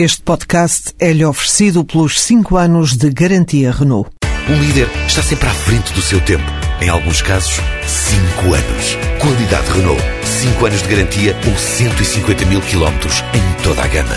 Este 0.00 0.22
podcast 0.22 0.94
é-lhe 1.00 1.24
oferecido 1.24 1.84
pelos 1.84 2.20
5 2.20 2.56
anos 2.56 2.96
de 2.96 3.10
garantia 3.10 3.72
Renault. 3.72 4.08
Um 4.48 4.62
líder 4.62 4.88
está 5.08 5.20
sempre 5.20 5.48
à 5.48 5.52
frente 5.52 5.92
do 5.92 6.00
seu 6.00 6.24
tempo. 6.24 6.44
Em 6.80 6.88
alguns 6.88 7.20
casos, 7.20 7.54
5 7.84 8.54
anos. 8.54 8.94
Qualidade 9.20 9.68
Renault. 9.72 10.00
5 10.24 10.66
anos 10.66 10.82
de 10.82 10.88
garantia 10.88 11.36
ou 11.44 11.58
150 11.58 12.46
mil 12.46 12.60
quilómetros 12.60 13.24
em 13.34 13.64
toda 13.64 13.82
a 13.82 13.88
gama. 13.88 14.14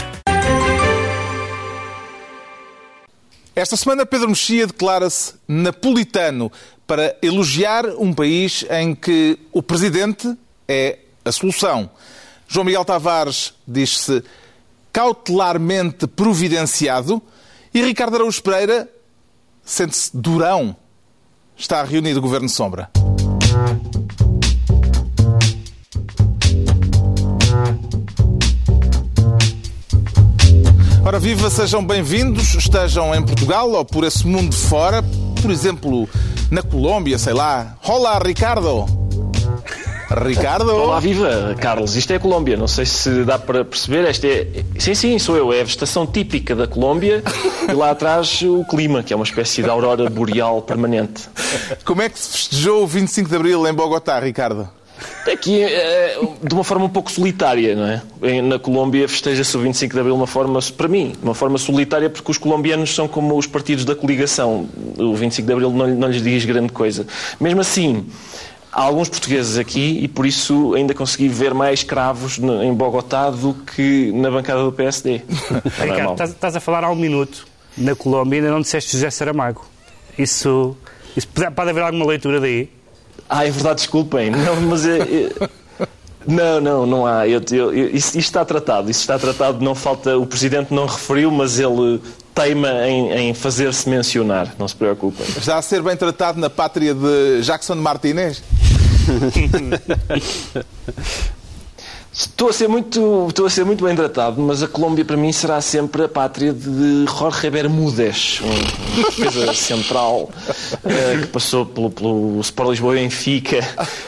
Esta 3.55 3.75
semana, 3.75 4.05
Pedro 4.05 4.29
Mexia 4.29 4.67
declara-se 4.67 5.33
napolitano 5.47 6.51
para 6.85 7.17
elogiar 7.23 7.87
um 7.97 8.13
país 8.13 8.63
em 8.69 8.93
que 8.93 9.35
o 9.51 9.63
presidente 9.63 10.31
é 10.67 10.99
a 11.25 11.31
solução. 11.31 11.89
João 12.47 12.65
Miguel 12.65 12.85
Tavares 12.85 13.55
diz-se 13.67 14.23
cautelarmente 14.91 16.07
providenciado 16.07 17.21
e 17.73 17.81
Ricardo 17.81 18.15
Araújo 18.15 18.41
Pereira 18.43 18.89
sente-se 19.63 20.11
durão. 20.13 20.75
Está 21.57 21.83
reunido 21.83 22.19
o 22.19 22.21
Governo 22.21 22.49
Sombra. 22.49 22.89
Ora, 31.03 31.19
viva, 31.19 31.49
sejam 31.49 31.85
bem-vindos, 31.85 32.53
estejam 32.53 33.13
em 33.13 33.21
Portugal 33.21 33.71
ou 33.71 33.83
por 33.83 34.03
esse 34.03 34.25
mundo 34.25 34.55
fora, 34.55 35.03
por 35.41 35.51
exemplo, 35.51 36.07
na 36.49 36.61
Colômbia, 36.61 37.17
sei 37.17 37.33
lá. 37.33 37.75
Olá, 37.83 38.19
Ricardo! 38.19 38.85
Ricardo! 40.13 40.75
Olá, 40.75 40.99
viva, 40.99 41.55
Carlos. 41.59 41.95
Isto 41.95 42.11
é 42.11 42.15
a 42.17 42.19
Colômbia. 42.19 42.57
Não 42.57 42.67
sei 42.67 42.85
se 42.85 43.23
dá 43.23 43.39
para 43.39 43.63
perceber. 43.63 44.05
Esta 44.05 44.27
é. 44.27 44.47
Sim, 44.77 44.93
sim, 44.93 45.17
sou 45.17 45.37
eu. 45.37 45.53
É 45.53 45.61
a 45.61 45.63
vegetação 45.63 46.05
típica 46.05 46.53
da 46.53 46.67
Colômbia 46.67 47.23
e 47.69 47.71
lá 47.71 47.91
atrás 47.91 48.41
o 48.41 48.65
clima, 48.65 49.01
que 49.03 49.13
é 49.13 49.15
uma 49.15 49.23
espécie 49.23 49.63
de 49.63 49.69
aurora 49.69 50.09
boreal 50.09 50.61
permanente. 50.61 51.29
Como 51.85 52.01
é 52.01 52.09
que 52.09 52.19
se 52.19 52.29
festejou 52.29 52.83
o 52.83 52.87
25 52.87 53.29
de 53.29 53.35
Abril 53.35 53.65
em 53.65 53.73
Bogotá, 53.73 54.19
Ricardo? 54.19 54.69
Aqui, 55.31 55.63
é, 55.63 56.19
de 56.43 56.53
uma 56.53 56.63
forma 56.63 56.85
um 56.85 56.89
pouco 56.89 57.11
solitária, 57.11 57.75
não 57.75 57.85
é? 57.85 58.41
Na 58.41 58.59
Colômbia 58.59 59.07
festeja-se 59.07 59.55
o 59.55 59.59
25 59.61 59.93
de 59.93 59.99
Abril 59.99 60.15
de 60.15 60.19
uma 60.19 60.27
forma, 60.27 60.59
para 60.75 60.87
mim, 60.87 61.13
de 61.17 61.23
uma 61.23 61.33
forma 61.33 61.57
solitária, 61.57 62.09
porque 62.09 62.29
os 62.29 62.37
colombianos 62.37 62.93
são 62.93 63.07
como 63.07 63.37
os 63.37 63.47
partidos 63.47 63.85
da 63.85 63.95
coligação. 63.95 64.67
O 64.97 65.15
25 65.15 65.45
de 65.45 65.53
Abril 65.53 65.71
não, 65.71 65.87
não 65.87 66.07
lhes 66.07 66.21
diz 66.21 66.45
grande 66.45 66.71
coisa. 66.71 67.07
Mesmo 67.39 67.61
assim, 67.61 68.05
há 68.71 68.81
alguns 68.81 69.09
portugueses 69.09 69.57
aqui 69.57 69.99
e 70.01 70.07
por 70.07 70.25
isso 70.25 70.73
ainda 70.75 70.93
consegui 70.93 71.27
ver 71.27 71.53
mais 71.53 71.83
cravos 71.83 72.39
em 72.39 72.73
Bogotá 72.73 73.29
do 73.29 73.53
que 73.53 74.11
na 74.13 74.31
bancada 74.31 74.63
do 74.63 74.71
PSD. 74.71 75.21
Ricardo, 75.79 76.11
estás, 76.11 76.29
estás, 76.31 76.55
a 76.55 76.59
falar 76.59 76.83
há 76.83 76.89
um 76.89 76.95
minuto. 76.95 77.45
Na 77.77 77.95
Colômbia 77.95 78.39
ainda 78.39 78.51
não 78.51 78.61
disseste 78.61 78.93
José 78.93 79.09
Saramago. 79.09 79.65
Isso, 80.17 80.75
isso 81.15 81.27
pode, 81.27 81.69
haver 81.69 81.83
alguma 81.83 82.05
leitura 82.05 82.39
daí? 82.39 82.69
Ah, 83.29 83.45
é 83.45 83.51
verdade, 83.51 83.75
desculpem. 83.77 84.29
Não, 84.29 84.61
mas 84.61 84.85
é, 84.85 84.99
é... 84.99 85.49
Não, 86.27 86.61
não, 86.61 86.85
não 86.85 87.07
há. 87.07 87.27
Eu, 87.27 87.41
eu, 87.51 87.73
isso, 87.73 88.09
isto 88.09 88.19
está 88.19 88.45
tratado. 88.45 88.91
Isso 88.91 88.99
está 88.99 89.17
tratado. 89.17 89.63
Não 89.63 89.73
falta. 89.73 90.19
O 90.19 90.27
Presidente 90.27 90.71
não 90.71 90.85
referiu, 90.85 91.31
mas 91.31 91.59
ele 91.59 91.99
teima 92.33 92.87
em, 92.87 93.11
em 93.11 93.33
fazer-se 93.33 93.89
mencionar. 93.89 94.53
Não 94.57 94.67
se 94.67 94.75
preocupem. 94.75 95.25
Está 95.37 95.57
a 95.57 95.61
ser 95.61 95.81
bem 95.81 95.95
tratado 95.95 96.39
na 96.39 96.49
pátria 96.49 96.93
de 96.93 97.41
Jackson 97.41 97.75
Martínez? 97.75 98.41
Estou 102.21 102.49
a, 102.49 102.53
ser 102.53 102.67
muito, 102.67 103.25
estou 103.29 103.47
a 103.47 103.49
ser 103.49 103.65
muito 103.65 103.83
bem 103.83 103.95
tratado, 103.95 104.39
mas 104.39 104.61
a 104.61 104.67
Colômbia 104.67 105.03
para 105.03 105.17
mim 105.17 105.31
será 105.31 105.59
sempre 105.59 106.03
a 106.03 106.07
pátria 106.07 106.53
de 106.53 107.05
Jorge 107.07 107.49
Bermúdez, 107.49 108.39
um 108.43 109.01
defesa 109.01 109.51
central 109.55 110.29
uh, 110.29 111.21
que 111.21 111.27
passou 111.27 111.65
pelo, 111.65 111.89
pelo 111.89 112.39
Sport 112.41 112.69
Lisboa 112.69 112.95
e 112.95 113.01
Benfica 113.01 113.59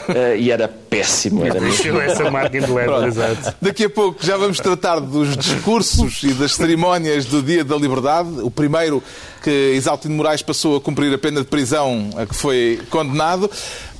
uh, 0.08 0.36
e 0.36 0.52
era 0.52 0.68
péssimo. 0.68 1.44
Era 1.44 1.60
mesmo. 1.60 2.00
essa 2.00 2.30
marca 2.30 2.56
exato. 2.56 3.56
Daqui 3.60 3.84
a 3.84 3.90
pouco 3.90 4.24
já 4.24 4.36
vamos 4.36 4.60
tratar 4.60 5.00
dos 5.00 5.36
discursos 5.36 6.22
e 6.22 6.32
das 6.32 6.54
cerimónias 6.54 7.24
do 7.24 7.42
Dia 7.42 7.64
da 7.64 7.74
Liberdade. 7.74 8.28
O 8.42 8.50
primeiro 8.50 9.02
que 9.42 9.74
Isaltino 9.76 10.14
Moraes 10.14 10.40
passou 10.40 10.76
a 10.76 10.80
cumprir 10.80 11.12
a 11.12 11.18
pena 11.18 11.40
de 11.40 11.48
prisão 11.48 12.10
a 12.16 12.24
que 12.24 12.34
foi 12.34 12.80
condenado. 12.90 13.50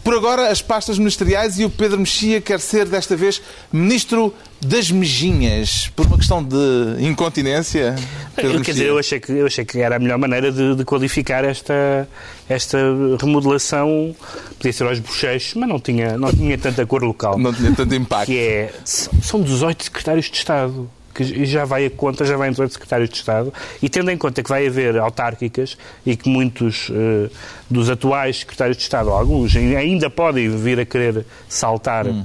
Por 0.05 0.15
agora, 0.15 0.51
as 0.51 0.61
pastas 0.61 0.99
ministeriais 0.99 1.59
e 1.59 1.65
o 1.65 1.71
Pedro 1.71 1.99
Mexia 1.99 2.39
quer 2.39 2.61
ser, 2.61 2.85
desta 2.85 3.17
vez, 3.17 3.41
Ministro 3.73 4.35
das 4.61 4.91
Mejinhas, 4.91 5.91
por 5.97 6.07
uma 6.07 6.19
questão 6.19 6.45
de 6.45 6.57
incontinência. 7.01 7.95
Pedro 8.37 8.61
Quer 8.61 8.73
dizer, 8.73 8.89
eu 8.89 8.99
achei, 8.99 9.19
que, 9.19 9.33
eu 9.33 9.47
achei 9.47 9.65
que 9.65 9.79
era 9.79 9.97
a 9.97 9.99
melhor 9.99 10.19
maneira 10.19 10.53
de, 10.53 10.75
de 10.75 10.85
qualificar 10.85 11.43
esta, 11.43 12.07
esta 12.47 12.79
remodelação. 13.19 14.15
Podia 14.59 14.75
ser 14.75 14.87
aos 14.87 14.99
bochechos, 14.99 15.55
mas 15.55 15.67
não 15.67 15.81
tinha, 15.81 16.19
não 16.19 16.31
tinha 16.31 16.59
tanta 16.59 16.85
cor 16.85 17.03
local. 17.03 17.39
Não 17.39 17.53
tinha 17.53 17.73
tanto 17.73 17.95
impacto. 17.95 18.27
Que 18.27 18.39
é, 18.39 18.75
são 18.85 19.41
18 19.41 19.85
secretários 19.85 20.27
de 20.27 20.37
Estado 20.37 20.91
que 21.15 21.45
já 21.47 21.65
vai 21.65 21.87
a 21.87 21.91
conta, 21.91 22.25
já 22.25 22.37
vai 22.37 22.49
em 22.49 22.51
18 22.51 22.73
secretários 22.73 23.09
de 23.09 23.17
Estado, 23.17 23.53
e 23.81 23.89
tendo 23.89 24.11
em 24.11 24.19
conta 24.19 24.43
que 24.43 24.49
vai 24.49 24.67
haver 24.67 24.99
autárquicas 24.99 25.79
e 26.05 26.17
que 26.17 26.29
muitos 26.29 26.89
uh, 26.91 27.31
dos 27.71 27.89
atuais 27.89 28.41
secretários 28.41 28.77
de 28.77 28.83
Estado, 28.83 29.11
alguns 29.11 29.55
ainda 29.57 30.11
podem 30.11 30.49
vir 30.51 30.81
a 30.81 30.85
querer 30.85 31.25
saltar 31.49 32.07
hum. 32.07 32.25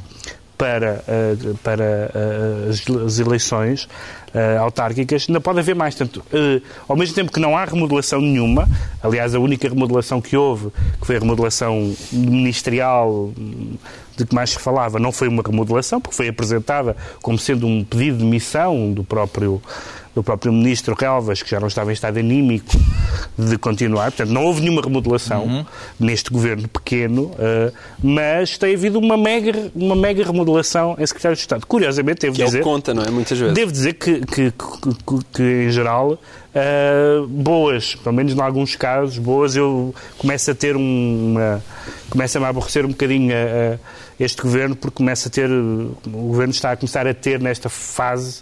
Para, 0.60 1.02
uh, 1.08 1.58
para 1.60 2.12
uh, 2.14 3.06
as 3.06 3.18
eleições, 3.18 3.86
uh, 3.86 4.60
autárquicas, 4.60 5.26
ainda 5.30 5.40
pode 5.40 5.60
haver 5.60 5.74
mais. 5.74 5.96
Tanto, 5.96 6.22
ao 6.86 6.98
mesmo 6.98 7.16
tempo 7.16 7.32
que 7.32 7.40
não 7.40 7.56
há 7.58 7.64
remodelação 7.64 8.20
nenhuma, 8.20 8.68
aliás, 9.02 9.34
a 9.34 9.40
única 9.40 9.70
remodelação 9.70 10.20
que 10.20 10.36
houve, 10.36 10.70
que 11.00 11.08
foi 11.08 11.16
a 11.16 11.20
remodelação 11.20 11.96
ministerial 12.12 13.32
de 14.18 14.26
que 14.26 14.36
mais 14.36 14.50
se 14.50 14.60
falava, 14.60 15.00
não 15.00 15.14
foi 15.14 15.30
uma 15.30 15.42
remodelação, 15.42 16.02
porque 16.02 16.18
foi 16.18 16.28
apresentada 16.28 16.98
como 17.22 17.40
sendo 17.40 17.66
um 17.66 17.82
pedido 17.82 18.18
de 18.18 18.26
missão 18.26 18.92
do 18.92 19.02
próprio 19.02 19.62
do 20.20 20.24
próprio 20.24 20.52
ministro 20.52 20.96
Relvas, 21.00 21.42
que 21.42 21.50
já 21.50 21.60
não 21.60 21.68
estava 21.68 21.92
em 21.92 21.94
estado 21.94 22.20
anímico 22.20 22.78
de 23.38 23.58
continuar. 23.58 24.12
Portanto, 24.12 24.30
não 24.32 24.44
houve 24.44 24.62
nenhuma 24.62 24.82
remodelação 24.82 25.46
uhum. 25.46 25.66
neste 25.98 26.30
governo 26.30 26.68
pequeno, 26.68 27.24
uh, 27.24 27.74
mas 28.04 28.58
tem 28.58 28.76
havido 28.76 29.00
uma 29.00 29.16
mega, 29.16 29.72
uma 29.74 29.96
mega 29.96 30.24
remodelação 30.24 30.96
em 31.00 31.06
secretário 31.06 31.36
de 31.36 31.42
Estado. 31.42 31.66
Curiosamente, 31.66 32.22
devo 32.22 32.36
que 32.36 32.44
dizer... 32.44 32.58
Que 32.58 32.64
conta, 32.64 32.94
não 32.94 33.04
é? 33.04 33.10
Muitas 33.10 33.38
vezes. 33.38 33.54
Devo 33.54 33.72
dizer 33.72 33.94
que, 33.94 34.20
que, 34.26 34.52
que, 34.52 35.26
que 35.34 35.44
em 35.44 35.72
geral, 35.72 36.14
uh, 36.14 37.28
boas, 37.28 37.96
pelo 37.96 38.16
menos 38.16 38.34
em 38.34 38.42
alguns 38.42 38.76
casos, 38.76 39.18
boas, 39.18 39.56
eu 39.56 39.96
começo 40.18 40.52
a 40.52 40.56
ter 40.56 40.76
uma... 40.76 41.64
Começa-me 42.10 42.46
a 42.46 42.50
aborrecer 42.50 42.86
um 42.86 42.90
bocadinho 42.90 43.34
a, 43.34 43.76
a 43.76 44.24
este 44.24 44.42
governo, 44.42 44.76
porque 44.76 44.98
começa 44.98 45.30
a 45.30 45.32
ter... 45.32 45.50
O 45.50 45.96
governo 46.06 46.52
está 46.52 46.72
a 46.72 46.76
começar 46.76 47.08
a 47.08 47.14
ter, 47.14 47.40
nesta 47.40 47.70
fase 47.70 48.42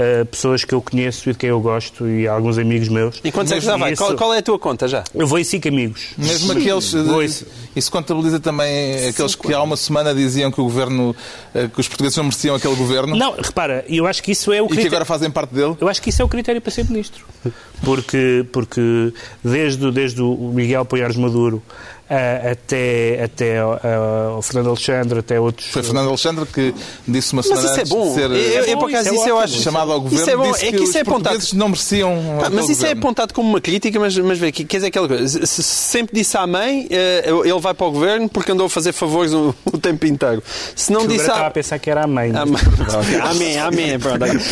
uh, 0.00 0.26
pessoas 0.26 0.64
que 0.64 0.74
eu 0.74 0.80
conheço 0.80 1.28
e 1.28 1.32
de 1.32 1.38
quem 1.38 1.50
eu 1.50 1.60
gosto 1.60 2.08
e 2.08 2.26
alguns 2.26 2.58
amigos 2.58 2.88
meus. 2.88 3.20
E 3.22 3.30
quantos 3.30 3.52
é 3.52 3.56
que 3.56 3.64
já 3.64 3.76
vai? 3.76 3.94
Qual, 3.94 4.16
qual, 4.16 4.34
é 4.34 4.38
a 4.38 4.42
tua 4.42 4.58
conta 4.58 4.88
já? 4.88 5.04
Eu 5.14 5.26
vou 5.26 5.38
em 5.38 5.44
cinco 5.44 5.68
amigos. 5.68 6.08
Mesmo 6.16 6.52
aqueles. 6.52 6.94
Eh, 6.94 7.44
isso 7.76 7.90
contabiliza 7.90 8.40
também 8.40 9.08
aqueles 9.08 9.34
que 9.34 9.52
há 9.52 9.62
uma 9.62 9.76
semana 9.76 10.14
diziam 10.14 10.50
que 10.50 10.60
o 10.60 10.64
governo. 10.64 11.14
Eh, 11.54 11.68
que 11.68 11.80
os 11.80 11.88
portugueses 11.88 12.16
não 12.16 12.24
mereciam 12.24 12.56
aquele 12.56 12.74
governo? 12.74 13.16
Não, 13.16 13.32
repara, 13.32 13.84
eu 13.88 14.06
acho 14.06 14.22
que 14.22 14.32
isso 14.32 14.52
é 14.52 14.60
o 14.60 14.66
critério. 14.66 14.86
E 14.86 14.90
que 14.90 14.94
agora 14.94 15.04
fazem 15.04 15.30
parte 15.30 15.54
dele? 15.54 15.76
Eu 15.80 15.88
acho 15.88 16.00
que 16.00 16.10
isso 16.10 16.22
é 16.22 16.24
o 16.24 16.28
critério 16.28 16.60
para 16.60 16.70
ser 16.70 16.84
ministro. 16.84 17.24
Porque, 17.82 18.46
porque 18.52 19.12
desde, 19.42 19.90
desde 19.90 20.22
o 20.22 20.52
Miguel 20.54 20.84
Poiares 20.84 21.16
Maduro 21.16 21.62
até, 22.10 23.22
até 23.22 23.64
uh, 23.64 24.36
o 24.36 24.42
Fernando 24.42 24.68
Alexandre, 24.68 25.20
até 25.20 25.38
outros. 25.38 25.68
Foi 25.68 25.82
Fernando 25.82 26.08
Alexandre 26.08 26.44
que 26.44 26.74
disse 27.06 27.32
uma 27.32 27.42
semana 27.42 27.62
mas 27.62 27.70
isso 27.70 27.80
é 27.80 27.84
bom. 27.84 28.14
ser 28.14 28.30
eu, 28.30 28.64
eu, 28.64 28.78
por 28.78 28.88
acaso, 28.88 29.14
isso, 29.14 29.24
é 29.24 29.30
eu 29.30 29.38
acho. 29.38 29.60
chamado 29.60 29.92
ao 29.92 30.00
governo, 30.00 30.20
isso 30.20 30.30
é 30.30 30.36
bom. 30.36 30.54
é 30.56 30.72
que, 30.72 30.82
isso 30.82 30.98
é 30.98 31.00
apontado. 31.02 31.38
não 31.54 31.68
mereciam. 31.68 32.40
Ah, 32.44 32.50
mas 32.50 32.68
isso 32.68 32.84
é 32.84 32.88
governo. 32.88 32.88
é 32.88 32.98
apontado 32.98 33.34
como 33.34 33.48
uma 33.48 33.60
crítica, 33.60 34.00
mas, 34.00 34.16
mas 34.18 34.38
vê, 34.38 34.50
quer 34.50 34.64
dizer 34.64 34.88
aquela 34.88 35.06
coisa. 35.06 35.46
Se 35.46 35.62
sempre 35.62 36.16
disse 36.16 36.36
à 36.36 36.46
mãe, 36.46 36.86
uh, 36.86 37.44
ele 37.44 37.60
vai 37.60 37.74
para 37.74 37.86
o 37.86 37.92
governo 37.92 38.28
porque 38.28 38.50
andou 38.50 38.66
a 38.66 38.70
fazer 38.70 38.92
favores 38.92 39.32
o, 39.32 39.54
o 39.72 39.78
tempo 39.78 40.04
inteiro. 40.06 40.42
Se 40.74 40.92
não 40.92 41.06
disse. 41.06 41.26
À... 41.26 41.34
estava 41.34 41.46
a 41.46 41.50
pensar 41.50 41.78
que 41.78 41.90
era 41.90 42.02
a 42.02 42.06
mãe. 42.08 42.32
A 42.34 42.44
mãe. 42.44 42.60
amém, 43.22 43.56
amém. 43.56 43.98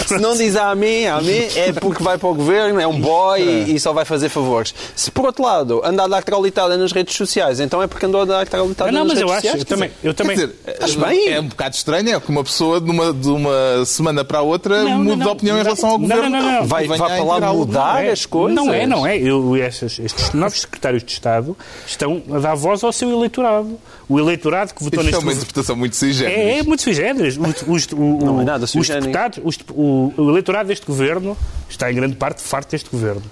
Se 0.07 0.17
não 0.19 0.37
diz 0.37 0.55
amém, 0.55 1.09
amém, 1.09 1.49
é 1.57 1.73
porque 1.73 2.05
vai 2.05 2.19
para 2.19 2.29
o 2.29 2.35
governo, 2.35 2.79
é 2.79 2.87
um 2.87 3.01
boy 3.01 3.41
e, 3.41 3.75
e 3.75 3.81
só 3.81 3.93
vai 3.93 4.05
fazer 4.05 4.29
favores. 4.29 4.73
Se 4.95 5.11
por 5.11 5.27
outro 5.27 5.43
lado 5.43 5.81
anda 5.85 6.05
a 6.05 6.09
dar 6.09 6.23
traulitada 6.23 6.77
nas 6.77 6.93
redes 6.93 7.17
sociais 7.17 7.48
sociais, 7.49 7.61
então 7.61 7.83
é 7.83 7.87
porque 7.87 8.07
andou 8.07 8.23
a 8.23 8.25
dar 8.25 8.47
traulitada 8.47 8.91
Não, 8.93 9.01
não, 9.01 9.05
nas 9.07 9.15
mas 9.15 9.23
eu 9.23 9.29
acho, 9.29 9.35
sociais, 9.49 9.61
eu 9.61 9.67
quer 9.67 9.75
também, 9.75 9.91
eu 10.03 10.15
também. 10.15 10.37
Dizer, 10.37 10.55
Acho 10.81 10.99
bem. 11.01 11.29
é 11.33 11.41
um 11.41 11.49
bocado 11.49 11.75
estranho, 11.75 12.09
é 12.17 12.21
que 12.21 12.31
uma 12.31 12.45
pessoa 12.45 12.81
de 12.81 12.91
uma, 12.91 13.13
de 13.13 13.29
uma 13.29 13.85
semana 13.85 14.25
para 14.25 14.39
a 14.39 14.43
outra 14.43 14.83
Não, 14.85 14.91
não, 14.91 14.99
muda 14.99 15.17
de 15.17 15.25
não. 15.25 15.33
opinião 15.33 15.55
em 15.57 15.59
Não, 15.59 15.65
relação 15.65 15.91
ao 15.91 15.99
não, 15.99 16.09
governo. 16.09 16.31
não, 16.31 16.43
não, 16.43 16.53
não. 16.61 16.67
Vai, 16.67 16.87
vai 16.87 16.99
para 16.99 17.23
lá 17.25 17.53
mudar 17.53 17.95
Não 17.95 18.01
é, 18.01 18.11
as 18.11 18.27
coisas. 18.27 18.57
Não 18.57 18.73
é, 18.73 18.87
não 18.87 19.07
é. 19.07 19.17
Eu, 19.19 19.57
estes, 19.57 19.99
estes 19.99 20.33
novos 20.33 20.61
secretários 20.61 21.03
de 21.03 21.13
Estado 21.13 21.57
estão 21.87 22.23
a 22.33 22.39
dar 22.39 22.55
voz 22.55 22.83
ao 22.85 22.93
seu 22.93 23.11
eleitorado. 23.11 23.79
O 24.09 24.19
eleitorado 24.19 24.73
que 24.75 24.83
votou 24.83 25.01
Isto 25.01 25.09
é 25.09 25.13
neste 25.13 25.25
uma 25.25 25.33
interpretação 25.33 25.77
muito 25.77 25.97
generis. 25.97 26.39
É, 26.39 26.59
é 26.59 26.63
muito. 26.63 27.65
O- 27.71 27.73
os- 27.73 27.87
o- 27.93 28.25
Não 28.25 28.41
é 28.41 28.45
nada 28.45 28.65
os 28.65 28.89
deputados, 28.89 29.41
os- 29.45 29.59
o, 29.75 30.13
o 30.17 30.31
eleitorado 30.31 30.69
deste 30.69 30.87
governo 30.87 31.37
está 31.69 31.91
em 31.93 31.95
grande 31.95 32.17
parte 32.17 32.41
farto 32.43 32.71
deste 32.71 32.89
governo. 32.91 33.23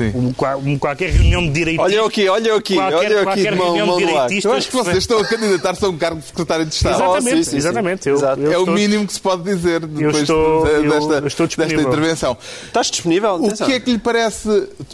Sim. 0.00 0.12
Um, 0.18 0.32
qua- 0.32 0.56
qualquer 0.78 1.10
reunião 1.10 1.42
de 1.42 1.50
direitistas. 1.50 1.84
Olha 1.92 1.94
eu 2.00 2.06
aqui, 2.06 2.28
olha 2.28 2.48
eu 2.48 2.56
aqui, 2.56 2.74
qualquer, 2.74 2.96
olha 2.96 3.06
eu 3.12 3.18
aqui 3.18 3.24
qualquer 3.24 3.56
mão, 3.56 3.66
reunião 3.66 3.86
mão 3.86 3.98
de 3.98 4.06
direitistas. 4.06 4.44
Eu 4.44 4.52
acho 4.52 4.68
que 4.68 4.76
vocês 4.76 4.96
estão 4.98 5.18
a 5.18 5.24
candidatar-se 5.26 5.84
a 5.84 5.88
um 5.88 5.96
cargo 5.98 6.20
de 6.20 6.26
secretário 6.26 6.64
de 6.66 6.74
Estado. 6.74 6.94
Exatamente, 7.02 7.36
sim, 7.36 7.44
sim, 7.44 7.50
sim. 7.50 7.56
exatamente. 7.56 8.08
Eu, 8.08 8.14
Exato. 8.16 8.40
eu 8.40 8.46
é 8.46 8.50
estou- 8.58 8.68
o 8.68 8.72
mínimo 8.72 9.06
que 9.06 9.12
se 9.12 9.20
pode 9.20 9.42
dizer 9.42 9.80
depois 9.80 10.16
estou- 10.18 10.64
desta, 10.64 10.74
eu 10.80 11.26
estou 11.26 11.46
desta 11.46 11.46
disponível. 11.46 11.80
intervenção. 11.88 12.36
Estás 12.66 12.90
disponível? 12.90 13.30
O 13.34 13.46
Atenção. 13.46 13.66
que 13.66 13.72
é 13.74 13.80
que 13.80 13.92
lhe 13.92 13.98
parece... 13.98 14.48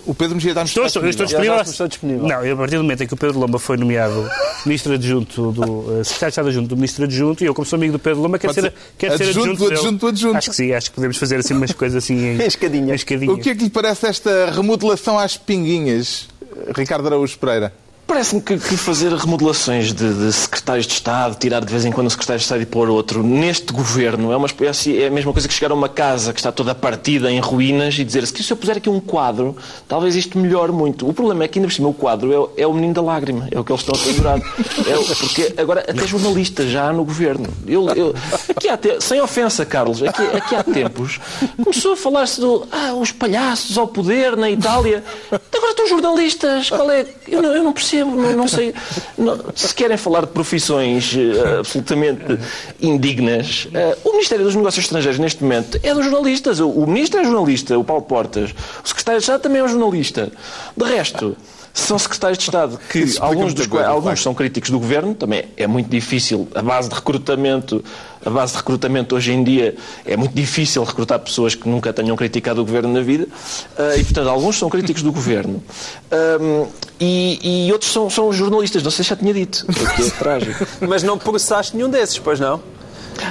O 0.05 0.15
Pedro 0.15 0.35
Mexia 0.37 0.51
está 0.51 0.63
Estou, 0.65 0.87
estou, 0.87 1.03
eu 1.03 1.11
estou 1.11 1.27
disponível. 1.27 1.61
estou 1.61 1.89
disponível. 1.89 2.27
Não, 2.27 2.45
eu, 2.45 2.55
a 2.55 2.59
partir 2.59 2.77
do 2.77 2.83
momento 2.83 3.03
em 3.03 3.07
que 3.07 3.15
o 3.15 3.17
Pedro 3.17 3.39
Lomba 3.39 3.59
foi 3.59 3.77
nomeado 3.77 4.29
ministro 4.65 4.95
adjunto 4.95 5.53
do 5.53 6.01
eh, 6.01 6.05
secretário 6.05 6.05
de 6.05 6.27
Estado 6.29 6.49
adjunto 6.49 6.69
do 6.69 6.77
ministro 6.77 7.05
adjunto 7.05 7.45
e 7.45 7.47
eu, 7.47 7.55
como 7.55 7.67
sou 7.67 7.77
amigo 7.77 7.93
do 7.93 7.99
Pedro 7.99 8.21
Lomba, 8.23 8.39
quero 8.39 8.55
Pode 8.55 8.67
ser, 8.67 8.73
ser 8.73 8.79
quero 8.99 9.17
ser 9.19 9.25
adjunto 9.25 9.51
adjunto, 9.51 9.73
adjunto 9.75 10.07
adjunto. 10.09 10.37
Acho 10.39 10.51
que 10.51 10.57
sim, 10.57 10.73
acho 10.73 10.91
que 10.91 10.95
podemos 10.97 11.17
fazer 11.17 11.37
assim 11.37 11.55
umas 11.55 11.73
coisas 11.73 12.03
assim 12.03 12.15
em, 12.17 12.37
Em 12.43 12.47
escadinha. 12.47 12.93
em 12.93 12.97
escadinha. 12.97 13.33
O 13.33 13.39
que 13.39 13.51
é 13.51 13.55
que 13.55 13.65
lhe 13.65 13.71
parece 13.71 14.07
esta 14.07 14.51
remodelação 14.51 14.96
às 15.19 15.37
pinguinhas, 15.37 16.29
Ricardo 16.75 17.07
Araújo 17.07 17.39
Pereira? 17.39 17.73
Parece-me 18.07 18.41
que, 18.41 18.57
que 18.57 18.77
fazer 18.77 19.13
remodelações 19.13 19.93
de, 19.93 20.15
de 20.15 20.33
secretários 20.33 20.87
de 20.87 20.93
Estado, 20.93 21.35
tirar 21.37 21.61
de 21.65 21.71
vez 21.71 21.85
em 21.85 21.91
quando 21.91 22.07
um 22.07 22.11
secretário 22.11 22.39
de 22.39 22.45
Estado 22.45 22.63
e 22.63 22.67
pôr 22.67 22.89
outro, 22.89 23.21
neste 23.23 23.73
governo, 23.73 24.31
é 24.33 24.37
uma 24.37 24.47
espécie, 24.47 25.03
é 25.03 25.09
a 25.09 25.11
mesma 25.11 25.33
coisa 25.33 25.49
que 25.49 25.53
chegar 25.53 25.73
a 25.73 25.75
uma 25.75 25.89
casa 25.89 26.33
que 26.33 26.39
está 26.39 26.53
toda 26.53 26.73
partida 26.73 27.31
em 27.33 27.41
ruínas 27.41 27.99
e 27.99 28.05
dizer 28.05 28.25
se 28.27 28.43
se 28.45 28.53
eu 28.53 28.57
puser 28.57 28.77
aqui 28.77 28.89
um 28.89 29.01
quadro, 29.01 29.57
talvez 29.89 30.15
isto 30.15 30.39
melhore 30.39 30.71
muito. 30.71 31.07
O 31.09 31.13
problema 31.13 31.43
é 31.45 31.49
que 31.49 31.59
ainda 31.59 31.69
por 31.69 31.75
cima 31.75 31.89
o 31.89 31.93
quadro 31.95 32.53
é, 32.57 32.63
é 32.63 32.67
o 32.67 32.73
menino 32.73 32.95
da 32.95 33.03
lágrima, 33.03 33.49
é 33.51 33.59
o 33.59 33.65
que 33.65 33.73
eles 33.73 33.81
estão 33.83 33.95
a 34.01 34.05
pendurar. 34.05 34.39
É, 34.39 35.15
porque 35.19 35.55
agora 35.57 35.81
até 35.81 36.07
jornalistas 36.07 36.71
já 36.71 36.89
há 36.89 36.93
no 36.93 37.05
governo. 37.05 37.49
Eu, 37.67 37.89
eu- 37.91 38.15
aqui 38.49 38.69
há 38.69 38.77
te- 38.77 39.01
sem 39.01 39.21
ofensa, 39.21 39.67
Carlos, 39.67 40.01
aqui, 40.03 40.23
aqui 40.23 40.55
há 40.55 40.63
tempos 40.63 41.19
começou 41.63 41.95
a 41.95 41.97
falar-se 41.97 42.41
do 42.41 42.67
ah, 42.71 42.95
os 42.95 43.11
palhaços 43.11 43.77
ao 43.77 43.89
poder 43.89 44.37
na 44.37 44.49
Itália. 44.49 45.03
Agora 45.33 45.71
estão 45.71 45.89
jornalistas. 45.89 46.71
Qual 46.71 46.89
é? 46.91 47.05
Eu 47.27 47.43
não, 47.43 47.51
eu 47.57 47.65
não 47.65 47.73
percebo, 47.73 47.96
não, 48.05 48.33
não 48.37 48.49
sei. 48.49 48.75
Não- 49.17 49.39
se 49.55 49.75
querem 49.75 49.97
falar 49.97 50.21
de 50.23 50.29
profissões 50.29 51.15
eh, 51.17 51.59
absolutamente 51.59 52.39
indignas, 52.81 53.69
eh, 53.73 53.97
o 54.05 54.13
Ministério 54.13 54.45
dos 54.45 54.55
Negócios 54.55 54.85
Estrangeiros 54.85 55.19
neste 55.19 55.43
momento 55.43 55.79
é 55.83 55.95
dos 55.95 56.05
jornalistas. 56.05 56.61
O, 56.61 56.69
o 56.69 56.87
ministro 56.87 57.21
é 57.21 57.25
jornalista, 57.25 57.79
o 57.79 57.85
Paulo 57.85 58.03
Portas. 58.03 58.51
O 58.85 58.89
secretário 58.89 59.21
de 59.21 59.25
Estado 59.25 59.41
também 59.43 59.61
é 59.61 59.65
um 59.65 59.69
jornalista. 59.69 60.31
De 60.77 60.85
resto. 60.85 61.37
São 61.77 61.99
secretários 61.99 62.39
de 62.39 62.45
Estado 62.45 62.81
que 62.91 63.01
Isso 63.01 63.23
alguns, 63.23 63.53
dos 63.53 63.67
coisa, 63.67 63.87
alguns 63.87 64.23
são 64.23 64.33
críticos 64.35 64.71
do 64.71 64.81
governo, 64.81 65.15
também 65.15 65.45
é 65.59 65.67
muito 65.67 65.91
difícil. 65.91 66.49
A 66.55 66.63
base 66.63 66.89
de 66.89 66.95
recrutamento, 66.95 67.85
a 68.25 68.31
base 68.31 68.53
de 68.53 68.59
recrutamento 68.59 69.15
hoje 69.15 69.33
em 69.33 69.45
dia 69.45 69.77
é 70.07 70.17
muito 70.17 70.35
difícil 70.35 70.83
recrutar 70.83 71.19
pessoas 71.19 71.55
que 71.55 71.69
nunca 71.69 71.93
tenham 71.93 72.17
criticado 72.17 72.63
o 72.63 72.65
governo 72.65 72.95
na 72.95 73.03
vida. 73.03 73.29
Ah, 73.77 73.95
e, 73.95 74.03
portanto, 74.03 74.29
alguns 74.31 74.59
são 74.59 74.71
críticos 74.71 75.03
do 75.03 75.13
governo. 75.13 75.63
Ahm, 76.11 76.67
e, 76.99 77.67
e 77.67 77.73
outros 77.73 77.93
são, 77.93 78.09
são 78.09 78.33
jornalistas, 78.33 78.83
não 78.83 78.91
sei 78.91 79.05
se 79.05 79.11
já 79.11 79.17
tinha 79.17 79.35
dito, 79.35 79.67
o 79.69 79.95
que 79.95 80.03
é 80.03 80.11
trágico. 80.11 80.67
Mas 80.81 81.03
não 81.03 81.19
processaste 81.19 81.77
nenhum 81.77 81.91
desses, 81.91 82.19
pois 82.19 82.41
não? 82.41 82.59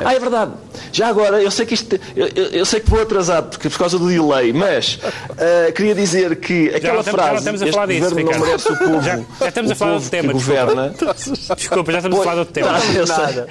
Ah, 0.04 0.14
é 0.14 0.20
verdade. 0.20 0.52
Já 0.92 1.08
agora, 1.08 1.42
eu 1.42 1.52
sei 1.52 1.66
que 1.66 1.74
isto, 1.74 2.00
eu, 2.16 2.28
eu- 2.28 2.66
sei 2.66 2.80
que 2.80 2.90
vou 2.90 3.02
atrasado 3.02 3.50
porque 3.50 3.70
por 3.70 3.78
causa 3.78 3.98
do 4.00 4.08
delay, 4.08 4.52
mas 4.54 5.00
ah, 5.38 5.72
queria 5.72 5.94
dizer 5.96 6.36
que 6.38 6.72
Já 6.72 6.78
aquela 6.78 6.94
não 6.96 7.04
já 7.04 7.12
não 7.12 7.18
frase, 7.20 7.38
estamos 7.38 7.62
a 7.62 7.66
este 7.66 7.74
falar 7.76 7.86
disso, 7.88 8.10
não 8.10 8.18
Ricardo. 8.18 8.46
merece 8.46 8.72
o 8.72 8.76
povo, 8.78 9.02
Já- 9.02 9.18
já 9.40 9.48
estamos 9.50 9.72
a 9.72 9.76
falar 9.76 9.98
do 10.00 10.10
tema, 10.10 10.34
que 10.34 10.38
desculpa. 10.40 10.62
governa. 10.66 10.96
Desculpa, 11.56 11.92
já 11.92 11.98
estamos 12.00 12.20
a 12.20 12.24
falar 12.24 12.34
de 12.34 12.40
outro 12.40 12.54
tema. 12.54 12.72
Não 12.72 12.80
tens 12.80 13.10
nada. 13.10 13.48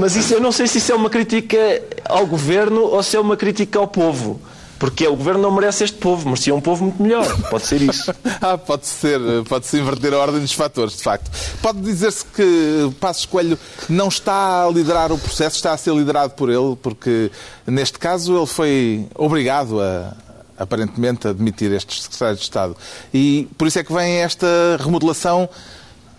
Mas 0.00 0.16
isso 0.16 0.34
eu 0.34 0.40
não 0.40 0.52
sei 0.52 0.66
se 0.66 0.78
isso 0.78 0.92
é 0.92 0.94
uma 0.94 1.10
crítica 1.10 1.58
ao 2.04 2.26
governo 2.26 2.82
ou 2.82 3.02
se 3.02 3.16
é 3.16 3.20
uma 3.20 3.36
crítica 3.36 3.78
ao 3.78 3.86
povo. 3.86 4.40
Porque 4.82 5.06
o 5.06 5.14
governo 5.14 5.42
não 5.42 5.52
merece 5.52 5.84
este 5.84 5.96
povo, 5.96 6.24
merecia 6.24 6.52
um 6.52 6.60
povo 6.60 6.82
muito 6.82 7.00
melhor. 7.00 7.24
Pode 7.48 7.64
ser 7.64 7.80
isso. 7.80 8.12
Ah, 8.40 8.58
pode 8.58 8.86
ser, 8.86 9.20
pode-se 9.48 9.78
inverter 9.78 10.12
a 10.12 10.18
ordem 10.18 10.40
dos 10.40 10.52
fatores, 10.52 10.96
de 10.96 11.02
facto. 11.04 11.30
Pode 11.62 11.80
dizer-se 11.80 12.24
que 12.24 12.92
Passos 12.98 13.24
Coelho 13.24 13.56
não 13.88 14.08
está 14.08 14.64
a 14.64 14.68
liderar 14.68 15.12
o 15.12 15.18
processo, 15.18 15.54
está 15.54 15.72
a 15.72 15.76
ser 15.76 15.94
liderado 15.94 16.32
por 16.32 16.50
ele, 16.50 16.74
porque 16.82 17.30
neste 17.64 18.00
caso 18.00 18.36
ele 18.36 18.46
foi 18.46 19.06
obrigado 19.14 19.80
a, 19.80 20.16
aparentemente, 20.58 21.28
a 21.28 21.32
demitir 21.32 21.70
estes 21.70 22.02
secretários 22.02 22.40
de 22.40 22.44
Estado. 22.44 22.76
E 23.14 23.48
por 23.56 23.68
isso 23.68 23.78
é 23.78 23.84
que 23.84 23.92
vem 23.92 24.16
esta 24.16 24.48
remodelação 24.80 25.48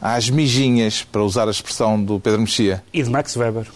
às 0.01 0.30
mijinhas, 0.30 1.04
para 1.04 1.21
usar 1.21 1.50
a 1.50 1.51
expressão 1.51 2.01
do 2.01 2.18
Pedro 2.18 2.39
Mexia. 2.39 2.81
E 2.94 3.04
de 3.04 3.10
Max 3.10 3.36
Weber. 3.36 3.68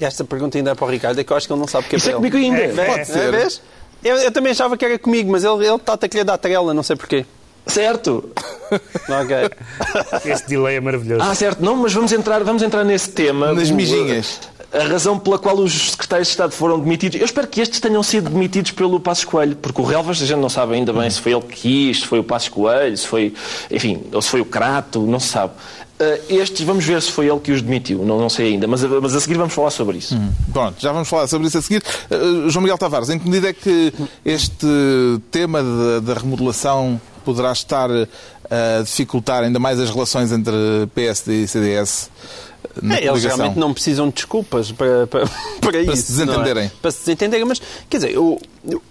Esta 0.00 0.24
pergunta 0.24 0.58
ainda 0.58 0.72
é 0.72 0.74
para 0.74 0.86
o 0.86 0.90
Ricardo, 0.90 1.20
é 1.20 1.24
que 1.24 1.32
eu 1.32 1.36
acho 1.36 1.46
que 1.46 1.52
ele 1.52 1.60
não 1.60 1.68
sabe 1.68 1.86
o 1.86 1.88
que 1.88 1.94
é 1.94 1.98
Isso 1.98 2.10
é 2.10 2.14
comigo 2.14 2.36
ainda. 2.36 2.58
É, 2.58 2.86
Pode 2.86 3.00
é, 3.00 3.04
ser. 3.04 3.30
vês? 3.30 3.62
Eu, 4.04 4.16
eu 4.16 4.30
também 4.30 4.52
achava 4.52 4.76
que 4.76 4.84
era 4.84 4.98
comigo, 4.98 5.32
mas 5.32 5.42
ele 5.42 5.66
ele 5.66 5.76
está-te 5.76 6.04
a 6.04 6.08
querer 6.08 6.24
dar 6.24 6.36
trela, 6.38 6.74
não 6.74 6.82
sei 6.82 6.94
porquê. 6.94 7.24
Certo. 7.66 8.30
Ok. 9.06 10.30
Esse 10.32 10.48
delay 10.48 10.76
é 10.76 10.80
maravilhoso. 10.80 11.22
Ah, 11.22 11.34
certo. 11.34 11.62
Não, 11.62 11.76
mas 11.76 11.92
vamos 11.92 12.12
entrar, 12.12 12.42
vamos 12.42 12.62
entrar 12.62 12.82
nesse 12.82 13.10
tema. 13.10 13.52
Nas 13.52 13.70
mijinhas. 13.70 14.40
A 14.72 14.82
razão 14.82 15.16
pela 15.16 15.38
qual 15.38 15.56
os 15.56 15.92
secretários 15.92 16.28
de 16.28 16.32
Estado 16.32 16.52
foram 16.52 16.80
demitidos. 16.80 17.20
Eu 17.20 17.24
espero 17.24 17.46
que 17.46 17.60
estes 17.60 17.78
tenham 17.78 18.02
sido 18.02 18.30
demitidos 18.30 18.72
pelo 18.72 18.98
Passos 18.98 19.24
Coelho, 19.24 19.54
porque 19.54 19.80
o 19.80 19.84
Relvas 19.84 20.20
a 20.20 20.26
gente 20.26 20.40
não 20.40 20.48
sabe 20.48 20.74
ainda 20.74 20.92
bem 20.92 21.08
se 21.08 21.20
foi 21.20 21.32
ele 21.32 21.42
que 21.42 21.54
quis, 21.54 22.00
se 22.00 22.06
foi 22.06 22.18
o 22.18 22.24
Passos 22.24 22.48
Coelho, 22.48 22.96
se 22.96 23.06
foi, 23.06 23.34
enfim, 23.70 24.02
ou 24.12 24.20
se 24.20 24.28
foi 24.28 24.40
o 24.40 24.44
Crato, 24.44 25.02
não 25.02 25.20
se 25.20 25.28
sabe. 25.28 25.52
Ah, 26.00 26.18
estes, 26.28 26.60
vamos 26.66 26.84
ver 26.84 27.00
se 27.00 27.12
foi 27.12 27.28
ele 27.28 27.38
que 27.38 27.52
os 27.52 27.62
demitiu, 27.62 28.04
não, 28.04 28.18
não 28.18 28.28
sei 28.28 28.54
ainda, 28.54 28.66
mas, 28.66 28.82
a- 28.84 28.88
mas 29.00 29.14
a 29.14 29.20
seguir 29.20 29.36
vamos 29.36 29.54
falar 29.54 29.70
sobre 29.70 29.98
isso. 29.98 30.16
Pronto, 30.52 30.74
já 30.80 30.90
vamos 30.92 31.08
falar 31.08 31.26
sobre 31.28 31.46
isso 31.46 31.58
a 31.58 31.62
seguir. 31.62 31.82
Uh, 32.10 32.50
João 32.50 32.62
Miguel 32.62 32.76
Tavares, 32.78 33.10
em 33.10 33.18
que 33.18 33.28
medida 33.28 33.48
é 33.50 33.52
que 33.52 33.92
este 34.24 34.66
tema 35.30 35.62
da, 35.62 36.00
da 36.00 36.14
remodelação 36.20 37.00
poderá 37.24 37.52
estar 37.52 37.88
a 37.90 38.82
dificultar 38.82 39.44
ainda 39.44 39.58
mais 39.58 39.78
as 39.80 39.88
relações 39.90 40.30
entre 40.32 40.52
PSD 40.94 41.44
e 41.44 41.48
CDS 41.48 42.10
na 42.82 42.96
É, 42.96 43.06
eles 43.06 43.22
realmente 43.24 43.58
não 43.58 43.72
precisam 43.72 44.08
de 44.08 44.14
desculpas 44.14 44.72
para, 44.72 45.06
para, 45.06 45.26
para 45.62 45.80
isso. 45.80 45.96
se 45.96 46.12
desentenderem. 46.12 46.54
não 46.64 46.70
é? 46.70 46.72
Para 46.82 46.90
se 46.90 46.98
desentenderem. 47.00 47.44
Mas, 47.46 47.62
quer 47.88 47.98
dizer, 47.98 48.10
eu- 48.12 48.40
eu- 48.68 48.82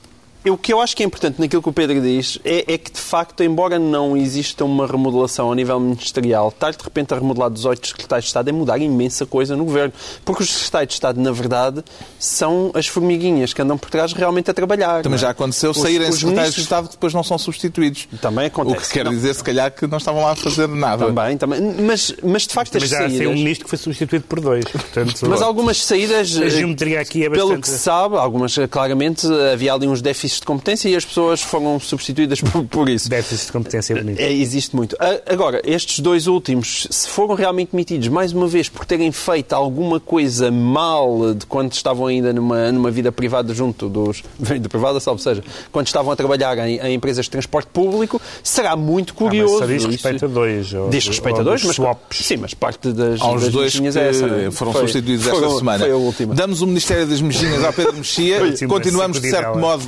o 0.50 0.57
que 0.57 0.74
eu 0.74 0.81
acho 0.81 0.95
que 0.95 1.04
é 1.04 1.06
importante 1.06 1.40
naquilo 1.40 1.62
que 1.62 1.69
o 1.69 1.74
Pedro 1.74 2.01
diz 2.01 2.38
é, 2.44 2.74
é 2.74 2.78
que, 2.78 2.92
de 2.92 3.00
facto, 3.00 3.42
embora 3.44 3.80
não 3.80 4.18
exista 4.18 4.66
uma 4.66 4.86
remodelação 4.86 5.51
a 5.51 5.56
nível 5.56 5.80
ministerial, 5.80 6.50
estar 6.50 6.72
de 6.72 6.84
repente 6.84 7.13
a 7.13 7.18
remodelar 7.18 7.50
18 7.50 7.88
secretários 7.88 8.25
de 8.25 8.30
Estado 8.30 8.50
é 8.50 8.51
mudar 8.51 8.78
imensa 8.78 9.25
coisa 9.25 9.56
no 9.56 9.63
governo. 9.66 9.94
Porque 10.25 10.44
os 10.44 10.50
secretários 10.50 10.90
de 10.90 10.94
Estado, 10.95 11.22
na 11.22 11.31
verdade, 11.31 11.84
são 12.19 12.72
as 12.74 12.88
formiguinhas 12.88 13.54
que 13.54 13.62
andam 13.62 13.78
por 13.78 13.90
trás 13.90 14.12
realmente 14.13 14.51
a 14.51 14.54
trabalhar. 14.54 15.01
Também 15.04 15.16
é? 15.18 15.22
já 15.22 15.30
aconteceu 15.30 15.72
Os- 15.72 15.78
saírem 15.80 16.10
os 16.10 16.16
secretários 16.16 16.22
de 16.22 16.25
ministros- 16.60 16.63
Estado 16.63 16.88
que 16.88 16.94
depois 16.95 17.13
não 17.13 17.24
são 17.24 17.38
substituídos. 17.38 18.07
Também 18.21 18.45
acontece. 18.47 18.78
O 18.78 18.81
que 18.81 18.90
quer 18.90 19.06
Não. 19.06 19.12
dizer, 19.12 19.33
se 19.35 19.44
calhar, 19.44 19.71
que 19.71 19.88
não 19.88 19.97
estavam 19.97 20.23
lá 20.23 20.31
a 20.31 20.35
fazer 20.35 20.68
nada. 20.68 21.06
Também, 21.06 21.38
também. 21.38 21.62
Mas, 21.81 22.14
mas 22.23 22.47
de 22.47 22.54
facto, 22.54 22.73
Mas 22.73 22.83
as 22.83 22.90
já 22.90 22.97
saídas... 22.97 23.18
saiu 23.18 23.30
um 23.31 23.35
ministro 23.35 23.64
que 23.66 23.69
foi 23.69 23.78
substituído 23.80 24.26
por 24.28 24.40
dois. 24.42 24.66
Portanto, 24.66 25.14
Mas 25.30 25.42
algumas 25.42 25.83
saídas, 25.83 26.35
A 26.38 26.45
eh, 26.45 26.50
geometria 26.50 27.00
aqui 27.00 27.23
é 27.26 27.30
pelo 27.30 27.47
bastante- 27.47 27.62
que 27.62 27.69
se 27.69 27.80
sabe, 27.80 28.18
algumas 28.18 28.57
eh, 28.57 28.68
claramente 28.68 29.26
eh, 29.26 29.54
havia 29.54 29.73
ali 29.73 29.88
uns 29.88 30.02
déficits 30.02 30.32
de 30.40 30.45
competência 30.45 30.90
e 30.90 30.95
as 30.95 31.06
pessoas 31.06 31.42
foram 31.42 31.80
substituídas 31.80 32.40
por, 32.42 32.63
por 32.66 32.90
isso. 32.90 33.09
déficit 33.09 33.47
de 33.47 33.52
competência 33.52 33.95
bonito. 33.95 34.19
É, 34.19 34.31
existe 34.31 34.75
muito. 34.75 34.95
Agora, 35.28 35.61
estes 35.66 35.99
dois 35.99 36.28
últimos, 36.28 36.87
se 36.90 37.07
foram 37.09 37.35
realmente 37.35 37.69
demitidos, 37.71 38.07
mais 38.07 38.33
uma 38.33 38.47
vez, 38.47 38.69
por 38.69 38.85
terem 38.85 39.11
feito 39.11 39.54
alguma 39.54 39.99
coisa 39.99 40.52
mal 40.52 41.33
de 41.33 41.45
quando 41.45 41.71
estavam 41.73 42.07
ainda 42.07 42.33
numa, 42.33 42.71
numa 42.71 42.92
vida 42.92 43.11
privada 43.11 43.54
junto 43.54 43.90
dos. 43.90 44.23
Vida 44.40 44.68
privada, 44.69 44.99
salvo 44.99 45.21
seja, 45.21 45.44
quando 45.71 45.87
estavam 45.87 46.11
a 46.11 46.16
trabalhar 46.16 46.57
em, 46.68 46.78
em 46.80 46.94
empresas 46.95 47.25
de 47.25 47.31
transporte 47.31 47.68
público, 47.73 48.21
será 48.44 48.75
muito 48.75 49.11
Ah, 49.11 49.16
mas 49.19 49.30
curioso. 49.30 49.57
só 49.59 49.66
diz 49.66 49.85
respeito 49.85 50.25
a 50.25 50.28
dois. 50.28 50.73
ou- 50.73 50.90
Diz 50.90 51.07
respeito 51.07 51.40
a 51.40 51.44
dois, 51.44 51.63
mas, 51.63 51.75
swaps. 51.75 52.18
sim, 52.25 52.37
mas 52.37 52.54
parte 52.54 52.92
das, 52.92 53.21
Aos 53.21 53.42
das 53.42 53.52
dois 53.52 53.73
que 53.80 53.85
é 53.85 54.09
essa, 54.09 54.25
é? 54.25 54.52
foram 54.52 54.71
Foi- 54.73 54.81
substituídos 54.81 55.25
esta 55.28 55.40
foram- 55.40 55.57
semana. 55.57 55.80
Foi 55.80 55.92
a 55.92 55.95
última. 55.95 56.35
Damos 56.35 56.61
o 56.61 56.68
Ministério 56.68 57.07
das 57.07 57.21
Mexinhas 57.21 57.63
ao 57.63 57.73
Pedro 57.73 57.94
Mexia. 57.97 58.40
Foi 58.40 58.68
Continuamos, 58.68 59.19
de 59.21 59.30
certo 59.30 59.57
modo, 59.57 59.83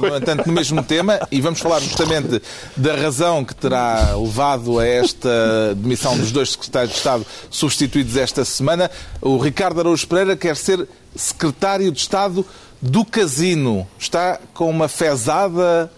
no 0.45 0.53
mesmo 0.53 0.83
tema 0.83 1.19
e 1.31 1.41
vamos 1.41 1.59
falar 1.59 1.79
justamente 1.79 2.41
da 2.75 2.95
razão 2.95 3.43
que 3.43 3.55
terá 3.55 4.15
levado 4.15 4.79
a 4.79 4.85
esta 4.85 5.75
demissão 5.75 6.17
dos 6.17 6.31
dois 6.31 6.51
secretários 6.51 6.91
de 6.91 6.97
Estado 6.97 7.25
substituídos 7.49 8.17
esta 8.17 8.43
semana. 8.43 8.89
O 9.21 9.37
Ricardo 9.37 9.79
Araújo 9.79 10.07
Pereira 10.07 10.35
quer 10.35 10.55
ser 10.55 10.87
secretário 11.15 11.91
de 11.91 11.99
Estado 11.99 12.45
do 12.81 13.05
Casino. 13.05 13.87
Está 13.97 14.39
com 14.53 14.69
uma 14.69 14.87
fezada 14.87 15.91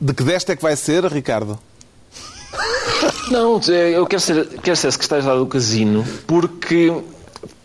de 0.00 0.12
que 0.12 0.22
desta 0.22 0.52
é 0.52 0.56
que 0.56 0.62
vai 0.62 0.76
ser, 0.76 1.04
Ricardo? 1.04 1.58
Não, 3.30 3.60
eu 3.68 4.06
quero 4.06 4.20
ser, 4.20 4.46
quero 4.62 4.76
ser 4.76 4.90
secretário 4.92 5.22
de 5.22 5.28
Estado 5.28 5.44
do 5.44 5.46
Casino 5.46 6.04
porque 6.26 6.92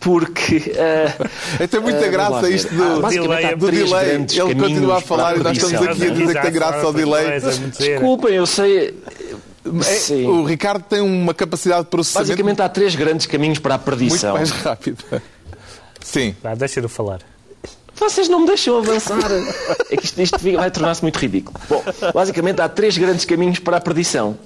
porque. 0.04 0.56
Uh, 0.56 1.62
é 1.62 1.66
tem 1.66 1.80
muita 1.80 2.06
uh, 2.06 2.10
graça 2.10 2.50
isto 2.50 2.72
do, 2.74 3.06
ah, 3.06 3.08
delay. 3.08 3.56
Do 3.56 3.70
delay. 3.70 4.10
Ele 4.10 4.54
continua 4.54 4.98
a 4.98 5.00
falar 5.00 5.36
e 5.36 5.42
nós 5.42 5.56
estamos 5.56 5.88
aqui 5.88 6.06
a 6.06 6.10
dizer 6.10 6.34
que 6.36 6.42
tem 6.42 6.52
graça 6.52 6.86
ao 6.86 6.92
delay. 6.92 7.40
Desculpem, 7.40 8.34
eu 8.34 8.46
sei. 8.46 8.94
É, 9.64 10.14
o 10.26 10.44
Ricardo 10.44 10.84
tem 10.84 11.00
uma 11.00 11.32
capacidade 11.32 11.84
de 11.84 11.88
processamento. 11.88 12.28
Basicamente 12.28 12.60
há 12.60 12.68
três 12.68 12.94
grandes 12.94 13.24
caminhos 13.24 13.58
para 13.58 13.76
a 13.76 13.78
perdição. 13.78 14.36
Muito 14.36 14.50
mais 14.50 14.50
rápido. 14.50 15.02
Sim. 16.02 16.36
Ah, 16.44 16.54
Deixa-lhe 16.54 16.86
falar. 16.86 17.20
Vocês 17.96 18.28
não 18.28 18.40
me 18.40 18.46
deixam 18.46 18.78
avançar. 18.78 19.30
É 19.90 19.96
que 19.96 20.04
isto, 20.04 20.20
isto 20.20 20.38
vai 20.38 20.70
tornar-se 20.70 21.02
muito 21.02 21.16
ridículo. 21.18 21.58
Bom, 21.68 21.82
basicamente 22.12 22.60
há 22.60 22.68
três 22.68 22.98
grandes 22.98 23.24
caminhos 23.24 23.58
para 23.58 23.76
a 23.76 23.80
perdição. 23.80 24.36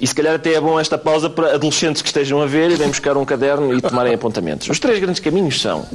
E 0.00 0.06
se 0.06 0.14
calhar 0.14 0.34
até 0.34 0.54
é 0.54 0.60
bom 0.60 0.78
esta 0.78 0.98
pausa 0.98 1.30
para 1.30 1.54
adolescentes 1.54 2.02
que 2.02 2.08
estejam 2.08 2.40
a 2.40 2.46
ver 2.46 2.70
e 2.70 2.76
vêm 2.76 2.88
buscar 2.88 3.16
um 3.16 3.24
caderno 3.24 3.74
e 3.74 3.80
tomarem 3.80 4.14
apontamentos. 4.14 4.68
Os 4.68 4.78
três 4.78 4.98
grandes 4.98 5.20
caminhos 5.20 5.60
são 5.60 5.86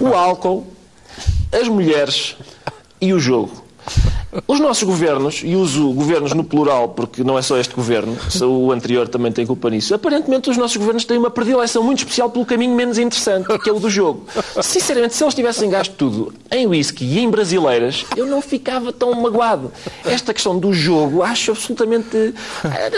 o 0.00 0.08
álcool, 0.08 0.66
as 1.52 1.68
mulheres 1.68 2.36
e 3.00 3.12
o 3.12 3.18
jogo. 3.18 3.64
Os 4.46 4.60
nossos 4.60 4.82
governos, 4.82 5.42
e 5.44 5.54
uso 5.54 5.92
governos 5.92 6.32
no 6.32 6.42
plural 6.44 6.88
porque 6.88 7.22
não 7.22 7.38
é 7.38 7.42
só 7.42 7.56
este 7.58 7.74
governo, 7.74 8.16
o 8.42 8.72
anterior 8.72 9.08
também 9.08 9.30
tem 9.30 9.46
culpa 9.46 9.70
nisso, 9.70 9.94
aparentemente 9.94 10.50
os 10.50 10.56
nossos 10.56 10.76
governos 10.76 11.04
têm 11.04 11.18
uma 11.18 11.30
predileção 11.30 11.82
muito 11.82 11.98
especial 11.98 12.28
pelo 12.30 12.44
caminho 12.44 12.74
menos 12.74 12.98
interessante, 12.98 13.46
que 13.58 13.70
é 13.70 13.72
o 13.72 13.78
do 13.78 13.88
jogo. 13.88 14.26
Sinceramente, 14.62 15.14
se 15.14 15.22
eles 15.22 15.34
tivessem 15.34 15.70
gasto 15.70 15.94
tudo 15.94 16.32
em 16.50 16.66
whisky 16.66 17.04
e 17.04 17.20
em 17.20 17.30
brasileiras, 17.30 18.04
eu 18.16 18.26
não 18.26 18.40
ficava 18.40 18.92
tão 18.92 19.12
magoado. 19.12 19.72
Esta 20.04 20.34
questão 20.34 20.58
do 20.58 20.72
jogo 20.72 21.22
acho 21.22 21.52
absolutamente. 21.52 22.34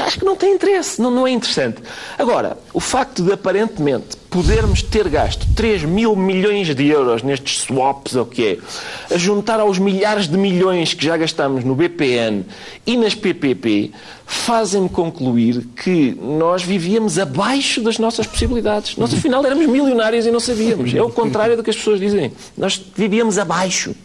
Acho 0.05 0.19
que 0.19 0.25
não 0.25 0.37
tem 0.37 0.55
interesse, 0.55 1.01
não, 1.01 1.11
não 1.11 1.27
é 1.27 1.31
interessante. 1.31 1.83
Agora, 2.19 2.57
o 2.73 2.81
facto 2.81 3.23
de 3.23 3.33
aparentemente 3.33 4.17
podermos 4.37 4.83
ter 4.83 5.09
gasto 5.09 5.47
3 5.55 5.85
mil 5.85 6.15
milhões 6.15 6.75
de 6.75 6.87
euros 6.89 7.23
nestes 7.23 7.61
swaps, 7.61 8.15
ou 8.15 8.25
o 8.25 8.27
que 8.27 8.47
é, 8.47 9.15
a 9.15 9.17
juntar 9.17 9.61
aos 9.61 9.79
milhares 9.79 10.29
de 10.29 10.37
milhões 10.37 10.93
que 10.93 11.03
já 11.03 11.17
gastamos 11.17 11.65
no 11.65 11.75
BPN 11.75 12.45
e 12.87 12.99
nas 12.99 13.15
PPP, 13.15 13.93
fazem-me 14.27 14.91
concluir 14.91 15.67
que 15.83 16.15
nós 16.21 16.63
vivíamos 16.63 17.19
abaixo 17.19 17.81
das 17.81 17.99
nossas 17.99 18.27
possibilidades. 18.27 18.95
Nós, 18.99 19.15
afinal, 19.15 19.43
éramos 19.43 19.67
milionários 19.69 20.27
e 20.27 20.31
não 20.31 20.41
sabíamos. 20.41 20.93
É 20.93 21.01
o 21.01 21.09
contrário 21.09 21.57
do 21.57 21.65
que 21.65 21.71
as 21.71 21.77
pessoas 21.77 21.99
dizem. 21.99 22.31
Nós 22.59 22.79
vivíamos 22.95 23.39
abaixo. 23.39 23.97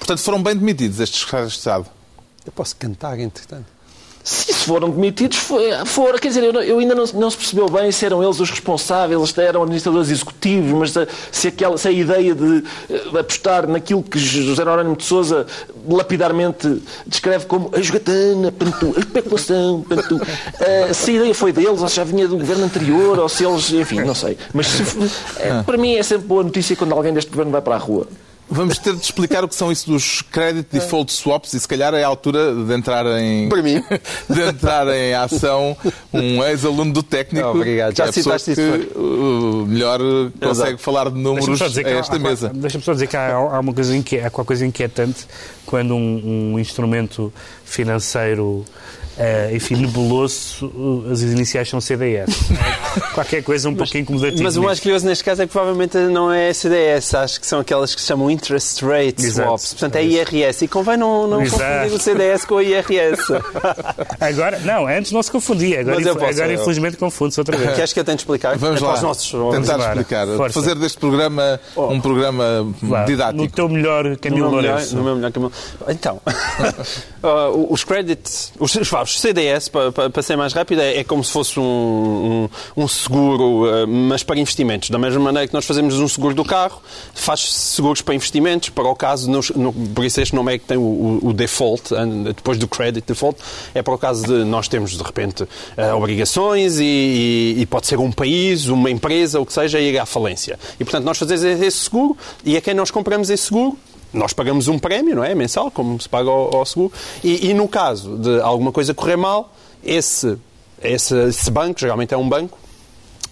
Portanto, 0.00 0.18
foram 0.18 0.42
bem 0.42 0.56
demitidos 0.56 0.98
estes 0.98 1.20
secretários 1.20 1.52
de 1.52 1.58
Estado. 1.58 1.86
Eu 2.44 2.50
posso 2.50 2.74
cantar, 2.74 3.20
entretanto. 3.20 3.75
Se 4.26 4.52
foram 4.52 4.90
demitidos, 4.90 5.38
foram. 5.38 6.18
Quer 6.18 6.26
dizer, 6.26 6.42
eu, 6.42 6.52
eu 6.60 6.80
ainda 6.80 6.96
não, 6.96 7.04
não, 7.14 7.30
se 7.30 7.36
percebeu 7.36 7.68
bem 7.70 7.92
se 7.92 8.04
eram 8.04 8.24
eles 8.24 8.40
os 8.40 8.50
responsáveis, 8.50 9.38
eram 9.38 9.62
administradores 9.62 10.10
executivos, 10.10 10.72
mas 10.72 11.08
se, 11.30 11.46
aquela, 11.46 11.78
se 11.78 11.86
a 11.86 11.92
ideia 11.92 12.34
de 12.34 12.42
uh, 12.44 13.18
apostar 13.20 13.68
naquilo 13.68 14.02
que 14.02 14.18
José 14.18 14.56
Jerónimo 14.56 14.96
de 14.96 15.04
Souza 15.04 15.46
lapidarmente 15.88 16.82
descreve 17.06 17.46
como 17.46 17.70
a 17.72 17.80
jogatana, 17.80 18.50
pantu, 18.50 18.94
a 18.96 18.98
especulação, 18.98 19.84
pantu, 19.88 20.16
uh, 20.16 20.92
se 20.92 21.12
a 21.12 21.14
ideia 21.14 21.34
foi 21.34 21.52
deles, 21.52 21.80
ou 21.80 21.88
se 21.88 21.94
já 21.94 22.02
vinha 22.02 22.26
do 22.26 22.36
governo 22.36 22.64
anterior, 22.64 23.20
ou 23.20 23.28
se 23.28 23.44
eles. 23.44 23.70
Enfim, 23.70 24.00
não 24.00 24.14
sei. 24.16 24.36
Mas 24.52 24.66
se, 24.66 24.82
uh, 24.82 25.62
para 25.64 25.78
mim 25.78 25.94
é 25.94 26.02
sempre 26.02 26.26
boa 26.26 26.42
notícia 26.42 26.74
quando 26.74 26.94
alguém 26.94 27.14
deste 27.14 27.30
governo 27.30 27.52
vai 27.52 27.62
para 27.62 27.76
a 27.76 27.78
rua. 27.78 28.08
Vamos 28.48 28.78
ter 28.78 28.94
de 28.94 29.02
explicar 29.02 29.44
o 29.44 29.48
que 29.48 29.54
são 29.54 29.72
isso 29.72 29.90
dos 29.90 30.22
credit 30.22 30.68
default 30.70 31.12
swaps 31.12 31.52
e 31.52 31.60
se 31.60 31.66
calhar 31.66 31.92
é 31.94 32.04
a 32.04 32.06
altura 32.06 32.54
de 32.54 32.72
entrar 32.72 33.04
em 33.20 33.48
Para 33.48 33.62
mim. 33.62 33.82
de 34.30 34.40
entrar 34.40 34.86
em 34.88 35.14
ação 35.14 35.76
um 36.12 36.42
ex-aluno 36.44 36.92
do 36.92 37.02
técnico. 37.02 37.48
obrigado. 37.48 37.96
Já 37.96 38.06
é 38.06 38.12
citaste 38.12 38.52
isso. 38.52 38.60
Que, 38.60 38.98
melhor 39.66 39.98
consegue 40.40 40.68
Exato. 40.70 40.78
falar 40.78 41.10
de 41.10 41.18
números 41.18 41.60
a 41.60 41.66
esta 41.90 42.16
há, 42.16 42.18
mesa. 42.18 42.52
Deixa-me 42.54 42.84
só 42.84 42.92
dizer 42.92 43.08
que 43.08 43.16
há, 43.16 43.34
há 43.34 43.60
uma 43.60 43.74
coisa 43.74 43.96
inquietante, 43.96 44.40
há 44.40 44.44
coisa 44.44 44.64
inquietante 44.64 45.26
quando 45.64 45.94
um, 45.96 46.52
um 46.52 46.58
instrumento 46.58 47.32
financeiro 47.64 48.64
Uh, 49.16 49.56
enfim, 49.56 49.76
nebuloso, 49.76 50.70
as 51.10 51.22
iniciais 51.22 51.70
são 51.70 51.80
CDS. 51.80 52.28
Qualquer 53.14 53.42
coisa 53.42 53.68
um 53.68 53.72
mas, 53.72 53.78
pouquinho 53.78 54.02
incomodativo. 54.02 54.42
Mas 54.42 54.56
o 54.58 54.62
mais 54.62 54.78
curioso 54.78 55.06
neste 55.06 55.24
caso 55.24 55.40
é 55.40 55.46
que 55.46 55.52
provavelmente 55.52 55.96
não 55.96 56.30
é 56.30 56.52
CDS, 56.52 57.14
acho 57.14 57.40
que 57.40 57.46
são 57.46 57.60
aquelas 57.60 57.94
que 57.94 58.00
se 58.02 58.06
chamam 58.06 58.30
interest 58.30 58.84
rate 58.84 59.24
Exato. 59.24 59.48
swaps, 59.48 59.72
portanto 59.72 59.96
é 59.96 60.04
IRS. 60.04 60.64
E 60.66 60.68
convém 60.68 60.98
não, 60.98 61.26
não 61.26 61.38
confundir 61.38 61.92
o 61.94 61.98
CDS 61.98 62.44
com 62.44 62.56
o 62.56 62.62
IRS. 62.62 63.22
agora, 64.20 64.58
não, 64.58 64.86
antes 64.86 65.12
não 65.12 65.22
se 65.22 65.30
confundia, 65.30 65.80
agora, 65.80 65.96
posso, 66.14 66.24
agora 66.26 66.52
eu... 66.52 66.60
infelizmente 66.60 66.98
confunde-se 66.98 67.40
outra 67.40 67.56
vez. 67.56 67.74
Queres 67.74 67.92
que 67.94 68.00
eu 68.00 68.04
tente 68.04 68.18
explicar? 68.18 68.58
Vamos 68.58 68.82
é 68.82 68.84
lá, 68.84 69.00
nossos... 69.00 69.30
tentar 69.30 69.78
explicar. 69.78 70.26
Força. 70.26 70.60
Fazer 70.60 70.74
deste 70.74 70.98
programa 70.98 71.58
oh. 71.74 71.86
um 71.86 72.00
programa 72.02 72.66
didático. 73.06 73.42
No 73.42 73.50
teu 73.50 73.68
melhor 73.68 74.16
caminho 74.18 74.50
no, 74.50 74.60
no 74.60 75.02
meu 75.02 75.16
melhor 75.16 75.32
caminho. 75.32 75.52
Então, 75.88 76.20
uh, 77.24 77.72
os 77.72 77.82
credits, 77.82 78.52
os, 78.58 78.74
os 78.74 78.88
os 79.06 79.20
CDS, 79.20 79.68
para, 79.68 80.10
para, 80.10 80.22
ser 80.22 80.36
mais 80.36 80.52
rápido, 80.52 80.80
é, 80.80 80.98
é 80.98 81.04
como 81.04 81.22
se 81.22 81.30
fosse 81.32 81.58
um, 81.58 82.48
um, 82.76 82.84
um, 82.84 82.88
seguro, 82.88 83.66
eh, 83.68 83.86
mas 83.86 84.22
para 84.22 84.38
investimentos. 84.38 84.90
Da 84.90 84.98
mesma 84.98 85.20
maneira 85.20 85.46
que 85.46 85.54
nós 85.54 85.64
fazemos 85.64 85.98
um 85.98 86.08
seguro 86.08 86.34
do 86.34 86.44
carro, 86.44 86.82
faz 87.14 87.52
seguros 87.52 88.02
para 88.02 88.14
investimentos, 88.14 88.68
para 88.68 88.88
o 88.88 88.94
caso, 88.94 89.30
no, 89.30 89.40
no, 89.54 89.72
por 89.72 90.04
isso 90.04 90.20
este 90.20 90.34
nome 90.34 90.54
é 90.54 90.58
que 90.58 90.64
tem 90.64 90.76
o, 90.76 91.20
o, 91.22 91.32
default, 91.32 91.90
depois 92.34 92.58
do 92.58 92.66
credit 92.66 93.06
default, 93.06 93.38
é 93.74 93.82
para 93.82 93.94
o 93.94 93.98
caso 93.98 94.26
de 94.26 94.44
nós 94.44 94.68
temos, 94.68 94.92
de 94.92 95.02
repente, 95.02 95.44
uh, 95.44 95.96
obrigações 95.96 96.78
e, 96.78 96.84
e, 96.84 97.60
e, 97.60 97.66
pode 97.66 97.86
ser 97.86 97.98
um 97.98 98.10
país, 98.10 98.66
uma 98.66 98.90
empresa, 98.90 99.40
o 99.40 99.46
que 99.46 99.52
seja, 99.52 99.78
ir 99.78 99.98
à 99.98 100.06
falência. 100.06 100.58
E, 100.80 100.84
portanto, 100.84 101.04
nós 101.04 101.16
fazemos 101.16 101.42
esse 101.44 101.78
seguro 101.78 102.16
e 102.44 102.56
a 102.56 102.60
quem 102.60 102.74
nós 102.74 102.90
compramos 102.90 103.30
esse 103.30 103.44
seguro 103.44 103.78
nós 104.12 104.32
pagamos 104.32 104.68
um 104.68 104.78
prémio, 104.78 105.16
não 105.16 105.24
é? 105.24 105.34
Mensal, 105.34 105.70
como 105.70 106.00
se 106.00 106.08
paga 106.08 106.30
ao, 106.30 106.56
ao 106.56 106.66
seguro, 106.66 106.92
e, 107.22 107.48
e, 107.48 107.54
no 107.54 107.68
caso 107.68 108.16
de 108.16 108.40
alguma 108.40 108.72
coisa 108.72 108.94
correr 108.94 109.16
mal, 109.16 109.52
esse, 109.84 110.36
esse, 110.82 111.14
esse 111.28 111.50
banco, 111.50 111.78
geralmente 111.78 112.14
é 112.14 112.16
um 112.16 112.28
banco, 112.28 112.58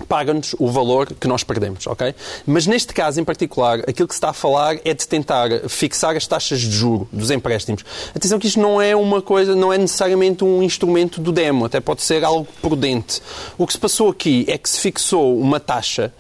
paga-nos 0.09 0.55
o 0.59 0.69
valor 0.69 1.13
que 1.15 1.27
nós 1.27 1.45
perdemos, 1.45 1.87
ok? 1.87 2.15
Mas 2.47 2.67
neste 2.67 2.93
caso 2.93 3.21
em 3.21 3.25
particular, 3.25 3.81
aquilo 3.81 4.09
que 4.09 4.15
se 4.15 4.19
está 4.19 4.31
a 4.31 4.33
falar 4.33 4.77
é 4.85 4.95
de 4.95 5.07
tentar 5.07 5.49
fixar 5.69 6.17
as 6.17 6.27
taxas 6.27 6.61
de 6.61 6.71
juro 6.71 7.09
dos 7.13 7.31
empréstimos. 7.31 7.85
Atenção 8.15 8.39
que 8.39 8.47
isto 8.47 8.61
não 8.61 8.81
é 8.81 8.95
uma 8.95 9.23
coisa, 9.23 9.55
não 9.55 9.73
é 9.73 9.79
necessariamente 9.79 10.45
um 10.45 10.63
instrumento 10.63 11.21
do 11.21 11.33
demo, 11.33 11.65
até 11.65 11.81
pode 11.81 12.03
ser 12.03 12.25
algo 12.25 12.47
prudente. 12.61 13.21
O 13.57 13.67
que 13.67 13.73
se 13.73 13.79
passou 13.79 14.11
aqui 14.11 14.45
é 14.49 14.59
que 14.59 14.69
se 14.69 14.81
fixou 14.81 15.39
uma 15.39 15.61
taxa 15.61 16.13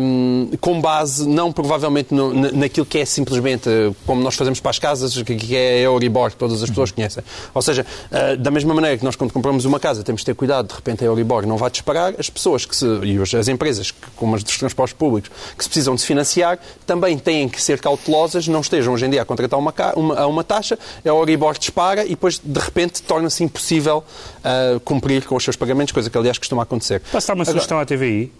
um, 0.00 0.50
com 0.60 0.80
base 0.80 1.28
não 1.28 1.52
provavelmente 1.52 2.14
no, 2.14 2.32
naquilo 2.52 2.86
que 2.86 2.98
é 2.98 3.04
simplesmente 3.04 3.68
como 4.06 4.22
nós 4.22 4.34
fazemos 4.34 4.60
para 4.60 4.70
as 4.70 4.78
casas, 4.78 5.20
que 5.22 5.56
é 5.56 5.80
Euribor, 5.80 6.30
que 6.30 6.36
todas 6.36 6.62
as 6.62 6.68
pessoas 6.68 6.90
conhecem. 6.90 7.22
Ou 7.54 7.62
seja, 7.62 7.86
uh, 8.10 8.36
da 8.36 8.50
mesma 8.50 8.74
maneira 8.74 8.96
que 8.98 9.04
nós 9.04 9.16
quando 9.16 9.32
compramos 9.32 9.64
uma 9.64 9.80
casa 9.80 10.02
temos 10.02 10.20
de 10.20 10.26
ter 10.26 10.34
cuidado, 10.34 10.68
de 10.68 10.74
repente 10.74 11.02
a 11.04 11.06
Euribor 11.06 11.46
não 11.46 11.56
vai 11.56 11.70
disparar, 11.70 12.14
as 12.18 12.30
pessoas 12.30 12.64
que 12.64 12.74
se 12.74 12.86
e 13.06 13.36
as 13.36 13.48
empresas, 13.48 13.92
como 14.14 14.34
as 14.36 14.42
dos 14.42 14.58
transportes 14.58 14.96
públicos, 14.96 15.30
que 15.56 15.64
se 15.64 15.68
precisam 15.68 15.94
de 15.94 16.00
se 16.00 16.06
financiar, 16.06 16.58
também 16.86 17.18
têm 17.18 17.48
que 17.48 17.60
ser 17.60 17.80
cautelosas, 17.80 18.46
não 18.48 18.60
estejam 18.60 18.94
hoje 18.94 19.06
em 19.06 19.10
dia 19.10 19.22
a 19.22 19.24
contratar 19.24 19.58
uma, 19.58 19.72
uma, 19.94 20.26
uma 20.26 20.44
taxa, 20.44 20.78
a 21.04 21.08
Euribor 21.08 21.58
dispara 21.58 22.04
e 22.04 22.10
depois, 22.10 22.40
de 22.42 22.60
repente, 22.60 23.02
torna-se 23.02 23.42
impossível 23.44 24.04
uh, 24.38 24.80
cumprir 24.80 25.24
com 25.24 25.36
os 25.36 25.44
seus 25.44 25.56
pagamentos, 25.56 25.92
coisa 25.92 26.10
que, 26.10 26.18
aliás, 26.18 26.38
costuma 26.38 26.62
acontecer. 26.62 27.00
Posso 27.12 27.26
dar 27.26 27.34
uma 27.34 27.44
sugestão 27.44 27.78
à 27.78 27.84
TVI? 27.84 28.32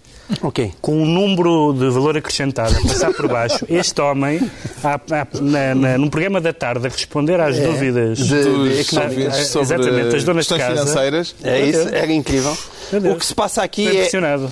Okay. 0.42 0.73
Com 0.80 1.02
um 1.02 1.06
número 1.06 1.73
de 1.73 1.88
valor 1.90 2.16
acrescentado 2.16 2.76
a 2.76 2.83
passar 2.83 3.12
por 3.12 3.28
baixo, 3.28 3.64
este 3.71 4.00
homem, 4.00 4.40
a, 4.83 4.95
a, 4.95 5.40
na, 5.40 5.75
na, 5.75 5.99
num 5.99 6.09
programa 6.09 6.40
da 6.40 6.52
tarde, 6.52 6.87
a 6.87 6.90
responder 6.90 7.40
às 7.40 7.56
é, 7.56 7.66
dúvidas 7.66 8.18
de, 8.18 8.25
de, 8.26 8.85
sobre, 8.85 9.25
exatamente, 9.25 10.16
as 10.16 10.25
donas 10.25 10.47
de 10.47 10.56
casa, 10.56 10.73
financeiras. 10.73 11.35
É 11.42 11.61
isso, 11.61 11.88
era 11.88 12.12
incrível. 12.12 12.56
O 12.92 13.16
que 13.16 13.26
se 13.26 13.35
passa 13.35 13.62
aqui 13.62 13.88
é. 13.88 14.09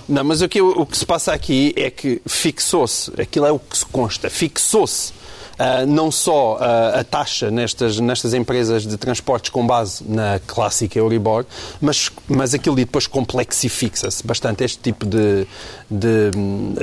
Não, 0.09 0.25
mas 0.25 0.43
o 0.43 0.49
que, 0.49 0.61
o 0.61 0.87
que 0.87 0.99
se 0.99 1.07
passa 1.07 1.33
aqui 1.33 1.73
é 1.77 1.91
que 1.91 2.21
fixou-se, 2.27 3.13
aquilo 3.21 3.47
é 3.47 3.53
o 3.53 3.59
que 3.59 3.79
se 3.79 3.87
consta, 3.87 4.29
fixou-se 4.29 5.24
uh, 5.55 5.87
não 5.87 6.11
só 6.11 6.57
uh, 6.57 7.01
a 7.01 7.05
taxa 7.05 7.51
nestas, 7.51 7.99
nestas 8.01 8.35
empresas 8.35 8.87
de 8.87 8.97
transportes 8.97 9.51
com 9.51 9.67
base 9.67 10.05
na 10.07 10.41
clássica 10.47 10.99
Euribor, 10.99 11.45
mas, 11.81 12.11
mas 12.29 12.55
aquilo 12.55 12.77
depois 12.77 13.07
complexifica-se 13.07 14.27
bastante 14.27 14.65
este 14.65 14.79
tipo 14.79 15.07
de, 15.07 15.47
de, 15.91 16.31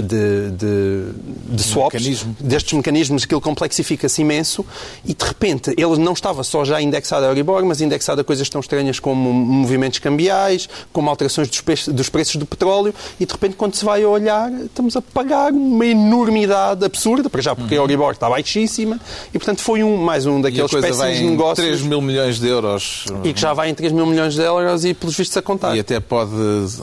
de, 0.01 0.51
de, 0.51 1.55
de 1.55 1.63
swaps, 1.63 2.01
Mecanismo. 2.01 2.35
destes 2.39 2.73
mecanismos, 2.73 3.23
aquilo 3.23 3.41
complexifica-se 3.41 4.21
imenso 4.21 4.65
e 5.05 5.13
de 5.13 5.25
repente 5.25 5.71
ele 5.71 5.97
não 5.97 6.13
estava 6.13 6.43
só 6.43 6.63
já 6.63 6.81
indexado 6.81 7.25
a 7.25 7.29
Euribor, 7.29 7.65
mas 7.65 7.81
indexado 7.81 8.21
a 8.21 8.23
coisas 8.23 8.49
tão 8.49 8.61
estranhas 8.61 8.99
como 8.99 9.31
movimentos 9.31 9.99
cambiais, 9.99 10.69
como 10.91 11.09
alterações 11.09 11.47
dos, 11.49 11.61
preços, 11.61 11.93
dos 11.93 12.09
preços 12.09 12.35
do 12.35 12.45
petróleo 12.45 12.93
e 13.19 13.25
de 13.25 13.31
repente 13.31 13.55
quando 13.55 13.75
se 13.75 13.83
vai 13.83 14.03
olhar 14.05 14.51
estamos 14.51 14.95
a 14.95 15.01
pagar 15.01 15.51
uma 15.51 15.85
enormidade 15.85 16.85
absurda, 16.85 17.29
para 17.29 17.41
já 17.41 17.55
porque 17.55 17.75
a 17.75 17.77
Euribor 17.77 18.11
está 18.11 18.29
baixíssima 18.29 18.61
baixíssima 18.62 19.00
e, 19.34 19.38
portanto, 19.38 19.62
foi 19.62 19.84
um, 19.84 19.98
mais 19.98 20.25
um 20.25 20.39
daqueles 20.41 20.72
péssimos 20.72 21.20
negócios 21.22 21.68
3 21.68 21.82
mil 21.84 22.01
milhões 22.01 22.39
de 22.39 22.48
euros. 22.48 23.06
e 23.24 23.34
que 23.34 23.39
já 23.39 23.53
vai 23.53 23.70
em 23.70 23.74
3 23.74 23.91
mil 23.91 24.06
milhões 24.06 24.34
de 24.34 24.41
euros 24.41 24.86
e, 24.86 24.94
pelos 24.94 25.15
vistos, 25.18 25.36
a 25.38 25.41
contar. 25.41 25.75
E 25.75 25.80
até 25.80 26.00
pode 26.00 26.32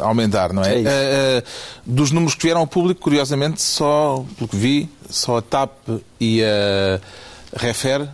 aumentar, 0.00 0.52
não 0.52 0.62
é? 0.62 0.74
É. 0.74 0.82
Eh, 0.82 0.84
eh, 0.86 1.42
dos 1.84 2.10
números 2.10 2.34
que 2.34 2.42
vieram 2.42 2.60
ao 2.60 2.66
público, 2.66 3.00
curiosamente, 3.00 3.62
só, 3.62 4.24
pelo 4.36 4.48
que 4.48 4.56
vi, 4.56 4.88
só 5.08 5.38
a 5.38 5.42
TAP 5.42 5.70
e 6.20 6.42
a 6.42 7.00
Refer, 7.56 8.08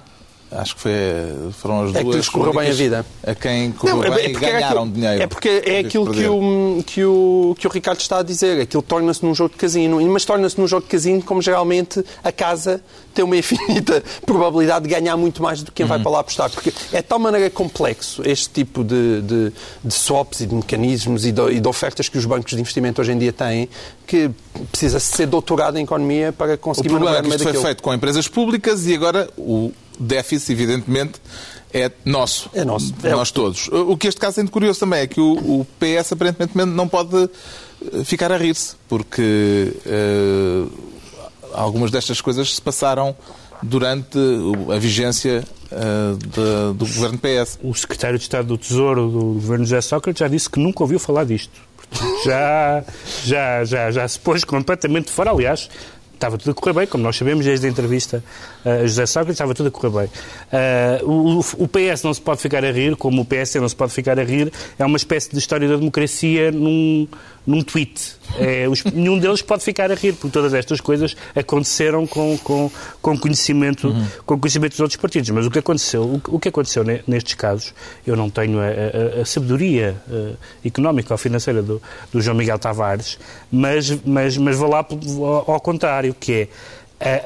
acho 0.54 0.74
que 0.76 0.80
foi, 0.82 0.92
foram 1.52 1.82
as 1.84 1.94
É 1.94 1.98
que 1.98 2.04
duas 2.04 2.16
lhes 2.16 2.28
correu 2.28 2.52
bem 2.54 2.70
a 2.70 2.72
vida. 2.72 3.06
a 3.26 3.34
quem 3.34 3.72
correu 3.72 4.04
é- 4.04 4.10
bem 4.10 4.24
é 4.26 4.30
e 4.30 4.32
ganharam 4.32 4.82
aquilo- 4.82 4.94
dinheiro. 4.94 5.22
É 5.22 5.26
porque 5.26 5.62
é 5.66 5.78
aquilo 5.80 6.10
que 6.12 6.26
o, 6.26 6.82
que, 6.86 7.04
o, 7.04 7.56
que 7.58 7.66
o 7.66 7.70
Ricardo 7.70 8.00
está 8.00 8.18
a 8.18 8.22
dizer. 8.22 8.60
Aquilo 8.60 8.82
torna-se 8.82 9.24
num 9.24 9.34
jogo 9.34 9.50
de 9.50 9.56
casino. 9.56 10.00
Mas 10.10 10.24
torna-se 10.24 10.58
num 10.60 10.66
jogo 10.66 10.82
de 10.82 10.88
casino 10.88 11.22
como 11.22 11.42
geralmente 11.42 12.04
a 12.22 12.30
casa 12.32 12.80
tem 13.14 13.24
uma 13.24 13.36
infinita 13.36 14.02
probabilidade 14.24 14.86
de 14.88 14.94
ganhar 14.94 15.16
muito 15.16 15.42
mais 15.42 15.60
do 15.62 15.66
que 15.66 15.76
quem 15.76 15.86
vai 15.86 15.98
para 15.98 16.10
lá 16.10 16.20
apostar. 16.20 16.50
Porque 16.50 16.72
é 16.92 16.96
de 16.98 17.02
tal 17.08 17.18
maneira 17.18 17.48
complexo 17.50 18.22
este 18.24 18.48
tipo 18.50 18.82
de, 18.84 19.22
de, 19.22 19.52
de 19.84 19.94
swaps 19.94 20.40
e 20.40 20.46
de 20.46 20.54
mecanismos 20.54 21.24
e 21.26 21.32
de, 21.32 21.42
e 21.52 21.60
de 21.60 21.68
ofertas 21.68 22.08
que 22.08 22.16
os 22.18 22.24
bancos 22.24 22.52
de 22.52 22.60
investimento 22.60 23.00
hoje 23.00 23.12
em 23.12 23.18
dia 23.18 23.32
têm 23.32 23.68
que 24.06 24.30
precisa 24.70 25.00
ser 25.00 25.26
doutorado 25.26 25.78
em 25.78 25.84
economia 25.84 26.32
para 26.32 26.54
O 26.54 26.58
conseguir 26.58 26.88
problema 26.90 27.18
é 27.18 27.22
que 27.22 27.28
isto 27.28 27.42
foi 27.42 27.54
feito 27.54 27.82
com 27.82 27.92
empresas 27.92 28.28
públicas 28.28 28.86
e 28.86 28.94
agora 28.94 29.28
o 29.36 29.72
déficit, 29.98 30.52
evidentemente, 30.52 31.20
é 31.72 31.90
nosso. 32.04 32.48
É 32.54 32.64
nosso. 32.64 32.94
É 33.02 33.10
nós 33.10 33.30
todos. 33.30 33.68
O 33.68 33.96
que 33.96 34.06
este 34.08 34.20
caso 34.20 34.36
tem 34.36 34.44
de 34.44 34.50
curioso 34.50 34.80
também 34.80 35.00
é 35.00 35.06
que 35.06 35.20
o, 35.20 35.32
o 35.32 35.66
PS 35.78 36.12
aparentemente 36.12 36.70
não 36.70 36.86
pode 36.86 37.16
eh, 37.24 38.04
ficar 38.04 38.30
a 38.30 38.36
rir-se, 38.36 38.76
porque 38.88 39.72
eh, 39.84 40.64
algumas 41.52 41.90
destas 41.90 42.20
coisas 42.20 42.54
se 42.54 42.62
passaram 42.62 43.14
durante 43.62 44.18
a 44.72 44.78
vigência 44.78 45.42
eh, 45.72 45.76
de- 46.20 46.74
do 46.78 46.86
governo 46.86 47.18
PS. 47.18 47.58
O 47.62 47.74
secretário 47.74 48.18
de 48.18 48.24
Estado 48.24 48.46
do 48.48 48.58
Tesouro 48.58 49.08
do 49.10 49.20
governo 49.34 49.64
José 49.64 49.80
Sócrates 49.80 50.20
já 50.20 50.28
disse 50.28 50.48
que 50.48 50.60
nunca 50.60 50.82
ouviu 50.82 50.98
falar 51.00 51.24
disto. 51.24 51.52
Já, 52.24 52.84
já, 53.24 53.64
já, 53.64 53.90
já 53.90 54.08
se 54.08 54.18
pôs 54.18 54.42
completamente 54.44 55.10
fora. 55.10 55.30
Aliás, 55.30 55.68
estava 56.14 56.38
tudo 56.38 56.50
a 56.52 56.54
correr 56.54 56.72
bem, 56.72 56.86
como 56.86 57.02
nós 57.04 57.16
sabemos 57.16 57.44
desde 57.44 57.66
a 57.66 57.70
entrevista 57.70 58.22
a 58.64 58.86
José 58.86 59.06
Sócrates, 59.06 59.34
estava 59.34 59.54
tudo 59.54 59.68
a 59.68 59.70
correr 59.70 59.90
bem. 60.00 60.10
Eh, 60.52 61.00
o, 61.04 61.40
o 61.58 61.68
PS 61.68 62.02
não 62.02 62.12
se 62.14 62.20
pode 62.20 62.40
ficar 62.40 62.64
a 62.64 62.70
rir, 62.72 62.96
como 62.96 63.22
o 63.22 63.24
PS 63.24 63.54
não 63.56 63.68
se 63.68 63.76
pode 63.76 63.92
ficar 63.92 64.18
a 64.18 64.24
rir, 64.24 64.52
é 64.78 64.84
uma 64.84 64.96
espécie 64.96 65.30
de 65.30 65.38
história 65.38 65.68
da 65.68 65.76
democracia 65.76 66.50
num, 66.50 67.06
num 67.46 67.62
tweet. 67.62 68.14
É, 68.38 68.66
os- 68.68 68.82
nenhum 68.92 69.18
deles 69.18 69.42
pode 69.42 69.62
ficar 69.62 69.90
a 69.92 69.94
rir, 69.94 70.12
porque 70.14 70.30
todas 70.30 70.54
estas 70.54 70.80
coisas 70.80 71.14
aconteceram 71.36 72.06
com, 72.06 72.36
com, 72.38 72.70
com, 73.00 73.18
conhecimento, 73.18 73.94
com 74.26 74.38
conhecimento 74.38 74.72
dos 74.72 74.80
outros 74.80 74.96
partidos. 75.00 75.30
Mas 75.30 75.46
o 75.46 75.50
que 75.50 75.58
aconteceu, 75.58 76.02
o, 76.02 76.20
que- 76.20 76.30
o 76.30 76.38
que 76.38 76.48
aconteceu 76.48 76.82
ne- 76.84 77.02
nestes 77.06 77.34
casos, 77.34 77.72
eu 78.06 78.16
não 78.16 78.28
tenho 78.30 78.58
a, 78.60 78.64
a- 78.64 79.22
a 79.22 79.24
sabedoria 79.24 79.94
eh, 80.10 80.32
económica 80.64 81.12
ou 81.14 81.18
financeira 81.18 81.62
do, 81.62 81.80
do 82.12 82.20
João 82.20 82.36
Miguel 82.36 82.58
Tavares, 82.58 83.18
mas, 83.52 83.90
mas, 84.04 84.36
mas 84.36 84.56
vou 84.56 84.68
lá 84.68 84.78
ao, 84.78 85.52
ao 85.52 85.60
contrário, 85.60 86.03
que 86.12 86.32
é 86.32 86.48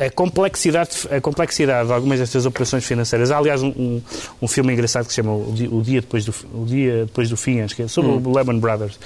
a, 0.00 0.06
a 0.06 0.10
complexidade, 0.10 0.90
a 1.10 1.20
complexidade 1.20 1.88
de 1.88 1.92
algumas 1.92 2.18
destas 2.18 2.46
operações 2.46 2.84
financeiras. 2.84 3.30
Há, 3.30 3.36
aliás, 3.36 3.62
um, 3.62 3.68
um, 3.68 4.02
um 4.42 4.48
filme 4.48 4.72
engraçado 4.72 5.04
que 5.04 5.10
se 5.12 5.16
chama 5.16 5.32
O 5.34 5.52
Dia, 5.54 5.68
o 5.70 5.82
Dia 5.82 6.00
Depois, 6.00 6.24
do, 6.24 6.34
o 6.54 6.64
Dia 6.64 7.04
Depois 7.04 7.28
do 7.28 7.36
Fim, 7.36 7.60
acho 7.60 7.76
que 7.76 7.82
é, 7.82 7.88
sobre 7.88 8.10
o 8.10 8.34
Lehman 8.36 8.58
Brothers, 8.58 8.98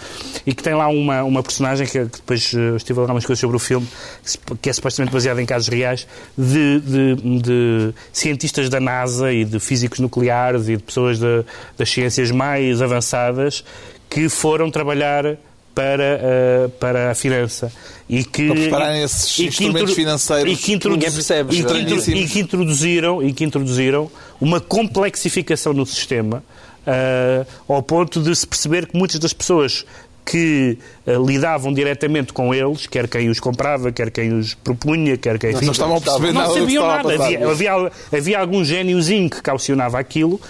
e 0.47 0.55
que 0.55 0.63
tem 0.63 0.73
lá 0.73 0.89
uma, 0.89 1.25
uma 1.25 1.43
personagem 1.43 1.87
que, 1.87 1.93
que 2.07 2.17
depois 2.17 2.55
eh, 2.55 2.77
estive 2.77 2.99
a 3.01 3.03
ler 3.03 3.07
algumas 3.09 3.27
coisas 3.27 3.41
sobre 3.41 3.57
o 3.57 3.59
filme, 3.61 3.87
que, 4.63 4.71
é 4.71 4.73
supostamente 4.73 5.13
baseado 5.13 5.41
em 5.41 5.47
casos 5.47 5.69
reais, 5.69 6.07
de, 6.39 6.81
de- 6.81 7.41
de 7.41 7.95
cientistas 8.13 8.69
da 8.71 8.79
NASA 8.81 9.33
e 9.33 9.45
de 9.45 9.59
físicos 9.59 9.99
nucleares 9.99 10.69
e 10.69 10.77
de 10.77 10.83
pessoas 10.83 11.19
da- 11.19 11.45
das 11.77 11.91
ciências 11.91 12.31
mais 12.31 12.81
avançadas 12.81 13.65
que 14.09 14.29
foram 14.29 14.71
trabalhar 14.71 15.37
para, 15.75 16.03
eh, 16.23 16.69
para 16.79 17.11
a 17.11 17.15
finança 17.15 17.73
e 18.09 18.25
que 18.25 18.47
Para 18.47 18.57
prepararem 18.57 19.03
esses 19.03 19.33
e 19.39 19.43
que 19.43 19.49
instrumentos 19.49 19.83
intro- 19.83 19.95
financeiros 19.95 20.53
e 20.53 20.57
que 20.57 20.79
que 20.79 20.89
ninguém 20.89 21.11
percebe, 21.13 21.57
e 21.57 21.65
que, 21.65 22.11
e 22.13 22.29
que 22.29 22.41
introduziram 22.41 23.23
e 23.23 23.33
que 23.33 23.45
introduziram 23.45 24.11
uma 24.41 24.61
complexificação 24.61 25.73
no 25.73 25.87
sistema 25.87 26.43
ah, 26.87 27.47
ao 27.69 27.83
ponto 27.83 28.21
de 28.21 28.35
se 28.35 28.47
perceber 28.47 28.87
que 28.87 28.97
muitas 28.97 29.19
das 29.19 29.33
pessoas 29.33 29.85
que 30.25 30.79
ah, 31.07 31.13
lidavam 31.13 31.73
diretamente 31.73 32.33
com 32.33 32.55
eles, 32.55 32.87
quer 32.87 33.09
quem 33.09 33.29
os 33.29 33.41
comprava, 33.41 33.91
quer 33.91 34.11
quem 34.11 34.33
os 34.33 34.55
propunha, 34.55 35.17
quer 35.17 35.39
quem 35.39 35.53
Não 35.53 35.73
estavam 35.73 35.97
a 35.97 36.01
perceber 36.01 36.33
não 36.33 36.41
nada 36.43 36.53
que 36.53 36.61
sabiam 36.61 36.87
nada. 36.87 37.15
Havia, 37.15 37.49
havia, 37.49 37.93
havia 38.13 38.39
algum 38.39 38.65
gêniozinho 38.65 39.31
que 39.31 39.41
caucionava 39.43 39.99
aquilo. 39.99 40.41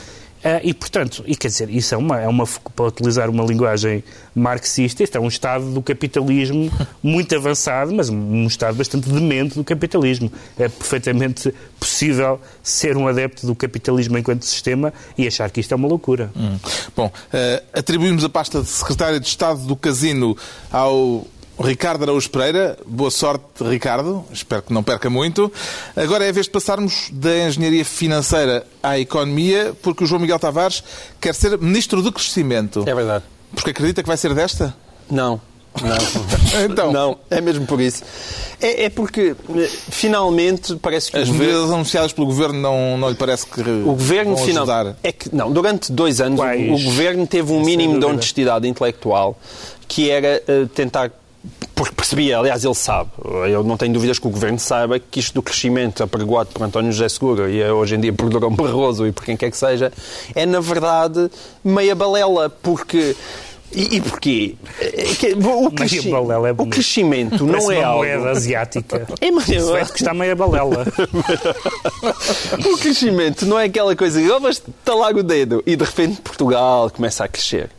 Ah, 0.45 0.61
e, 0.63 0.75
portanto, 0.75 1.23
e 1.27 1.37
quer 1.37 1.49
dizer, 1.49 1.71
isso 1.71 1.95
é 1.95 1.99
uma, 1.99 2.21
é 2.21 2.27
uma, 2.27 2.47
para 2.75 2.87
utilizar 2.87 3.31
uma 3.31 3.45
linguagem 3.45 4.03
marxista, 4.35 5.03
isto 5.05 5.17
é 5.17 5.21
um 5.21 5.29
estado 5.29 5.73
do 5.73 5.81
capitalismo 5.81 6.71
muito 7.03 7.35
avançado, 7.35 7.95
mas 7.95 8.09
um 8.09 8.47
estado 8.47 8.75
bastante 8.77 9.09
demente 9.09 9.55
do 9.55 9.65
capitalismo. 9.65 10.33
É 10.59 10.69
perfeitamente 10.69 11.55
possível 11.79 12.41
ser 12.63 12.97
um 12.97 13.07
adepto 13.07 13.47
do 13.47 13.55
capitalismo 13.55 14.19
enquanto 14.19 14.45
sistema 14.45 14.93
e 15.17 15.27
achar 15.27 15.51
que 15.51 15.61
isto 15.61 15.73
é 15.73 15.77
uma 15.77 15.89
loucura. 15.89 16.31
Hum. 16.37 16.59
Bom, 16.97 17.13
eh, 17.33 17.63
atribuímos 17.73 18.25
a 18.25 18.29
pasta 18.29 18.63
de 18.63 18.69
secretário 18.69 19.21
de 19.21 19.27
Estado 19.27 19.61
do 19.61 19.77
Casino 19.77 20.37
ao 20.71 21.27
Ricardo 21.63 22.03
Araújo 22.03 22.29
Pereira. 22.31 22.77
Boa 22.85 23.11
sorte, 23.11 23.45
Ricardo. 23.63 24.25
Espero 24.33 24.63
que 24.63 24.73
não 24.73 24.83
perca 24.83 25.09
muito. 25.09 25.51
Agora 25.97 26.25
é 26.25 26.29
a 26.29 26.33
vez 26.33 26.47
de 26.47 26.53
passarmos 26.53 27.09
da 27.13 27.49
engenharia 27.49 27.85
financeira 27.85 28.67
à 28.83 28.99
economia, 28.99 29.75
porque 29.83 30.05
o 30.05 30.07
João 30.07 30.21
Miguel 30.21 30.39
Tavares 30.39 30.83
quer 31.21 31.35
ser 31.35 31.57
ministro 31.59 32.03
do 32.03 32.13
crescimento. 32.13 32.85
É 32.87 32.95
verdade. 32.95 33.25
Porque 33.55 33.71
acredita 33.71 34.03
que 34.03 34.09
vai 34.09 34.17
ser 34.17 34.35
desta? 34.35 34.75
Não. 35.11 35.41
Não. 35.81 35.97
Então. 36.65 36.93
Não, 36.93 37.17
é 37.31 37.41
mesmo 37.41 37.65
por 37.67 37.81
isso. 37.81 38.03
É, 38.61 38.85
é 38.85 38.91
porque, 38.91 39.35
eh, 39.57 39.71
finalmente, 39.91 40.77
parece 40.77 41.11
que 41.11 41.17
As 41.17 41.31
medidas 41.31 41.71
anunciadas 41.71 42.13
pelo 42.13 42.27
Governo 42.27 42.61
não, 42.61 42.99
não 42.99 43.09
lhe 43.09 43.15
parece 43.15 43.47
que 43.47 43.63
o 43.63 43.85
governo 43.85 44.37
vão 44.37 44.45
final, 44.45 44.63
ajudar? 44.65 44.97
é 45.03 45.11
que 45.11 45.35
não, 45.35 45.51
durante 45.51 45.91
dois 45.91 46.21
anos 46.21 46.39
o, 46.39 46.43
Quais? 46.43 46.81
o 46.81 46.85
governo 46.85 47.27
teve 47.27 47.51
um 47.51 47.65
Sem 47.65 47.77
mínimo 47.77 47.99
de 47.99 48.05
honestidade 48.05 48.69
intelectual 48.69 49.39
que 49.89 50.11
era 50.11 50.43
eh, 50.47 50.67
tentar 50.75 51.11
porque 51.75 51.95
percebia, 51.95 52.39
aliás, 52.39 52.65
ele 52.65 52.75
sabe, 52.75 53.11
eu 53.51 53.65
não 53.65 53.77
tenho 53.77 53.93
dúvidas 53.93 54.19
que 54.19 54.27
o 54.27 54.31
Governo 54.31 54.59
saiba 54.59 54.99
que 54.99 55.19
isto 55.21 55.35
do 55.35 55.43
crescimento 55.43 56.03
apregoado 56.03 56.51
por 56.53 56.63
António 56.63 56.93
José 56.93 57.09
Seguro 57.09 57.49
e 57.51 57.61
é 57.61 57.73
hoje 57.73 57.97
em 57.97 58.01
dia 58.01 58.13
por 58.13 58.29
Durão 58.31 58.55
Barroso 58.55 59.07
e 59.07 59.13
por 59.13 59.25
quem 59.25 59.37
quer 59.37 59.51
que 59.51 59.57
seja, 59.57 59.93
é 60.35 60.47
na 60.47 60.61
verdade 60.61 61.31
meia 61.65 61.95
balela, 61.95 62.49
porque... 62.49 63.17
E, 63.75 63.97
e 63.97 64.01
porquê? 64.03 64.55
É 64.79 64.91
que 65.15 65.33
O, 65.33 65.71
cresci- 65.71 66.11
é 66.13 66.53
o 66.59 66.67
crescimento 66.67 67.47
Parece 67.47 67.67
não 67.67 67.73
é 67.73 67.79
uma 67.79 67.87
algo... 67.87 67.99
moeda 68.05 68.31
asiática. 68.31 69.07
É, 69.19 69.31
mas- 69.31 69.49
Isso 69.49 69.73
vai 69.73 69.87
custar 69.87 70.15
meia 70.15 70.37
balela. 70.37 70.85
O 72.71 72.77
crescimento 72.79 73.47
não 73.47 73.59
é 73.59 73.65
aquela 73.65 73.97
coisa 73.97 74.21
que 74.21 74.31
oh, 74.31 74.41
mas 74.41 74.63
talar 74.85 75.15
o 75.17 75.23
dedo 75.23 75.63
e 75.67 75.75
de 75.75 75.85
repente 75.85 76.21
Portugal 76.21 76.91
começa 76.91 77.25
a 77.25 77.29
crescer. 77.29 77.71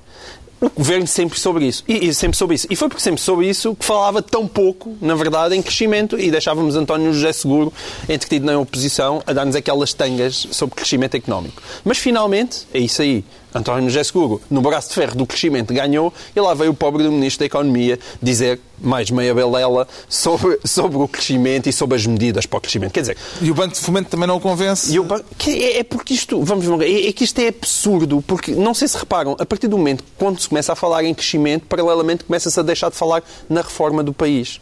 O 0.61 0.69
governo 0.69 1.05
sempre 1.05 1.39
sobre 1.39 1.65
isso. 1.65 1.83
E, 1.87 2.07
e 2.07 2.13
sempre 2.13 2.37
sobre 2.37 2.55
isso. 2.55 2.67
E 2.69 2.75
foi 2.75 2.87
porque 2.87 3.03
sempre 3.03 3.21
soube 3.21 3.47
isso 3.47 3.75
que 3.75 3.85
falava 3.85 4.21
tão 4.21 4.47
pouco, 4.47 4.95
na 5.01 5.13
verdade, 5.13 5.55
em 5.55 5.61
crescimento 5.61 6.17
e 6.19 6.31
deixávamos 6.31 6.75
António 6.75 7.13
José 7.13 7.33
Seguro, 7.33 7.73
entretido 8.07 8.45
na 8.45 8.57
oposição, 8.57 9.21
a 9.27 9.33
dar-nos 9.33 9.55
aquelas 9.55 9.93
tangas 9.93 10.47
sobre 10.51 10.75
crescimento 10.75 11.15
económico. 11.15 11.61
Mas 11.83 11.97
finalmente, 11.97 12.67
é 12.73 12.79
isso 12.79 13.01
aí. 13.01 13.25
António 13.53 13.89
José 13.89 14.03
Seguro, 14.03 14.41
no 14.49 14.61
braço 14.61 14.89
de 14.89 14.95
ferro 14.95 15.15
do 15.15 15.25
crescimento, 15.25 15.73
ganhou 15.73 16.13
e 16.35 16.39
lá 16.39 16.53
veio 16.53 16.71
o 16.71 16.73
pobre 16.73 17.03
do 17.03 17.11
Ministro 17.11 17.39
da 17.39 17.45
Economia 17.45 17.99
dizer 18.21 18.59
mais 18.81 19.09
meia 19.09 19.33
belela 19.33 19.87
sobre, 20.09 20.59
sobre 20.65 20.97
o 20.97 21.07
crescimento 21.07 21.69
e 21.69 21.73
sobre 21.73 21.95
as 21.95 22.05
medidas 22.05 22.45
para 22.45 22.57
o 22.57 22.61
crescimento. 22.61 22.91
Quer 22.91 23.01
dizer, 23.01 23.17
E 23.41 23.49
o 23.49 23.53
Banco 23.53 23.73
de 23.73 23.79
Fomento 23.79 24.09
também 24.09 24.27
não 24.27 24.37
o 24.37 24.39
convence? 24.41 24.93
que 25.37 25.51
é, 25.51 25.79
é 25.79 25.83
porque 25.83 26.13
isto, 26.13 26.41
vamos 26.43 26.65
ver, 26.65 26.85
é, 26.85 27.07
é 27.07 27.11
que 27.13 27.23
isto 27.23 27.39
é 27.39 27.47
absurdo, 27.47 28.23
porque 28.25 28.51
não 28.51 28.73
sei 28.73 28.87
se 28.87 28.97
reparam, 28.97 29.35
a 29.39 29.45
partir 29.45 29.67
do 29.67 29.77
momento 29.77 30.03
que 30.03 30.11
quando 30.17 30.39
se 30.39 30.49
começa 30.49 30.73
a 30.73 30.75
falar 30.75 31.03
em 31.03 31.13
crescimento, 31.13 31.65
paralelamente 31.67 32.23
começa-se 32.23 32.59
a 32.59 32.63
deixar 32.63 32.89
de 32.89 32.95
falar 32.95 33.23
na 33.49 33.61
reforma 33.61 34.03
do 34.03 34.13
país. 34.13 34.59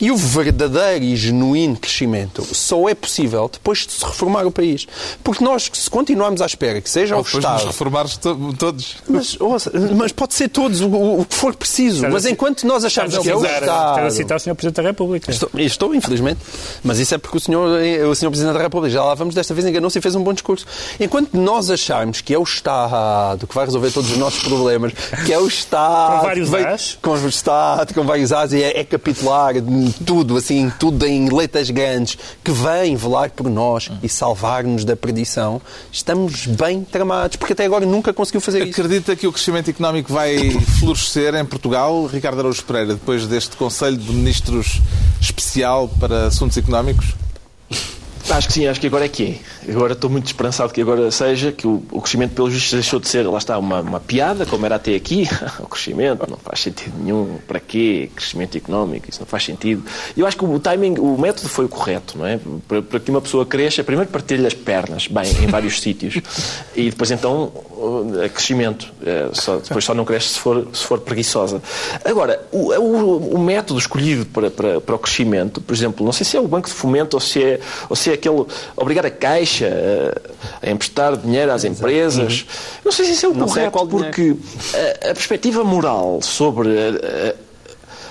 E 0.00 0.10
o 0.10 0.16
verdadeiro 0.16 1.04
e 1.04 1.16
genuíno 1.16 1.76
crescimento 1.76 2.44
só 2.54 2.88
é 2.88 2.94
possível 2.94 3.48
depois 3.52 3.86
de 3.86 3.92
se 3.92 4.04
reformar 4.04 4.46
o 4.46 4.50
país. 4.50 4.86
Porque 5.22 5.42
nós, 5.44 5.70
se 5.72 5.88
continuarmos 5.90 6.40
à 6.40 6.46
espera 6.46 6.80
que 6.80 6.90
seja 6.90 7.14
Ou 7.16 7.22
o 7.22 7.24
depois 7.24 7.42
de 7.44 7.48
nos 7.50 7.56
Estado. 7.60 7.72
reformares 7.72 8.16
to- 8.16 8.54
todos? 8.58 8.96
Mas, 9.08 9.40
ouça, 9.40 9.70
mas 9.96 10.12
pode 10.12 10.34
ser 10.34 10.48
todos, 10.48 10.80
o, 10.80 10.88
o- 11.20 11.24
que 11.24 11.34
for 11.34 11.54
preciso. 11.54 11.96
Estás 11.96 12.12
Mas 12.12 12.26
enquanto 12.26 12.66
nós 12.66 12.84
acharmos 12.84 13.16
que 13.18 13.28
é 13.30 13.34
o 13.34 13.40
citar- 13.40 13.52
estás 13.62 13.68
a 13.70 13.84
Estado. 14.08 14.10
citar 14.10 14.36
o 14.36 14.40
Sr. 14.40 14.54
Presidente 14.54 14.76
da 14.76 14.82
República. 14.82 15.30
Estou, 15.30 15.50
estou, 15.54 15.94
infelizmente. 15.94 16.40
Mas 16.82 16.98
isso 16.98 17.14
é 17.14 17.18
porque 17.18 17.36
o 17.36 17.40
senhor, 17.40 17.68
o 18.10 18.14
senhor 18.14 18.30
Presidente 18.30 18.54
da 18.54 18.62
República, 18.62 18.92
já 18.92 19.02
lá 19.04 19.14
vamos, 19.14 19.34
desta 19.34 19.54
vez 19.54 19.66
enganou-se 19.66 19.98
e 19.98 20.02
fez 20.02 20.14
um 20.14 20.22
bom 20.22 20.32
discurso. 20.32 20.66
Enquanto 20.98 21.34
nós 21.38 21.70
acharmos 21.70 22.20
que 22.20 22.34
é 22.34 22.38
o 22.38 22.42
Estado 22.42 23.46
que 23.46 23.54
vai 23.54 23.64
resolver 23.66 23.90
todos 23.90 24.10
os 24.10 24.16
nossos 24.16 24.42
problemas, 24.42 24.92
que 25.26 25.32
é 25.32 25.38
o 25.38 25.46
Estado... 25.46 26.16
Com 26.20 26.26
vários 26.26 26.48
vai- 26.48 26.64
As. 26.64 26.98
Com 27.00 27.10
o 27.10 27.28
Estado, 27.28 27.94
com 27.94 28.04
vários 28.04 28.32
As, 28.32 28.52
e 28.52 28.62
é, 28.62 28.80
é 28.80 28.84
capitular 28.84 29.54
em 29.84 29.90
tudo, 29.90 30.36
assim, 30.36 30.72
tudo 30.78 31.04
em 31.06 31.28
letras 31.28 31.70
grandes, 31.70 32.16
que 32.42 32.50
vem 32.50 32.96
velar 32.96 33.30
por 33.30 33.48
nós 33.50 33.90
e 34.02 34.08
salvar-nos 34.08 34.84
da 34.84 34.96
perdição, 34.96 35.60
estamos 35.92 36.46
bem 36.46 36.82
tramados, 36.82 37.36
porque 37.36 37.52
até 37.52 37.64
agora 37.64 37.84
nunca 37.84 38.12
conseguiu 38.12 38.40
fazer 38.40 38.66
isso. 38.66 38.80
Acredita 38.80 39.14
que 39.14 39.26
o 39.26 39.32
crescimento 39.32 39.70
económico 39.70 40.12
vai 40.12 40.50
florescer 40.78 41.34
em 41.34 41.44
Portugal, 41.44 42.06
Ricardo 42.06 42.38
Araújo 42.40 42.64
Pereira, 42.64 42.94
depois 42.94 43.26
deste 43.26 43.56
Conselho 43.56 43.96
de 43.96 44.12
Ministros 44.12 44.80
especial 45.20 45.88
para 46.00 46.26
assuntos 46.26 46.56
económicos? 46.56 47.23
Acho 48.34 48.48
que 48.48 48.54
sim, 48.54 48.66
acho 48.66 48.80
que 48.80 48.88
agora 48.88 49.04
é 49.04 49.08
que 49.08 49.40
é. 49.68 49.70
Agora 49.70 49.92
estou 49.92 50.10
muito 50.10 50.26
esperançado 50.26 50.72
que 50.72 50.80
agora 50.80 51.08
seja, 51.12 51.52
que 51.52 51.68
o, 51.68 51.84
o 51.92 52.00
crescimento 52.00 52.34
pelos 52.34 52.52
vistos 52.52 52.72
deixou 52.72 52.98
de 52.98 53.06
ser, 53.06 53.22
lá 53.22 53.38
está, 53.38 53.56
uma, 53.56 53.80
uma 53.80 54.00
piada, 54.00 54.44
como 54.44 54.66
era 54.66 54.74
até 54.74 54.96
aqui. 54.96 55.28
o 55.60 55.68
crescimento 55.68 56.28
não 56.28 56.36
faz 56.36 56.58
sentido 56.58 56.94
nenhum. 56.98 57.38
Para 57.46 57.60
quê? 57.60 58.10
Crescimento 58.12 58.56
económico, 58.58 59.08
isso 59.08 59.20
não 59.20 59.26
faz 59.26 59.44
sentido. 59.44 59.84
Eu 60.16 60.26
acho 60.26 60.36
que 60.36 60.44
o 60.44 60.58
timing, 60.58 60.98
o 60.98 61.16
método 61.16 61.48
foi 61.48 61.66
o 61.66 61.68
correto, 61.68 62.18
não 62.18 62.26
é? 62.26 62.40
Para, 62.66 62.82
para 62.82 62.98
que 62.98 63.08
uma 63.08 63.20
pessoa 63.20 63.46
cresça, 63.46 63.84
primeiro 63.84 64.10
partilha 64.10 64.48
as 64.48 64.54
pernas, 64.54 65.06
bem, 65.06 65.30
em 65.44 65.46
vários 65.46 65.78
sítios. 65.80 66.20
E 66.74 66.90
depois 66.90 67.12
então, 67.12 67.52
crescimento. 68.32 68.92
É, 69.04 69.30
só, 69.32 69.58
depois 69.58 69.84
só 69.84 69.94
não 69.94 70.04
cresce 70.04 70.30
se 70.30 70.40
for, 70.40 70.66
se 70.72 70.84
for 70.84 70.98
preguiçosa. 71.00 71.62
Agora, 72.04 72.44
o, 72.50 72.72
o, 72.72 73.34
o 73.36 73.38
método 73.38 73.78
escolhido 73.78 74.26
para, 74.26 74.50
para, 74.50 74.80
para 74.80 74.94
o 74.94 74.98
crescimento, 74.98 75.60
por 75.60 75.72
exemplo, 75.72 76.04
não 76.04 76.12
sei 76.12 76.24
se 76.26 76.36
é 76.36 76.40
o 76.40 76.48
Banco 76.48 76.68
de 76.68 76.74
Fomento 76.74 77.16
ou 77.16 77.20
se 77.20 77.42
é, 77.42 77.60
ou 77.88 77.94
se 77.94 78.10
é 78.10 78.23
aquele 78.28 78.46
obrigar 78.76 79.04
a 79.06 79.10
Caixa 79.10 79.68
a, 80.62 80.68
a 80.68 80.70
emprestar 80.70 81.16
dinheiro 81.16 81.52
às 81.52 81.64
empresas. 81.64 82.40
Uhum. 82.40 82.80
Não 82.86 82.92
sei 82.92 83.04
se 83.06 83.12
isso 83.12 83.26
é 83.26 83.28
o 83.28 83.34
Não 83.34 83.46
correto, 83.46 83.86
porque 83.86 84.36
a, 84.74 85.10
a 85.10 85.14
perspectiva 85.14 85.62
moral 85.62 86.20
sobre 86.22 86.70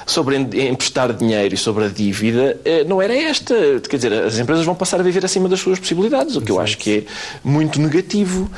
sobre 0.06 0.36
em- 0.38 0.70
emprestar 0.70 1.14
dinheiro 1.14 1.54
e 1.54 1.58
sobre 1.58 1.86
a 1.86 1.88
dívida 1.88 2.60
eh, 2.66 2.84
não 2.84 3.02
era 3.02 3.16
esta. 3.16 3.54
Quer 3.90 3.96
dizer, 3.98 4.14
as 4.14 4.38
empresas 4.40 4.66
vão 4.66 4.76
passar 4.76 5.00
a 5.00 5.04
viver 5.04 5.24
acima 5.26 5.48
das 5.50 5.60
suas 5.60 5.80
possibilidades, 5.80 6.36
o 6.36 6.42
que 6.42 6.52
eu 6.52 6.60
acho 6.60 6.78
que 6.78 7.00
é 7.00 7.04
muito 7.44 7.80
negativo. 7.80 8.50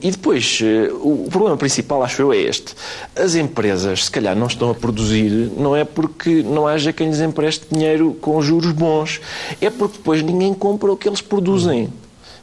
E 0.00 0.10
depois, 0.10 0.60
eh, 0.62 0.90
o 0.92 1.18
o 1.28 1.30
problema 1.30 1.56
principal, 1.56 2.02
acho 2.02 2.22
eu, 2.22 2.32
é 2.32 2.38
este. 2.38 2.74
As 3.14 3.34
empresas, 3.34 4.04
se 4.06 4.10
calhar, 4.10 4.34
não 4.36 4.46
estão 4.46 4.70
a 4.70 4.74
produzir, 4.74 5.50
não 5.56 5.76
é 5.76 5.84
porque 5.84 6.42
não 6.42 6.66
haja 6.66 6.92
quem 6.92 7.08
lhes 7.08 7.20
empreste 7.20 7.66
dinheiro 7.70 8.16
com 8.20 8.40
juros 8.40 8.72
bons, 8.72 9.20
é 9.60 9.68
porque 9.68 9.98
depois 9.98 10.22
ninguém 10.22 10.54
compra 10.54 10.90
o 10.92 10.96
que 10.96 11.08
eles 11.08 11.20
produzem. 11.20 11.88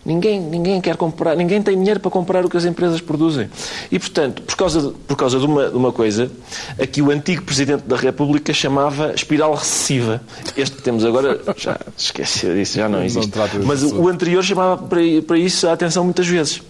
Ninguém, 0.05 0.39
ninguém 0.39 0.79
quer 0.79 0.95
comprar, 0.95 1.35
ninguém 1.35 1.59
tem 1.63 1.75
dinheiro 1.75 1.99
para 1.99 2.11
comprar 2.11 2.45
o 2.45 2.49
que 2.49 2.55
as 2.55 2.63
empresas 2.63 3.01
produzem. 3.01 3.49
E, 3.91 3.97
portanto, 3.97 4.43
por 4.43 4.55
causa, 4.55 4.81
de, 4.81 4.89
por 4.89 5.17
causa 5.17 5.39
de, 5.39 5.45
uma, 5.45 5.67
de 5.67 5.75
uma 5.75 5.91
coisa, 5.91 6.31
a 6.79 6.85
que 6.85 7.01
o 7.01 7.09
antigo 7.09 7.41
Presidente 7.41 7.85
da 7.87 7.95
República 7.95 8.53
chamava 8.53 9.13
espiral 9.15 9.55
recessiva. 9.55 10.21
Este 10.55 10.75
que 10.75 10.83
temos 10.83 11.03
agora, 11.03 11.41
já 11.57 11.79
esqueci 11.97 12.53
disso, 12.53 12.77
já 12.77 12.87
não 12.87 13.03
existe. 13.03 13.31
desse 13.31 13.65
Mas 13.65 13.81
o, 13.81 14.07
anterior 14.07 14.43
chamava 14.43 14.77
para, 14.77 15.01
para 15.25 15.39
isso 15.39 15.67
a 15.67 15.73
atenção 15.73 16.03
muitas 16.03 16.27
vezes. 16.27 16.61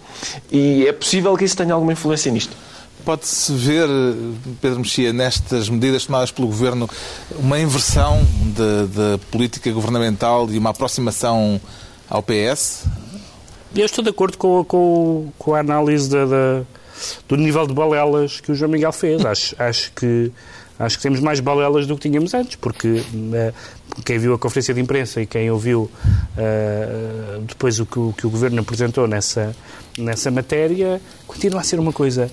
E 0.50 0.86
é 0.86 0.92
possível 0.92 1.36
que 1.36 1.44
isso 1.44 1.56
tenha 1.56 1.74
alguma 1.74 1.92
influência 1.92 2.32
nisto. 2.32 2.56
Pode-se 3.04 3.52
ver, 3.52 3.86
Pedro 4.62 4.80
Mexia, 4.80 5.12
nestas 5.12 5.68
medidas 5.68 6.06
tomadas 6.06 6.30
pelo 6.30 6.48
Governo, 6.48 6.88
uma 7.38 7.60
inversão 7.60 8.18
de 8.54 9.18
política 9.30 9.70
governamental 9.70 10.48
e 10.50 10.56
uma 10.56 10.70
aproximação 10.70 11.60
ao 12.08 12.22
PS? 12.22 12.84
Eu 13.76 13.84
estou 13.84 14.02
de 14.02 14.10
acordo 14.10 14.38
com, 14.38 14.64
com, 14.64 15.28
com 15.38 15.54
a 15.54 15.60
análise 15.60 16.08
da, 16.08 16.24
da- 16.24 16.62
do 17.28 17.36
nível 17.36 17.66
de 17.66 17.74
balelas 17.74 18.40
que 18.40 18.50
o 18.52 18.54
João 18.54 18.70
Miguel 18.70 18.92
fez. 18.92 19.24
Acho, 19.24 19.54
acho, 19.58 19.92
que, 19.92 20.32
acho 20.78 20.96
que 20.96 21.02
temos 21.02 21.20
mais 21.20 21.40
balelas 21.40 21.86
do 21.86 21.94
que 21.96 22.08
tínhamos 22.08 22.32
antes, 22.32 22.56
porque 22.56 23.02
eh, 23.34 23.52
quem 24.04 24.18
viu 24.18 24.32
a 24.32 24.38
conferência 24.38 24.72
de 24.72 24.80
imprensa 24.80 25.20
e 25.20 25.26
quem 25.26 25.50
ouviu 25.50 25.90
eh, 26.38 27.38
depois 27.46 27.78
o 27.78 27.84
que, 27.84 27.98
o 27.98 28.14
que 28.16 28.26
o 28.26 28.30
Governo 28.30 28.60
apresentou 28.60 29.06
nessa, 29.06 29.54
nessa 29.98 30.30
matéria, 30.30 30.98
continua 31.26 31.60
a 31.60 31.64
ser 31.64 31.78
uma 31.78 31.92
coisa 31.92 32.30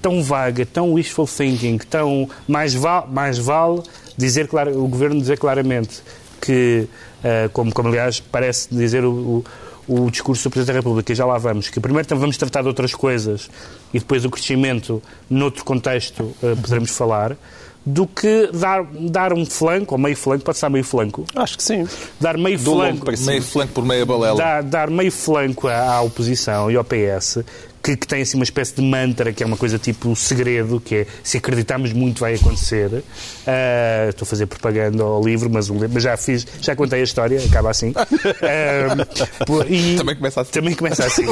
tão 0.00 0.22
vaga, 0.22 0.64
tão 0.64 0.94
wishful 0.94 1.26
thinking, 1.26 1.76
tão 1.78 2.28
mais, 2.48 2.72
val, 2.72 3.06
mais 3.06 3.36
vale 3.36 3.82
dizer 4.16 4.48
claro, 4.48 4.82
o 4.82 4.88
Governo 4.88 5.20
dizer 5.20 5.38
claramente 5.38 6.00
que, 6.40 6.86
eh, 7.22 7.50
como, 7.52 7.70
como 7.74 7.88
aliás 7.88 8.18
parece 8.18 8.68
dizer 8.74 9.04
o, 9.04 9.10
o, 9.12 9.44
o 9.88 10.10
discurso 10.10 10.44
do 10.44 10.50
Presidente 10.52 10.74
da 10.74 10.80
República, 10.80 11.14
já 11.14 11.24
lá 11.24 11.38
vamos, 11.38 11.68
que 11.68 11.80
primeiro 11.80 12.08
vamos 12.16 12.36
tratar 12.36 12.62
de 12.62 12.68
outras 12.68 12.94
coisas 12.94 13.48
e 13.92 13.98
depois 13.98 14.24
o 14.24 14.30
crescimento, 14.30 15.02
noutro 15.30 15.64
contexto, 15.64 16.34
eh, 16.42 16.54
poderemos 16.54 16.90
falar, 16.90 17.36
do 17.84 18.04
que 18.04 18.50
dar, 18.52 18.84
dar 18.92 19.32
um 19.32 19.46
flanco, 19.46 19.94
ou 19.94 20.00
meio 20.00 20.16
flanco, 20.16 20.44
pode 20.44 20.58
ser 20.58 20.68
meio 20.68 20.84
flanco, 20.84 21.24
Acho 21.36 21.56
que 21.56 21.62
sim. 21.62 21.86
dar 22.20 22.36
meio 22.36 22.58
Do 22.58 22.72
flanco. 22.72 23.06
Meio 23.24 23.42
flanco 23.42 23.72
por 23.72 23.84
meia 23.84 24.04
balela. 24.04 24.36
dar, 24.36 24.62
dar 24.64 24.90
meio 24.90 25.12
flanco 25.12 25.68
à, 25.68 25.92
à 25.94 26.00
oposição 26.02 26.68
e 26.68 26.74
ao 26.74 26.82
PS, 26.84 27.44
que, 27.86 27.96
que 27.96 28.06
tem 28.06 28.20
assim 28.22 28.36
uma 28.36 28.42
espécie 28.44 28.74
de 28.74 28.82
mantra, 28.82 29.32
que 29.32 29.42
é 29.42 29.46
uma 29.46 29.56
coisa 29.56 29.78
tipo 29.78 30.14
segredo, 30.16 30.80
que 30.80 30.94
é 30.96 31.06
se 31.22 31.36
acreditarmos 31.36 31.92
muito 31.92 32.18
vai 32.20 32.34
acontecer. 32.34 33.02
Ah, 33.46 34.06
estou 34.08 34.24
a 34.24 34.28
fazer 34.28 34.46
propaganda 34.46 35.02
ao 35.04 35.22
livro, 35.22 35.48
mas, 35.48 35.70
o 35.70 35.74
mas 35.92 36.02
já 36.02 36.16
fiz, 36.16 36.44
já 36.60 36.74
contei 36.74 37.00
a 37.00 37.04
história, 37.04 37.40
acaba 37.44 37.70
assim. 37.70 37.92
Ah, 38.42 39.44
por- 39.46 39.70
e- 39.70 39.96
Também 39.96 40.16
começa 40.16 40.40
assim. 40.40 40.50
Também 40.50 40.74
começa 40.74 41.04
assim. 41.06 41.24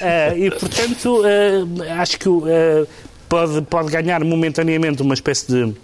Ah, 0.00 0.34
e 0.36 0.50
portanto, 0.50 1.22
acho 1.98 2.18
que 2.18 2.28
pode, 3.28 3.62
pode 3.62 3.90
ganhar 3.90 4.22
momentaneamente 4.24 5.02
uma 5.02 5.14
espécie 5.14 5.46
de. 5.46 5.74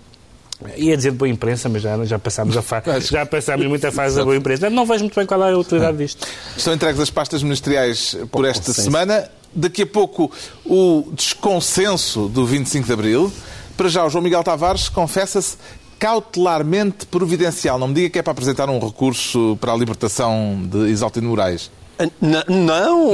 Ia 0.77 0.97
dizer 0.97 1.13
de 1.13 1.17
boa 1.17 1.29
imprensa, 1.29 1.69
mas 1.69 1.83
já, 1.83 2.05
já 2.05 2.19
passámos 2.19 2.57
a 2.57 2.63
fa 2.63 2.83
já 3.01 3.25
passámos 3.25 3.67
muita 3.69 3.93
fase 3.93 4.17
da 4.17 4.25
boa 4.25 4.35
imprensa. 4.37 4.69
Não 4.69 4.85
vejo 4.85 5.05
muito 5.05 5.15
bem 5.15 5.25
qual 5.25 5.45
é 5.47 5.53
a 5.53 5.57
utilidade 5.57 5.97
disto. 5.99 6.27
Estão 6.57 6.75
entregues 6.75 7.01
as 7.01 7.11
pastas 7.11 7.43
ministeriais 7.45 8.17
por 8.33 8.45
esta 8.45 8.73
semana. 8.73 9.31
Daqui 9.55 9.83
a 9.83 9.87
pouco 9.87 10.31
o 10.65 11.09
desconsenso 11.13 12.29
do 12.29 12.45
25 12.47 12.87
de 12.87 12.93
Abril. 12.93 13.33
Para 13.77 13.89
já, 13.89 14.05
o 14.05 14.11
João 14.11 14.23
Miguel 14.23 14.43
Tavares 14.45 14.89
confessa-se 14.89 15.57
cautelarmente 15.99 17.07
providencial. 17.07 17.79
Não 17.79 17.89
me 17.89 17.95
diga 17.95 18.11
que 18.11 18.19
é 18.19 18.23
para 18.23 18.33
apresentar 18.33 18.69
um 18.69 18.79
recurso 18.79 19.57
para 19.61 19.73
a 19.73 19.77
libertação 19.77 20.61
de 20.65 20.89
Isaltino 20.91 21.29
Moraes. 21.29 21.71
Não, 22.21 22.45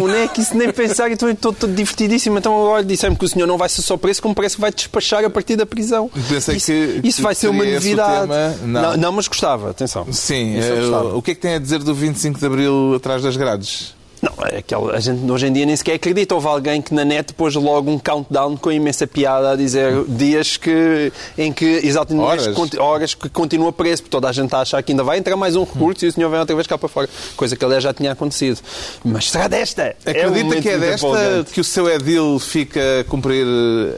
não 0.07 0.14
é 0.14 0.29
que 0.29 0.42
isso 0.42 0.55
nem 0.55 0.70
pensar, 0.70 1.11
estou 1.11 1.35
todo 1.35 1.73
divertidíssimo. 1.73 2.37
Então 2.37 2.55
agora 2.55 2.85
disseram 2.85 3.14
que 3.14 3.25
o 3.25 3.29
senhor 3.29 3.47
não 3.47 3.57
vai 3.57 3.68
ser 3.68 3.81
só 3.81 3.97
preso, 3.97 4.20
como 4.20 4.35
parece 4.35 4.57
que 4.57 4.61
vai 4.61 4.70
despachar 4.70 5.25
a 5.25 5.31
partir 5.31 5.57
da 5.57 5.64
prisão. 5.64 6.11
Pensei 6.29 6.57
isso, 6.57 6.66
que- 6.66 7.01
isso 7.03 7.16
que 7.16 7.23
vai 7.23 7.35
ser 7.35 7.49
uma 7.49 7.64
novidade. 7.64 8.29
tema. 8.29 8.55
Não. 8.62 8.97
não, 8.99 9.12
mas 9.12 9.27
gostava, 9.27 9.70
atenção. 9.70 10.07
Sim, 10.12 10.59
Isso 10.59 10.68
eu 10.68 10.77
eh, 10.77 10.81
gostava. 10.81 11.16
o 11.16 11.23
que 11.23 11.31
é 11.31 11.35
que 11.35 11.40
tem 11.40 11.55
a 11.55 11.59
dizer 11.59 11.79
do 11.79 11.94
25 11.94 12.38
de 12.38 12.44
Abril 12.44 12.92
atrás 12.97 13.23
das 13.23 13.37
grades? 13.38 13.94
Não, 14.25 14.47
é 14.47 14.59
aquela, 14.59 14.97
a 14.97 15.01
gente 15.01 15.31
hoje 15.31 15.47
em 15.47 15.53
dia 15.53 15.67
nem 15.67 15.77
sequer 15.77 15.95
acredita. 15.95 16.35
Houve 16.35 16.47
alguém 16.47 16.81
que 16.81 16.95
na 16.95 17.05
net 17.05 17.35
pôs 17.35 17.55
logo 17.55 17.91
um 17.91 17.99
countdown 17.99 18.57
com 18.57 18.73
imensa 18.73 19.07
piada 19.07 19.51
a 19.51 19.57
dizer 19.57 20.03
dias 20.09 20.57
que, 20.57 21.13
em 21.37 21.53
que 21.53 21.65
exatamente 21.85 22.25
Horas. 22.27 22.49
conti- 22.55 22.79
horas 22.79 23.15
que 23.15 23.29
continua 23.29 23.71
preso, 23.73 24.03
porque 24.03 24.11
toda 24.11 24.29
a 24.29 24.33
gente 24.33 24.47
está 24.47 24.59
a 24.59 24.63
achar 24.63 24.83
que 24.83 24.93
ainda 24.93 25.05
vai 25.05 25.19
entrar 25.19 25.37
mais 25.37 25.57
um 25.57 25.65
recurso 25.65 26.05
e 26.07 26.09
o 26.09 26.13
senhor 26.13 26.31
vem 26.31 26.41
outra 26.41 26.55
vez 26.55 26.67
cá 26.67 26.79
para 26.79 26.89
fora. 26.89 27.09
Coisa 27.37 27.55
que 27.55 27.65
aliás 27.65 27.83
já 27.83 27.93
tinha 27.93 28.13
acontecido. 28.13 28.61
Mas 29.05 29.31
será 29.31 29.47
desta? 29.47 29.83
É 29.83 29.97
um 30.07 30.11
Acredita 30.11 30.45
momento 30.45 30.63
que 30.63 30.69
é 30.71 30.79
desta 30.79 31.47
que 31.53 31.61
o 31.61 31.65
seu 31.65 31.91
Edil 31.91 32.39
fica 32.39 32.81
a 33.01 33.05
cumprir 33.05 33.47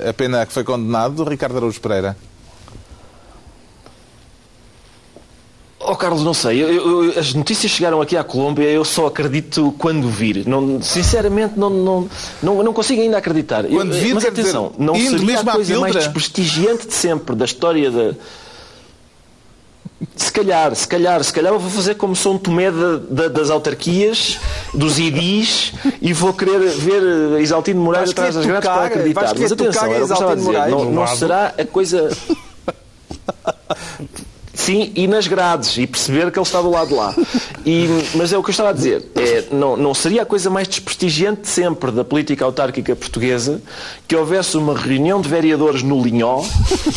a 0.09 0.13
pena 0.13 0.43
a 0.43 0.47
que 0.47 0.53
foi 0.53 0.65
condenado, 0.65 1.23
Ricardo 1.25 1.57
Araújo 1.59 1.81
Pereira? 1.81 2.17
Oh, 5.89 5.95
Carlos, 5.97 6.25
não 6.25 6.35
sei. 6.35 6.63
Eu- 6.63 7.05
eu- 7.05 7.19
as 7.19 7.33
notícias 7.33 7.71
chegaram 7.71 8.01
aqui 8.01 8.17
à 8.17 8.25
Colômbia, 8.25 8.65
eu 8.65 8.85
só 8.85 9.07
acredito 9.07 9.73
quando 9.79 10.09
vir. 10.09 10.47
Não, 10.47 10.83
sinceramente, 10.83 11.59
não, 11.59 11.71
não, 11.71 12.09
não, 12.43 12.63
não 12.63 12.73
consigo 12.73 13.01
ainda 13.03 13.19
acreditar. 13.19 13.65
Quando 13.65 13.93
vir, 13.93 14.15
mas 14.15 14.25
atenção, 14.25 14.73
dizer, 14.73 14.85
não 14.85 14.95
seria 14.97 15.41
a 15.41 15.45
coisa 15.45 15.79
mais 15.79 15.93
Piltra? 15.95 16.01
desprestigiante 16.13 16.87
de 16.89 16.95
sempre 16.95 17.37
da 17.37 17.45
história 17.45 17.91
da. 17.91 18.15
Se 20.15 20.31
calhar, 20.31 20.75
se 20.75 20.87
calhar, 20.87 21.25
se 21.25 21.33
calhar 21.33 21.53
eu 21.55 21.59
vou 21.59 21.71
fazer 21.71 21.95
como 21.95 22.15
São 22.15 22.37
Tomé 22.37 22.71
da- 22.71 22.97
da- 23.09 23.29
das 23.29 23.49
autarquias, 23.49 24.39
dos 24.75 24.99
IDIs, 24.99 25.73
e 26.03 26.13
vou 26.13 26.35
querer 26.35 26.59
ver 26.69 27.41
Isaltino 27.41 27.81
Moraes 27.81 28.11
atrás 28.11 28.35
das 28.35 28.45
grades 28.45 28.69
para 28.69 28.75
tocar, 28.75 28.87
acreditar. 28.87 29.35
Mas 29.39 29.53
atenção, 29.53 29.85
era 29.85 30.05
o 30.05 30.07
que 30.07 30.13
eu 30.13 30.15
estava 30.15 30.33
a 30.33 30.35
dizer. 30.35 30.69
Não, 30.69 30.85
não 30.91 31.07
será 31.07 31.55
a 31.59 31.65
coisa. 31.65 32.11
Sim, 34.67 34.91
e 34.97 35.07
nas 35.07 35.29
grades, 35.29 35.79
e 35.79 35.87
perceber 35.87 36.33
que 36.33 36.41
ele 36.41 36.45
está 36.45 36.61
do 36.61 36.69
lado 36.71 36.89
de 36.89 36.95
lá. 36.95 37.15
E, 37.65 37.87
mas 38.17 38.33
é 38.33 38.39
o 38.39 38.43
que 38.43 38.49
eu 38.49 38.51
estava 38.51 38.71
a 38.71 38.73
dizer. 38.73 39.01
É, 39.15 39.45
não, 39.53 39.77
não 39.77 39.95
seria 39.95 40.23
a 40.23 40.27
coisa 40.27 40.51
mais 40.51 40.67
desprestigiante 40.67 41.43
de 41.43 41.49
sempre 41.49 41.93
da 41.93 42.03
política 42.05 42.45
autárquica 42.45 42.97
portuguesa 42.97 43.63
que 44.09 44.17
houvesse 44.17 44.57
uma 44.57 44.77
reunião 44.77 45.21
de 45.21 45.29
vereadores 45.29 45.85
no 45.85 46.03
Linhó 46.03 46.43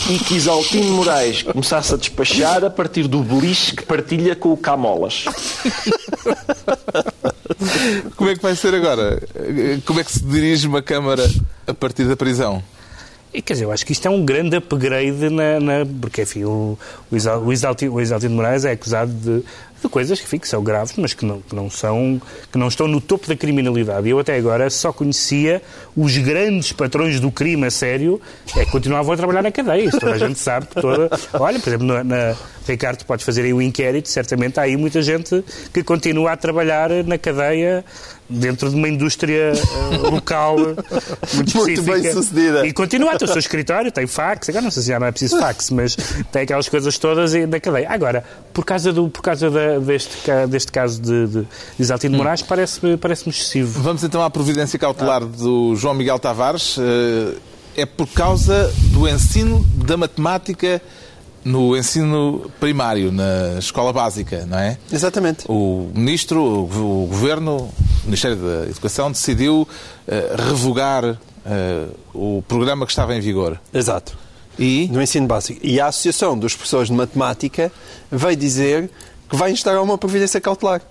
e 0.09 0.17
que 0.17 0.35
Isaltino 0.35 0.93
Moraes 0.93 1.43
começasse 1.43 1.93
a 1.93 1.97
despachar 1.97 2.63
a 2.63 2.71
partir 2.71 3.07
do 3.07 3.19
beliche 3.19 3.75
que 3.75 3.83
partilha 3.83 4.35
com 4.35 4.51
o 4.51 4.57
Camolas. 4.57 5.25
Como 8.15 8.31
é 8.31 8.35
que 8.35 8.41
vai 8.41 8.55
ser 8.55 8.73
agora? 8.73 9.21
Como 9.85 9.99
é 9.99 10.03
que 10.03 10.11
se 10.11 10.23
dirige 10.23 10.67
uma 10.67 10.81
Câmara 10.81 11.29
a 11.67 11.73
partir 11.73 12.05
da 12.05 12.15
prisão? 12.15 12.63
E 13.39 13.41
quer 13.41 13.53
dizer, 13.53 13.63
eu 13.63 13.71
acho 13.71 13.85
que 13.85 13.93
isto 13.93 14.05
é 14.05 14.11
um 14.11 14.25
grande 14.25 14.57
upgrade 14.57 15.29
na. 15.29 15.61
na 15.61 15.85
porque, 16.01 16.23
enfim, 16.23 16.43
o, 16.43 16.77
o, 17.09 17.15
o, 17.15 17.45
o 17.45 18.01
Isaltino 18.01 18.35
Moraes 18.35 18.65
é 18.65 18.73
acusado 18.73 19.13
de, 19.13 19.45
de 19.81 19.89
coisas 19.89 20.19
que, 20.19 20.25
enfim, 20.25 20.39
que 20.39 20.47
são 20.47 20.61
graves, 20.61 20.93
mas 20.97 21.13
que 21.13 21.25
não, 21.25 21.39
que 21.39 21.55
não 21.55 21.69
são. 21.69 22.21
que 22.51 22.57
não 22.57 22.67
estão 22.67 22.85
no 22.85 22.99
topo 22.99 23.29
da 23.29 23.37
criminalidade. 23.37 24.09
Eu 24.09 24.19
até 24.19 24.35
agora 24.35 24.69
só 24.69 24.91
conhecia 24.91 25.61
os 25.95 26.17
grandes 26.17 26.73
patrões 26.73 27.21
do 27.21 27.31
crime 27.31 27.65
a 27.65 27.71
sério, 27.71 28.19
é 28.57 28.65
que 28.65 28.71
continuavam 28.71 29.13
a 29.13 29.15
trabalhar 29.15 29.41
na 29.41 29.53
cadeia. 29.53 29.85
Isso 29.85 29.97
toda 30.01 30.15
a 30.15 30.17
gente 30.17 30.37
sabe. 30.37 30.67
Toda... 30.75 31.09
Olha, 31.39 31.61
por 31.61 31.69
exemplo, 31.69 31.87
na, 31.87 32.03
na 32.03 32.35
Ricardo, 32.67 33.05
podes 33.05 33.25
fazer 33.25 33.43
aí 33.43 33.53
o 33.53 33.57
um 33.57 33.61
inquérito, 33.61 34.09
certamente 34.09 34.59
há 34.59 34.63
aí 34.63 34.75
muita 34.75 35.01
gente 35.01 35.45
que 35.73 35.81
continua 35.81 36.33
a 36.33 36.37
trabalhar 36.37 36.89
na 37.05 37.17
cadeia 37.17 37.85
dentro 38.29 38.69
de 38.69 38.75
uma 38.75 38.87
indústria 38.87 39.53
uh, 39.53 40.09
local 40.11 40.57
muito, 41.33 41.57
muito 41.57 41.81
bem 41.81 42.11
sucedida. 42.11 42.65
E 42.65 42.71
continua 42.71 43.13
a 43.13 43.17
ter 43.17 43.25
o 43.25 43.27
seu 43.27 43.39
escritório, 43.39 43.91
tem 43.91 44.05
fax, 44.05 44.49
agora 44.49 44.63
não 44.63 44.71
sei 44.71 44.83
se 44.83 44.89
já 44.89 44.99
não 44.99 45.07
é 45.07 45.11
preciso 45.11 45.39
fax, 45.39 45.71
mas 45.71 45.95
tem 46.31 46.43
aquelas 46.43 46.69
coisas 46.69 46.97
todas 46.97 47.33
da 47.33 47.59
cadeia. 47.59 47.89
Agora, 47.89 48.23
por 48.53 48.63
causa, 48.63 48.93
do, 48.93 49.09
por 49.09 49.21
causa 49.21 49.49
da, 49.49 49.79
deste, 49.79 50.11
deste 50.47 50.71
caso 50.71 51.01
de, 51.01 51.27
de 51.27 51.47
Isaltino 51.79 52.15
hum. 52.15 52.17
Moraes, 52.19 52.41
parece-me 52.41 52.97
parece 52.97 53.27
excessivo. 53.29 53.81
Vamos 53.81 54.03
então 54.03 54.21
à 54.21 54.29
providência 54.29 54.77
cautelar 54.77 55.25
do 55.25 55.75
João 55.75 55.93
Miguel 55.93 56.19
Tavares. 56.19 56.77
Uh, 56.77 57.35
é 57.75 57.85
por 57.85 58.07
causa 58.07 58.71
do 58.91 59.07
ensino 59.07 59.65
da 59.85 59.95
matemática 59.95 60.81
no 61.43 61.75
ensino 61.75 62.51
primário, 62.59 63.11
na 63.11 63.57
escola 63.59 63.93
básica, 63.93 64.45
não 64.45 64.57
é? 64.57 64.77
Exatamente. 64.91 65.45
O 65.47 65.89
ministro, 65.93 66.41
o 66.41 67.07
governo, 67.07 67.57
o 68.03 68.05
Ministério 68.05 68.37
da 68.37 68.69
Educação 68.69 69.11
decidiu 69.11 69.61
uh, 69.61 69.67
revogar 70.49 71.05
uh, 71.05 71.17
o 72.13 72.43
programa 72.47 72.85
que 72.85 72.91
estava 72.91 73.15
em 73.15 73.19
vigor. 73.19 73.59
Exato. 73.73 74.17
E? 74.57 74.89
No 74.91 75.01
ensino 75.01 75.25
básico. 75.25 75.59
E 75.63 75.79
a 75.79 75.87
Associação 75.87 76.37
dos 76.37 76.53
Professores 76.53 76.89
de 76.89 76.93
Matemática 76.93 77.71
veio 78.11 78.35
dizer 78.35 78.89
que 79.29 79.35
vai 79.35 79.51
instaurar 79.51 79.81
uma 79.81 79.97
providência 79.97 80.41
cautelar. 80.41 80.81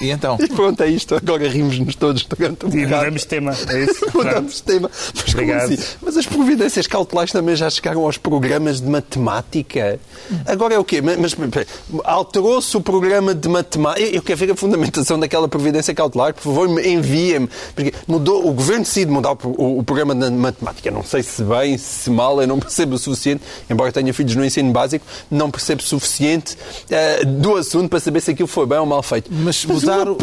E 0.00 0.10
então? 0.10 0.36
E 0.40 0.48
pronto, 0.48 0.82
é 0.82 0.88
isto. 0.88 1.14
Agora 1.14 1.48
rimos-nos 1.48 1.94
todos 1.94 2.24
durante 2.24 2.66
um 2.66 2.70
E 2.70 2.86
mudamos 2.86 3.24
tema, 3.24 3.52
é 3.68 3.84
isso? 3.84 4.06
mudamos 4.14 4.60
tema. 4.60 4.90
Mas 5.14 5.34
Obrigado. 5.34 5.60
como 5.60 5.74
assim? 5.74 5.84
Mas 6.02 6.16
as 6.16 6.26
providências 6.26 6.86
cautelares 6.86 7.32
também 7.32 7.56
já 7.56 7.70
chegaram 7.70 8.04
aos 8.04 8.18
programas 8.18 8.80
de 8.80 8.88
matemática. 8.88 9.98
Agora 10.44 10.74
é 10.74 10.78
o 10.78 10.84
quê? 10.84 11.00
Mas, 11.00 11.34
mas 11.34 11.66
alterou-se 12.04 12.76
o 12.76 12.80
programa 12.80 13.34
de 13.34 13.48
matemática. 13.48 14.06
Eu 14.06 14.22
quero 14.22 14.38
ver 14.38 14.50
a 14.52 14.56
fundamentação 14.56 15.18
daquela 15.18 15.48
providência 15.48 15.94
cautelar. 15.94 16.34
Por 16.34 16.42
favor, 16.42 16.84
enviem-me. 16.84 17.48
Porque 17.74 17.92
mudou, 18.06 18.46
o 18.46 18.52
governo 18.52 18.84
decide 18.84 19.10
mudar 19.10 19.32
o, 19.32 19.38
o, 19.42 19.78
o, 19.78 19.84
programa 19.84 20.14
de 20.14 20.30
matemática. 20.30 20.90
Não 20.90 21.02
sei 21.02 21.22
se 21.22 21.42
bem, 21.42 21.78
se 21.78 22.10
mal, 22.10 22.40
eu 22.40 22.46
não 22.46 22.58
percebo 22.58 22.94
o 22.94 22.98
suficiente. 22.98 23.42
Embora 23.70 23.90
tenha 23.92 24.12
filhos 24.12 24.34
no 24.34 24.44
ensino 24.44 24.72
básico, 24.72 25.06
não 25.30 25.50
percebo 25.50 25.80
o 25.80 25.84
suficiente 25.84 26.54
uh, 26.54 27.26
do 27.26 27.56
assunto 27.56 27.88
para 27.88 28.00
saber 28.00 28.20
se 28.20 28.30
aquilo 28.30 28.48
foi 28.48 28.66
bem 28.66 28.78
ou 28.78 28.86
mal 28.86 29.02
feito. 29.02 29.30
Mas, 29.32 29.64
mas 29.64 29.85
mudar 29.86 30.08
o 30.08 30.16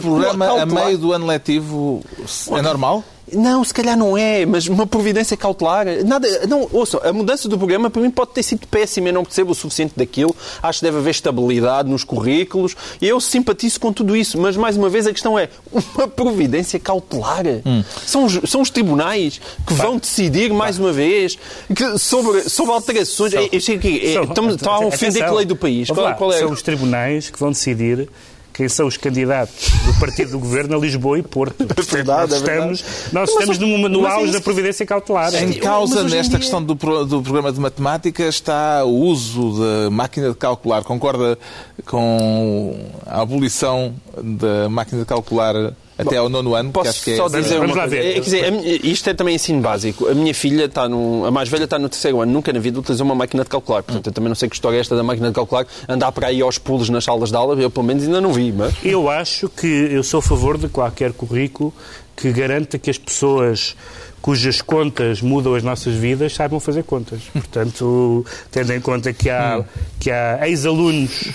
programa 0.00 0.60
a 0.60 0.66
meio 0.66 0.98
do 0.98 1.12
ano 1.12 1.26
letivo 1.26 2.02
é 2.50 2.62
normal? 2.62 3.04
Não, 3.32 3.62
se 3.62 3.74
calhar 3.74 3.96
não 3.96 4.16
é, 4.16 4.46
mas 4.46 4.66
uma 4.66 4.86
providência 4.86 5.36
cautelar. 5.36 5.86
Nada, 6.04 6.46
não, 6.46 6.68
ouçam, 6.72 7.00
a 7.02 7.12
mudança 7.12 7.48
do 7.48 7.58
programa 7.58 7.90
para 7.90 8.00
mim 8.00 8.10
pode 8.10 8.32
ter 8.32 8.42
sido 8.42 8.66
péssima, 8.66 9.08
eu 9.08 9.12
não 9.12 9.24
percebo 9.24 9.52
o 9.52 9.54
suficiente 9.54 9.94
daquilo. 9.96 10.34
Acho 10.62 10.80
que 10.80 10.86
deve 10.86 10.98
haver 10.98 11.10
estabilidade 11.10 11.88
nos 11.88 12.04
currículos 12.04 12.76
e 13.00 13.06
eu 13.06 13.20
simpatizo 13.20 13.80
com 13.80 13.92
tudo 13.92 14.16
isso. 14.16 14.38
Mas, 14.38 14.56
mais 14.56 14.76
uma 14.76 14.88
vez, 14.88 15.06
a 15.06 15.12
questão 15.12 15.38
é 15.38 15.48
uma 15.72 16.08
providência 16.08 16.78
cautelar. 16.78 17.44
Hum. 17.66 17.82
São, 18.06 18.24
os, 18.24 18.40
são 18.50 18.60
os 18.60 18.70
tribunais 18.70 19.40
que 19.66 19.74
Vai. 19.74 19.86
vão 19.86 19.98
decidir, 19.98 20.52
mais 20.52 20.78
uma 20.78 20.92
vez, 20.92 21.38
que, 21.74 21.98
sobre, 21.98 22.48
sobre 22.48 22.72
alterações. 22.72 23.32
São, 23.32 23.40
é, 23.40 23.44
é, 23.44 23.56
é, 23.56 24.22
estamos, 24.24 24.54
estão 24.54 24.72
a 24.72 24.86
ofender 24.86 25.22
a 25.22 25.32
lei 25.32 25.44
do 25.44 25.56
país. 25.56 25.88
Qual, 25.90 26.14
qual 26.14 26.32
é? 26.32 26.38
São 26.38 26.50
os 26.50 26.62
tribunais 26.62 27.30
que 27.30 27.38
vão 27.38 27.50
decidir 27.50 28.08
quem 28.58 28.68
são 28.68 28.88
os 28.88 28.96
candidatos 28.96 29.70
do 29.86 30.00
partido 30.00 30.32
do 30.32 30.38
governo 30.40 30.76
a 30.76 30.80
Lisboa 30.80 31.16
e 31.16 31.22
Porto. 31.22 31.54
É 31.78 31.98
verdade, 31.98 32.32
nós 32.32 32.32
é 32.32 32.36
estamos, 32.36 32.84
nós 33.12 33.30
estamos 33.30 33.58
no, 33.58 33.88
no 33.88 34.06
auge 34.06 34.32
da 34.32 34.40
providência 34.40 34.84
cautelar. 34.84 35.32
Em 35.34 35.52
causa 35.54 36.02
nesta 36.02 36.30
dia... 36.30 36.38
questão 36.40 36.62
do, 36.62 36.74
do 36.74 37.22
programa 37.22 37.52
de 37.52 37.60
matemática 37.60 38.24
está 38.24 38.84
o 38.84 38.94
uso 38.94 39.60
da 39.60 39.90
máquina 39.90 40.30
de 40.30 40.34
calcular. 40.34 40.82
Concorda 40.82 41.38
com 41.86 42.76
a 43.06 43.22
abolição 43.22 43.94
da 44.20 44.68
máquina 44.68 45.00
de 45.00 45.06
calcular 45.06 45.54
até 45.98 46.16
ao 46.16 46.28
nono 46.28 46.54
ano, 46.54 46.70
posso 46.70 46.90
acho 46.90 47.04
que 47.04 47.10
é... 47.10 47.16
só 47.16 47.26
dizer 47.28 47.58
Vamos 47.58 47.72
uma 47.72 47.82
lá 47.82 47.88
coisa. 47.88 47.96
ver. 47.96 48.10
É, 48.10 48.12
quer 48.14 48.20
dizer, 48.20 48.86
isto 48.86 49.10
é 49.10 49.14
também 49.14 49.34
ensino 49.34 49.60
básico. 49.60 50.08
A 50.08 50.14
minha 50.14 50.32
filha 50.32 50.66
está 50.66 50.88
no... 50.88 51.24
A 51.26 51.30
mais 51.30 51.48
velha 51.48 51.64
está 51.64 51.78
no 51.78 51.88
terceiro 51.88 52.20
ano. 52.20 52.32
Nunca 52.32 52.52
na 52.52 52.60
vida 52.60 52.78
utilizou 52.78 53.04
uma 53.04 53.14
máquina 53.14 53.42
de 53.42 53.50
calcular. 53.50 53.82
Portanto, 53.82 54.06
eu 54.06 54.12
também 54.12 54.28
não 54.28 54.36
sei 54.36 54.48
que 54.48 54.54
história 54.54 54.76
é 54.76 54.80
esta 54.80 54.94
da 54.94 55.02
máquina 55.02 55.28
de 55.28 55.34
calcular. 55.34 55.66
Andar 55.88 56.12
para 56.12 56.28
aí 56.28 56.40
aos 56.40 56.56
pulos 56.56 56.88
nas 56.88 57.04
salas 57.04 57.30
de 57.30 57.36
aula, 57.36 57.60
eu 57.60 57.70
pelo 57.70 57.84
menos 57.84 58.04
ainda 58.04 58.20
não 58.20 58.32
vi. 58.32 58.52
Mas... 58.52 58.74
Eu 58.84 59.10
acho 59.10 59.48
que 59.48 59.66
eu 59.66 60.02
sou 60.04 60.20
a 60.20 60.22
favor 60.22 60.56
de 60.56 60.68
qualquer 60.68 61.12
currículo 61.12 61.74
que 62.16 62.32
garanta 62.32 62.78
que 62.78 62.90
as 62.90 62.98
pessoas 62.98 63.76
cujas 64.20 64.60
contas 64.60 65.22
mudam 65.22 65.54
as 65.54 65.62
nossas 65.62 65.94
vidas 65.94 66.34
saibam 66.34 66.60
fazer 66.60 66.84
contas. 66.84 67.22
Portanto, 67.32 68.24
tendo 68.50 68.72
em 68.72 68.80
conta 68.80 69.12
que 69.12 69.30
há, 69.30 69.64
que 69.98 70.10
há 70.10 70.48
ex-alunos 70.48 71.28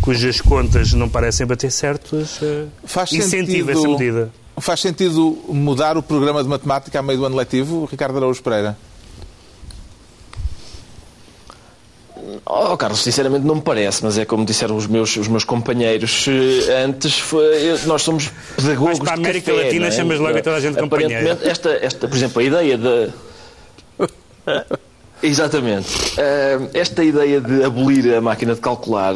cujas 0.00 0.40
contas 0.40 0.92
não 0.92 1.08
parecem 1.08 1.46
bater 1.46 1.70
certas, 1.70 2.38
eh, 2.42 2.66
Faz 2.84 3.12
incentiva 3.12 3.46
sentido, 3.46 3.70
essa 3.70 3.88
medida. 3.88 4.32
Faz 4.58 4.80
sentido 4.80 5.38
mudar 5.48 5.96
o 5.96 6.02
programa 6.02 6.42
de 6.42 6.48
matemática 6.48 6.98
a 6.98 7.02
meio 7.02 7.20
do 7.20 7.26
ano 7.26 7.36
letivo, 7.36 7.88
Ricardo 7.90 8.16
Araújo 8.16 8.42
Pereira? 8.42 8.76
Oh, 12.46 12.76
Carlos, 12.76 13.02
sinceramente 13.02 13.46
não 13.46 13.54
me 13.54 13.62
parece, 13.62 14.04
mas 14.04 14.18
é 14.18 14.24
como 14.26 14.44
disseram 14.44 14.76
os 14.76 14.86
meus, 14.86 15.16
os 15.16 15.28
meus 15.28 15.44
companheiros 15.44 16.26
eh, 16.28 16.84
antes, 16.84 17.18
foi, 17.18 17.78
nós 17.86 18.02
somos 18.02 18.30
pedagogos. 18.54 18.98
Mas 18.98 19.08
para 19.08 19.12
a 19.12 19.14
América 19.14 19.50
café, 19.50 19.64
Latina 19.64 19.86
é? 19.86 19.90
chamas 19.90 20.18
logo 20.18 20.36
a 20.36 20.42
toda 20.42 20.56
a 20.56 20.60
gente 20.60 20.78
companheiro. 20.78 21.38
Esta, 21.42 21.70
esta, 21.70 22.06
por 22.06 22.14
exemplo, 22.14 22.40
a 22.40 22.44
ideia 22.44 22.76
de. 22.76 23.10
Exatamente. 25.22 25.88
Uh, 25.88 26.68
esta 26.74 27.02
ideia 27.02 27.40
de 27.40 27.64
abolir 27.64 28.14
a 28.14 28.20
máquina 28.20 28.54
de 28.54 28.60
calcular 28.60 29.14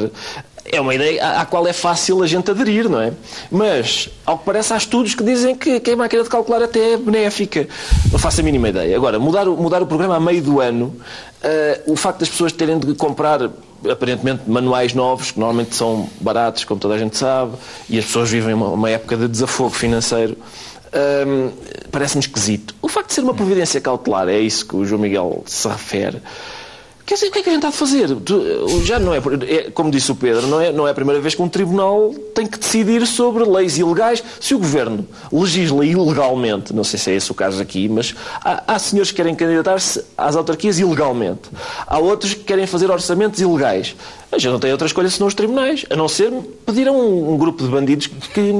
é 0.70 0.80
uma 0.80 0.94
ideia 0.94 1.40
à, 1.40 1.46
qual 1.46 1.66
é 1.66 1.72
fácil 1.72 2.22
a 2.22 2.26
gente 2.26 2.50
aderir, 2.50 2.88
não 2.88 3.00
é? 3.00 3.12
Mas, 3.50 4.10
ao 4.24 4.38
que 4.38 4.44
parece, 4.44 4.72
há 4.72 4.76
estudos 4.76 5.14
que 5.14 5.22
dizem 5.22 5.54
que, 5.54 5.80
que 5.80 5.90
a 5.90 5.96
máquina 5.96 6.22
de 6.22 6.28
calcular 6.28 6.62
até 6.62 6.92
é 6.92 6.96
benéfica. 6.96 7.66
Não 8.12 8.18
faço 8.18 8.40
a 8.40 8.44
mínima 8.44 8.68
ideia. 8.68 8.94
Agora, 8.96 9.18
mudar, 9.18 9.46
mudar 9.46 9.82
o 9.82 9.86
programa 9.86 10.16
a 10.16 10.20
meio 10.20 10.42
do 10.42 10.60
ano, 10.60 10.94
uh, 11.42 11.92
o 11.92 11.96
facto 11.96 12.20
das 12.20 12.28
pessoas 12.28 12.52
terem 12.52 12.78
de 12.78 12.94
comprar 12.94 13.50
aparentemente 13.88 14.42
manuais 14.48 14.92
novos, 14.94 15.30
que 15.30 15.38
normalmente 15.38 15.74
são 15.74 16.08
baratos, 16.20 16.64
como 16.64 16.80
toda 16.80 16.94
a 16.94 16.98
gente 16.98 17.16
sabe, 17.16 17.52
e 17.88 17.98
as 17.98 18.04
pessoas 18.06 18.30
vivem 18.30 18.54
uma, 18.54 18.68
uma 18.68 18.90
época 18.90 19.16
de 19.16 19.28
desafogo 19.28 19.70
financeiro, 19.70 20.36
um, 21.26 21.50
parece-me 21.90 22.20
esquisito. 22.20 22.74
O 22.82 22.88
facto 22.88 23.08
de 23.08 23.14
ser 23.14 23.20
uma 23.20 23.34
providência 23.34 23.80
cautelar, 23.80 24.28
é 24.28 24.38
isso 24.38 24.66
que 24.66 24.74
o 24.74 24.84
João 24.84 25.00
Miguel 25.00 25.42
se 25.46 25.68
refere, 25.68 26.20
Quer 27.08 27.14
dizer, 27.14 27.28
o 27.28 27.32
que 27.32 27.38
é 27.38 27.42
que 27.42 27.48
a 27.48 27.52
gente 27.52 27.64
está 27.64 27.68
a 27.68 27.72
fazer? 27.72 28.06
Já 28.84 28.98
não 28.98 29.14
é, 29.14 29.18
é, 29.46 29.70
como 29.70 29.90
disse 29.90 30.12
o 30.12 30.14
Pedro, 30.14 30.46
não 30.46 30.60
é, 30.60 30.70
não 30.70 30.86
é 30.86 30.90
a 30.90 30.94
primeira 30.94 31.18
vez 31.22 31.34
que 31.34 31.40
um 31.40 31.48
tribunal 31.48 32.14
tem 32.34 32.46
que 32.46 32.58
decidir 32.58 33.06
sobre 33.06 33.44
leis 33.44 33.78
ilegais. 33.78 34.22
Se 34.38 34.54
o 34.54 34.58
governo 34.58 35.08
legisla 35.32 35.86
ilegalmente, 35.86 36.74
não 36.74 36.84
sei 36.84 36.98
se 36.98 37.10
é 37.10 37.14
esse 37.14 37.32
o 37.32 37.34
caso 37.34 37.62
aqui, 37.62 37.88
mas 37.88 38.14
há, 38.44 38.74
há 38.74 38.78
senhores 38.78 39.10
que 39.10 39.16
querem 39.16 39.34
candidatar-se 39.34 40.04
às 40.18 40.36
autarquias 40.36 40.78
ilegalmente. 40.78 41.48
Há 41.86 41.98
outros 41.98 42.34
que 42.34 42.44
querem 42.44 42.66
fazer 42.66 42.90
orçamentos 42.90 43.40
ilegais. 43.40 43.96
A 44.30 44.36
gente 44.36 44.52
não 44.52 44.60
tem 44.60 44.70
outra 44.70 44.86
escolha 44.86 45.08
senão 45.08 45.28
os 45.28 45.34
tribunais, 45.34 45.86
a 45.88 45.96
não 45.96 46.08
ser 46.08 46.30
pedir 46.66 46.88
a 46.88 46.92
um, 46.92 47.32
um 47.32 47.38
grupo 47.38 47.64
de 47.64 47.70
bandidos 47.70 48.06
que, 48.08 48.18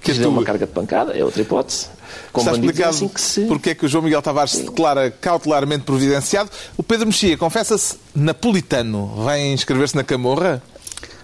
que, 0.00 0.14
que 0.14 0.26
uma 0.28 0.44
carga 0.44 0.64
de 0.64 0.72
pancada, 0.72 1.12
é 1.18 1.24
outra 1.24 1.42
hipótese. 1.42 1.88
Com 2.38 2.50
Está 2.50 2.52
explicado 2.52 2.90
assim 2.90 3.08
que 3.08 3.20
se... 3.20 3.40
porque 3.42 3.70
é 3.70 3.74
que 3.74 3.84
o 3.84 3.88
João 3.88 4.04
Miguel 4.04 4.22
Tavares 4.22 4.52
se 4.52 4.62
declara 4.62 5.10
cautelarmente 5.10 5.84
providenciado. 5.84 6.50
O 6.76 6.82
Pedro 6.82 7.06
Mexia 7.06 7.36
confessa-se 7.36 7.96
napolitano. 8.14 9.06
Vai 9.24 9.46
inscrever-se 9.48 9.96
na 9.96 10.04
Camorra? 10.04 10.62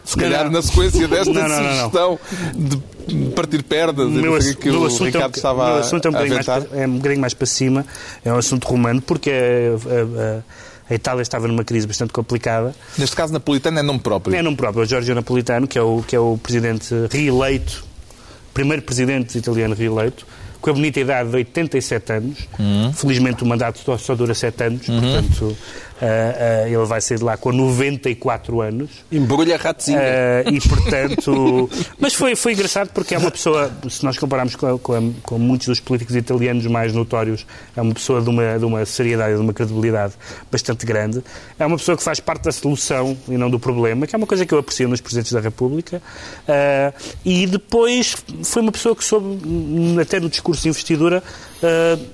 Se 0.05 0.17
calhar 0.19 0.45
não, 0.45 0.53
na 0.53 0.63
sequência 0.63 1.09
desta 1.09 1.33
não, 1.33 1.49
não, 1.49 1.57
sugestão 1.57 2.19
de 2.59 3.31
partir 3.31 3.63
perdas, 3.63 4.11
meu, 4.11 4.39
que 4.57 4.69
o 4.69 4.85
assunto 4.85 5.05
Ricardo 5.05 5.25
é 5.25 5.27
um, 5.27 5.31
estava 5.31 5.67
meu 5.67 5.77
assunto 5.77 6.07
é 6.07 6.11
um, 6.11 6.13
mais, 6.13 6.49
é 6.73 6.87
um 6.87 6.97
bocadinho 6.97 7.21
mais 7.21 7.35
para 7.35 7.47
cima, 7.47 7.87
é 8.23 8.33
um 8.33 8.37
assunto 8.37 8.65
romano, 8.67 9.01
porque 9.01 9.31
é, 9.31 9.75
é, 9.75 10.43
a 10.91 10.95
Itália 10.95 11.23
estava 11.23 11.49
numa 11.49 11.65
crise 11.65 11.87
bastante 11.87 12.13
complicada. 12.13 12.75
Neste 12.99 13.17
caso, 13.17 13.33
Napolitano 13.33 13.79
é 13.79 13.83
nome 13.83 14.01
próprio. 14.01 14.37
É 14.37 14.43
nome 14.43 14.57
próprio, 14.57 14.83
é 14.83 14.85
o 14.85 14.89
Giorgio 14.89 15.15
Napolitano, 15.15 15.67
que 15.67 15.79
é 15.79 15.83
o, 15.83 16.05
que 16.07 16.15
é 16.15 16.21
o 16.21 16.37
presidente 16.37 16.95
reeleito, 17.11 17.83
primeiro 18.53 18.83
presidente 18.83 19.39
italiano 19.39 19.75
reeleito, 19.75 20.27
com 20.65 20.71
a 20.71 20.73
bonita 20.73 20.99
idade 20.99 21.29
de 21.29 21.37
87 21.37 22.13
anos. 22.15 22.49
Uhum. 22.59 22.91
Felizmente 22.95 23.43
o 23.43 23.47
mandato 23.47 23.79
só, 23.81 23.99
só 23.99 24.15
dura 24.15 24.33
7 24.33 24.65
anos, 24.65 24.87
portanto 24.87 25.55
ah, 26.01 26.65
ah, 26.65 26.69
ele 26.69 26.85
vai 26.85 27.01
sair 27.01 27.19
de 27.19 27.25
lá 27.25 27.37
com 27.37 27.53
94 27.53 28.61
anos. 28.61 28.91
Embrulha 29.11 29.57
ratozinho. 29.57 29.99
Ah, 29.99 30.51
e 30.51 30.61
portanto. 30.61 31.71
Mas 31.99 32.15
foi, 32.15 32.35
foi 32.35 32.53
engraçado 32.53 32.91
porque 32.93 33.15
é 33.15 33.19
uma 33.19 33.31
pessoa, 33.31 33.71
se 33.89 34.05
nós 34.05 34.19
compararmos 34.19 34.57
com, 34.57 34.79
com 34.79 35.15
com 35.23 35.39
muitos 35.39 35.69
dos 35.69 35.81
políticos 35.81 36.17
italianos 36.17 36.67
mais 36.67 36.93
notórios, 36.93 37.47
é 37.77 37.81
uma 37.81 37.95
pessoa 37.95 38.21
de 38.21 38.29
uma, 38.29 38.59
de 38.59 38.65
uma 38.65 38.85
seriedade 38.85 39.33
e 39.33 39.37
de 39.37 39.41
uma 39.41 39.53
credibilidade 39.53 40.15
bastante 40.51 40.85
grande. 40.85 41.23
É 41.59 41.67
uma 41.67 41.77
pessoa 41.77 41.97
que 41.97 42.03
faz 42.03 42.21
parte 42.21 42.45
da 42.45 42.53
solução 42.53 43.17
e 43.29 43.37
não 43.37 43.51
do 43.51 43.59
problema, 43.59 44.07
que 44.07 44.15
é 44.15 44.19
uma 44.19 44.27
coisa 44.27 44.45
que 44.45 44.53
eu 44.53 44.59
aprecio 44.59 44.89
nos 44.89 45.01
presidentes 45.01 45.33
da 45.33 45.41
República. 45.41 46.03
E 47.25 47.47
depois 47.47 48.17
foi 48.45 48.63
uma 48.63 48.73
pessoa 48.73 48.95
que 48.95 49.05
soube, 49.05 49.27
hum, 49.47 49.97
até 50.01 50.21
no 50.21 50.29
discurso 50.29 50.63
de 50.63 50.69
investidura, 50.69 51.23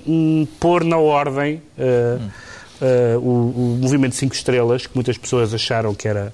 hum, 0.07 0.47
pôr 0.59 0.83
na 0.83 0.97
ordem. 0.97 1.61
ah, 1.77 2.50
Uh, 2.81 3.19
o, 3.19 3.75
o 3.75 3.77
movimento 3.79 4.15
Cinco 4.15 4.33
Estrelas, 4.33 4.87
que 4.87 4.95
muitas 4.95 5.15
pessoas 5.17 5.53
acharam 5.53 5.93
que 5.93 6.07
era, 6.07 6.33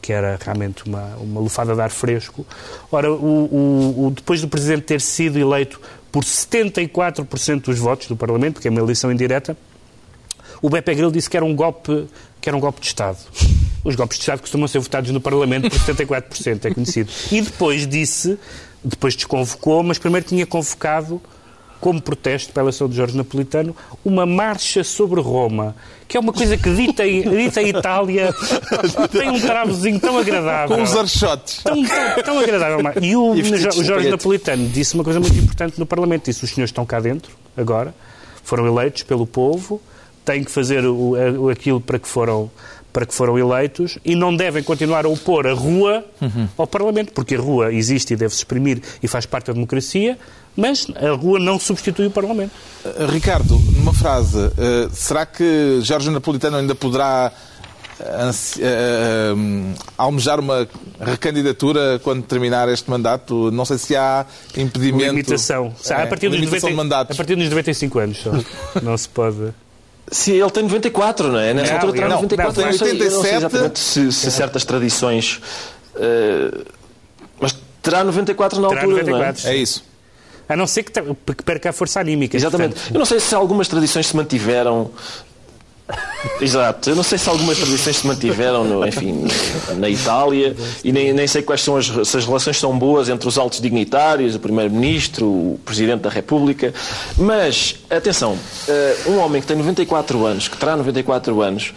que 0.00 0.12
era 0.12 0.38
realmente 0.40 0.84
uma, 0.86 1.16
uma 1.16 1.40
lufada 1.40 1.74
de 1.74 1.80
ar 1.80 1.90
fresco. 1.90 2.46
Ora, 2.92 3.10
o, 3.12 4.06
o- 4.06 4.10
depois 4.14 4.40
do 4.40 4.46
Presidente 4.48 4.82
ter 4.82 5.00
sido 5.00 5.38
eleito 5.38 5.80
por 6.12 6.22
74% 6.22 7.62
dos 7.62 7.78
votos 7.78 8.06
do 8.06 8.16
Parlamento, 8.16 8.54
porque 8.54 8.68
é 8.68 8.70
uma 8.70 8.80
eleição 8.80 9.10
indireta, 9.10 9.56
o 10.62 10.70
Beppe 10.70 10.94
Grillo 10.94 11.10
disse 11.12 11.28
que 11.28 11.36
era 11.36 11.44
um 11.44 11.54
golpe, 11.54 12.06
que 12.40 12.48
era 12.48 12.56
um 12.56 12.60
golpe 12.60 12.80
de 12.80 12.86
Estado. 12.86 13.18
Os 13.84 13.94
golpes 13.94 14.18
de 14.18 14.22
Estado 14.22 14.40
costumam 14.40 14.66
ser 14.68 14.78
votados 14.80 15.10
no 15.10 15.20
Parlamento 15.20 15.68
por 15.70 15.78
74%, 15.80 16.64
é 16.64 16.74
conhecido. 16.74 17.10
E 17.32 17.40
depois 17.40 17.86
disse, 17.86 18.38
depois 18.84 19.14
desconvocou, 19.14 19.82
mas 19.82 19.98
primeiro 19.98 20.26
tinha 20.26 20.46
convocado, 20.46 21.20
como 21.80 22.00
protesto 22.00 22.52
pela 22.52 22.64
eleição 22.64 22.88
de 22.88 22.96
Jorge 22.96 23.16
Napolitano, 23.16 23.74
uma 24.04 24.26
marcha 24.26 24.82
sobre 24.82 25.20
Roma, 25.20 25.76
que 26.06 26.16
é 26.16 26.20
uma 26.20 26.32
coisa 26.32 26.56
que 26.56 26.70
dita 26.74 27.06
em, 27.06 27.22
dita 27.28 27.62
Itália, 27.62 28.34
tem 29.10 29.30
um 29.30 29.40
travozinho 29.40 30.00
tão 30.00 30.18
agradável. 30.18 30.76
Com 30.76 30.82
os 30.82 30.96
archotes. 30.96 31.62
Tão, 31.62 31.82
tão, 31.84 32.22
tão 32.24 32.38
agradável. 32.38 32.80
E 33.02 33.14
o, 33.14 33.36
E 33.36 33.42
o 33.42 33.84
Jorge. 33.84 34.08
Napolitano 34.08 34.68
disse 34.68 34.94
uma 34.94 35.04
coisa 35.04 35.20
muito 35.20 35.36
importante 35.38 35.78
no 35.78 35.86
Parlamento. 35.86 36.24
Disse, 36.24 36.44
os 36.44 36.50
senhores 36.50 36.70
estão 36.70 36.84
cá 36.84 36.98
dentro, 37.00 37.32
agora, 37.56 37.94
foram 38.42 38.66
eleitos 38.66 39.02
pelo 39.02 39.26
povo, 39.26 39.80
têm 40.24 40.42
que 40.42 40.50
fazer 40.50 40.84
o, 40.84 41.48
aquilo 41.50 41.80
para 41.80 41.98
que 41.98 42.08
foram 42.08 42.50
para 42.92 43.04
que 43.04 43.14
foram 43.14 43.38
eleitos 43.38 43.98
e 44.04 44.14
não 44.14 44.34
devem 44.34 44.62
continuar 44.62 45.04
a 45.04 45.08
opor 45.08 45.46
a 45.46 45.52
rua 45.52 46.04
ao 46.56 46.66
Parlamento, 46.66 47.12
porque 47.12 47.34
a 47.36 47.38
rua 47.38 47.72
existe 47.72 48.14
e 48.14 48.16
deve-se 48.16 48.38
exprimir 48.40 48.80
e 49.02 49.06
faz 49.06 49.26
parte 49.26 49.48
da 49.48 49.52
democracia, 49.52 50.18
mas 50.56 50.86
a 50.96 51.10
rua 51.10 51.38
não 51.38 51.58
substitui 51.58 52.06
o 52.06 52.10
Parlamento. 52.10 52.52
Uh, 52.84 53.06
Ricardo, 53.06 53.58
numa 53.76 53.92
frase, 53.94 54.36
uh, 54.38 54.52
será 54.92 55.24
que 55.26 55.78
Jorge 55.82 56.10
Napolitano 56.10 56.56
ainda 56.56 56.74
poderá 56.74 57.30
ansi- 58.20 58.60
uh, 58.60 59.34
um, 59.36 59.74
almejar 59.96 60.38
uma 60.40 60.66
recandidatura 61.00 62.00
quando 62.02 62.22
terminar 62.22 62.68
este 62.68 62.88
mandato? 62.90 63.50
Não 63.50 63.64
sei 63.64 63.78
se 63.78 63.96
há 63.96 64.24
impedimento. 64.56 65.04
Limitação. 65.10 65.74
É, 65.88 65.94
a, 65.94 66.06
partir 66.06 66.28
dos 66.28 66.38
limitação 66.38 66.70
90 66.70 66.70
de 66.70 66.76
mandatos. 66.76 67.14
a 67.14 67.16
partir 67.16 67.34
dos 67.36 67.48
95 67.48 67.98
anos 67.98 68.18
só. 68.18 68.30
não 68.82 68.96
se 68.96 69.08
pode. 69.08 69.52
Sim, 70.10 70.32
ele 70.40 70.50
tem 70.50 70.62
94, 70.62 71.30
não 71.30 71.38
é? 71.38 71.52
Nessa 71.52 71.72
Não, 71.74 71.80
altura 71.80 71.92
terá 71.96 72.08
não, 72.08 72.16
94. 72.16 72.54
não, 72.62 72.62
não 72.62 72.72
não 72.72 72.78
sei 72.78 72.92
87. 72.92 73.36
exatamente 73.36 73.78
se, 73.78 74.12
se 74.12 74.30
certas 74.30 74.64
tradições. 74.64 75.38
eh, 75.96 76.64
mas 77.38 77.54
terá 77.82 78.02
94 78.04 78.58
na 78.58 78.68
Terá 78.68 78.80
altura, 78.84 79.02
não 79.02 79.08
é? 79.18 79.26
94. 79.26 79.48
É 79.48 79.56
isso. 79.56 79.84
A 80.48 80.56
não 80.56 80.66
ser 80.66 80.82
que, 80.82 80.92
que 80.92 81.42
perca 81.42 81.70
a 81.70 81.72
força 81.72 82.00
anímica. 82.00 82.36
Exatamente. 82.36 82.74
portanto. 82.74 82.94
Eu 82.94 82.98
não 82.98 83.06
sei 83.06 83.20
se 83.20 83.34
algumas 83.34 83.68
tradições 83.68 84.06
se 84.06 84.16
mantiveram. 84.16 84.90
Exato. 86.40 86.90
Eu 86.90 86.96
não 86.96 87.02
sei 87.02 87.16
se 87.16 87.28
algumas 87.28 87.56
tradições 87.56 87.96
se 87.96 88.06
mantiveram, 88.06 88.64
no, 88.64 88.86
enfim, 88.86 89.26
na 89.76 89.88
Itália 89.88 90.54
e 90.84 90.92
nem, 90.92 91.12
nem 91.12 91.26
sei 91.26 91.40
quais 91.40 91.62
são 91.62 91.76
as, 91.76 91.86
se 91.86 92.16
as 92.16 92.26
relações 92.26 92.58
são 92.58 92.78
boas 92.78 93.08
entre 93.08 93.26
os 93.26 93.38
altos 93.38 93.60
dignitários, 93.60 94.34
o 94.34 94.38
Primeiro-Ministro, 94.38 95.26
o 95.26 95.60
Presidente 95.64 96.02
da 96.02 96.10
República. 96.10 96.74
Mas, 97.16 97.76
atenção, 97.88 98.36
eh, 98.68 98.96
um 99.06 99.18
homem 99.18 99.40
que 99.40 99.46
tem 99.46 99.56
94 99.56 100.26
anos, 100.26 100.48
que 100.48 100.58
terá 100.58 100.76
94 100.76 101.40
anos, 101.40 101.72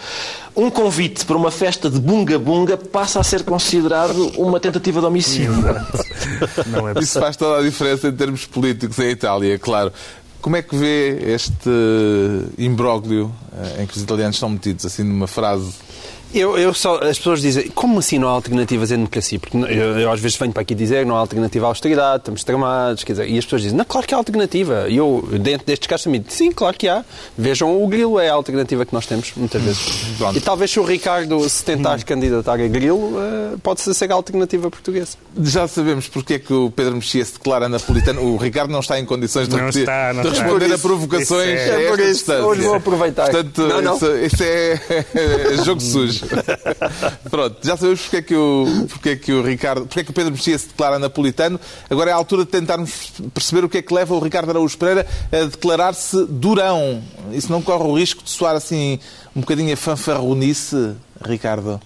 um 0.55 0.69
convite 0.69 1.25
para 1.25 1.37
uma 1.37 1.51
festa 1.51 1.89
de 1.89 1.99
bunga-bunga 1.99 2.77
passa 2.77 3.19
a 3.19 3.23
ser 3.23 3.43
considerado 3.43 4.31
uma 4.37 4.59
tentativa 4.59 4.99
de 4.99 5.05
homicídio. 5.05 5.53
Não 6.67 6.87
é 6.89 6.93
Isso 6.99 7.19
faz 7.19 7.37
toda 7.37 7.59
a 7.59 7.63
diferença 7.63 8.07
em 8.07 8.15
termos 8.15 8.45
políticos 8.45 8.99
em 8.99 9.09
Itália, 9.09 9.57
claro. 9.57 9.91
Como 10.41 10.55
é 10.55 10.61
que 10.61 10.75
vê 10.75 11.33
este 11.33 11.69
imbróglio 12.57 13.31
eh, 13.53 13.83
em 13.83 13.85
que 13.85 13.95
os 13.95 14.01
italianos 14.01 14.37
estão 14.37 14.49
metidos, 14.49 14.85
assim, 14.85 15.03
numa 15.03 15.27
frase? 15.27 15.71
Eu, 16.33 16.57
eu 16.57 16.73
só, 16.73 16.95
as 16.97 17.17
pessoas 17.17 17.41
dizem, 17.41 17.67
como 17.69 17.99
assim 17.99 18.17
não 18.17 18.27
há 18.27 18.31
alternativas 18.31 18.91
em 18.91 18.95
democracia? 18.95 19.37
Porque 19.39 19.57
eu, 19.57 19.99
eu 19.99 20.11
às 20.11 20.19
vezes 20.19 20.37
venho 20.37 20.51
para 20.53 20.61
aqui 20.61 20.73
dizer 20.73 21.05
não 21.05 21.15
há 21.15 21.19
alternativa 21.19 21.65
à 21.65 21.69
austeridade, 21.69 22.19
estamos 22.21 22.43
tramados, 22.43 23.03
quer 23.03 23.13
dizer, 23.13 23.29
e 23.29 23.37
as 23.37 23.43
pessoas 23.43 23.61
dizem, 23.63 23.77
não, 23.77 23.85
claro 23.85 24.07
que 24.07 24.13
há 24.13 24.17
alternativa. 24.17 24.85
E 24.87 24.97
eu, 24.97 25.27
dentro 25.41 25.65
destes 25.67 25.87
casos, 25.87 26.05
também 26.05 26.21
digo, 26.21 26.31
sim, 26.33 26.51
claro 26.51 26.77
que 26.77 26.87
há. 26.87 27.03
Vejam, 27.37 27.83
o 27.83 27.87
grilo 27.87 28.19
é 28.19 28.29
a 28.29 28.33
alternativa 28.33 28.85
que 28.85 28.93
nós 28.93 29.05
temos, 29.05 29.31
muitas 29.35 29.61
vezes. 29.61 29.81
Pronto. 30.17 30.37
E 30.37 30.41
talvez 30.41 30.71
se 30.71 30.79
o 30.79 30.83
Ricardo 30.83 31.47
se 31.49 31.63
tentar 31.63 32.01
candidatar 32.03 32.53
a 32.53 32.67
grilo, 32.67 33.13
eh, 33.19 33.55
pode 33.61 33.81
ser 33.81 34.11
a 34.11 34.13
alternativa 34.13 34.69
portuguesa. 34.71 35.17
Já 35.43 35.67
sabemos 35.67 36.07
porque 36.07 36.35
é 36.35 36.39
que 36.39 36.53
o 36.53 36.71
Pedro 36.71 36.95
Mexia 36.95 37.25
se 37.25 37.33
declara 37.33 37.67
napolitano. 37.67 38.21
O 38.21 38.37
Ricardo 38.37 38.71
não 38.71 38.79
está 38.79 38.99
em 38.99 39.05
condições 39.05 39.47
de, 39.47 39.51
Não 39.55 39.59
repetir- 39.65 39.81
está, 39.81 40.13
não 40.13 40.21
de 40.21 40.27
está. 40.29 40.43
responder 40.43 40.65
Por 40.65 40.71
a 40.71 40.75
isso- 40.75 40.87
provocações 40.87 41.27
isso 41.49 41.71
é- 41.71 41.85
é 41.85 41.89
por 41.89 41.99
isso. 41.99 42.31
Hoje 42.33 42.61
vou 42.61 42.75
aproveitar. 42.75 43.23
Portanto, 43.29 43.61
Não, 43.67 43.81
não. 43.81 43.95
Isso, 43.95 44.15
isso 44.17 44.43
é 44.43 44.81
jogo 45.65 45.81
sujo. 45.81 46.20
Pronto, 47.29 47.57
já 47.61 47.77
sabemos 47.77 48.01
porque 48.01 48.17
é 48.17 48.21
que 48.21 48.35
o, 48.35 48.65
porque 48.89 49.09
é 49.09 49.15
que 49.15 49.33
o 49.33 49.41
Ricardo, 49.41 49.85
porque 49.85 49.99
é 50.01 50.03
que 50.03 50.11
o 50.11 50.13
Pedro 50.13 50.31
Mexia 50.31 50.57
se 50.57 50.67
declara 50.67 50.99
napolitano. 50.99 51.59
Agora 51.89 52.11
é 52.11 52.13
a 52.13 52.15
altura 52.15 52.45
de 52.45 52.51
tentarmos 52.51 53.13
perceber 53.33 53.65
o 53.65 53.69
que 53.69 53.79
é 53.79 53.81
que 53.81 53.93
leva 53.93 54.13
o 54.13 54.19
Ricardo 54.19 54.49
Araújo 54.49 54.77
Pereira 54.77 55.07
a 55.31 55.45
declarar-se 55.45 56.25
durão. 56.25 57.01
Isso 57.31 57.51
não 57.51 57.61
corre 57.61 57.83
o 57.83 57.97
risco 57.97 58.23
de 58.23 58.29
soar 58.29 58.55
assim 58.55 58.99
um 59.35 59.41
bocadinho 59.41 59.73
a 59.73 59.77
fanfarronice, 59.77 60.95
Ricardo? 61.23 61.79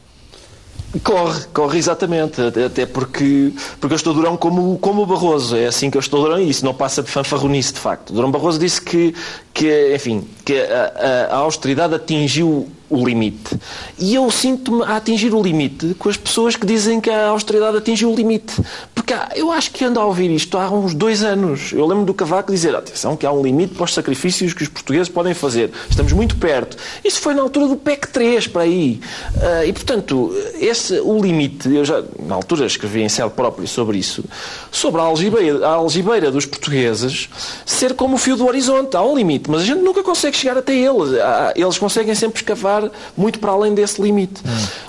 Corre, 1.04 1.42
corre 1.54 1.78
exatamente, 1.78 2.40
até 2.42 2.86
porque, 2.86 3.52
porque 3.82 3.94
eu 3.94 3.98
estou 3.98 4.14
durão 4.14 4.38
como, 4.38 4.78
como 4.80 5.02
o 5.02 5.06
Barroso, 5.06 5.58
é 5.58 5.66
assim 5.66 5.90
que 5.92 5.98
eu 5.98 6.00
estou 6.00 6.22
durão 6.22 6.40
e 6.40 6.50
isso 6.50 6.64
não 6.64 6.74
passa 6.74 7.04
de 7.04 7.12
fanfarronice, 7.12 7.74
de 7.74 7.80
facto. 7.80 8.14
Durão 8.14 8.32
Barroso 8.32 8.58
disse 8.58 8.82
que, 8.82 9.14
que 9.54 9.94
enfim, 9.94 10.26
que 10.46 10.58
a, 10.58 11.28
a- 11.32 11.36
a 11.36 11.38
austeridade 11.40 11.96
atingiu 11.96 12.70
o 12.90 13.06
limite. 13.06 13.60
E 14.00 14.16
eu 14.16 14.32
sinto-me 14.32 14.84
a 14.84 14.96
atingir 14.96 15.34
o 15.34 15.42
limite 15.42 15.94
com 16.00 16.08
as 16.08 16.16
pessoas 16.16 16.56
que 16.56 16.66
dizem 16.66 17.02
que 17.02 17.10
a 17.10 17.28
austeridade 17.28 17.76
atingiu 17.76 18.10
o 18.12 18.16
limite. 18.16 18.54
Porque 19.06 19.13
há- 19.13 19.30
eu 19.36 19.52
acho 19.52 19.70
que 19.70 19.86
ando 19.86 20.00
a 20.00 20.06
ouvir 20.06 20.32
isto 20.32 20.58
há 20.58 20.68
uns 20.72 20.96
dois 20.96 21.22
anos. 21.22 21.72
Eu 21.72 21.86
lembro 21.86 22.06
do 22.06 22.13
Cavaco 22.13 22.52
dizer, 22.52 22.76
atenção, 22.76 23.15
que 23.15 23.24
há 23.24 23.32
um 23.32 23.44
limite 23.44 23.76
para 23.76 23.84
os 23.84 23.94
sacrifícios 23.94 24.52
que 24.52 24.63
os 24.63 24.68
portugueses 24.68 25.08
podem 25.10 25.32
fazer. 25.36 25.70
Estamos 25.88 26.12
muito 26.12 26.36
perto. 26.38 26.76
Isso 27.04 27.22
foi 27.22 27.36
na 27.36 27.44
altura 27.44 27.68
do 27.68 27.76
PEC 27.76 28.08
3, 28.08 28.48
para 28.48 28.63
aí. 28.63 29.00
Ah, 29.39 29.63
e, 29.63 29.72
portanto, 29.72 30.36
esse, 30.60 31.00
o 31.02 31.22
limite, 31.22 31.72
eu 31.72 31.86
já, 31.86 32.02
na 32.26 32.34
altura, 32.34 32.65
escrevi 32.65 33.04
em 33.04 33.08
céu 33.10 33.30
próprio 33.30 33.68
sobre 33.68 34.00
isso, 34.00 34.24
sobre 34.72 35.00
a 35.00 35.04
algibeira, 35.04 35.68
a 35.68 35.74
algibeira 35.76 36.32
dos 36.32 36.48
portugueses 36.48 37.30
ser 37.63 37.94
como 37.94 38.15
o 38.15 38.18
fio 38.18 38.36
do 38.36 38.48
horizonte. 38.48 38.98
Há 38.98 39.04
um 39.04 39.15
limite, 39.15 39.52
mas 39.52 39.62
a 39.62 39.65
gente 39.65 39.82
nunca 39.84 40.02
consegue 40.02 40.36
chegar 40.36 40.58
até 40.58 40.74
ele. 40.74 41.22
Há- 41.22 41.54
Eles 41.56 41.78
conseguem 41.78 42.15
sempre 42.15 42.39
escavar 42.41 42.89
muito 43.15 43.38
para 43.38 43.52
além 43.52 43.76
desse 43.76 44.02
limite. 44.02 44.41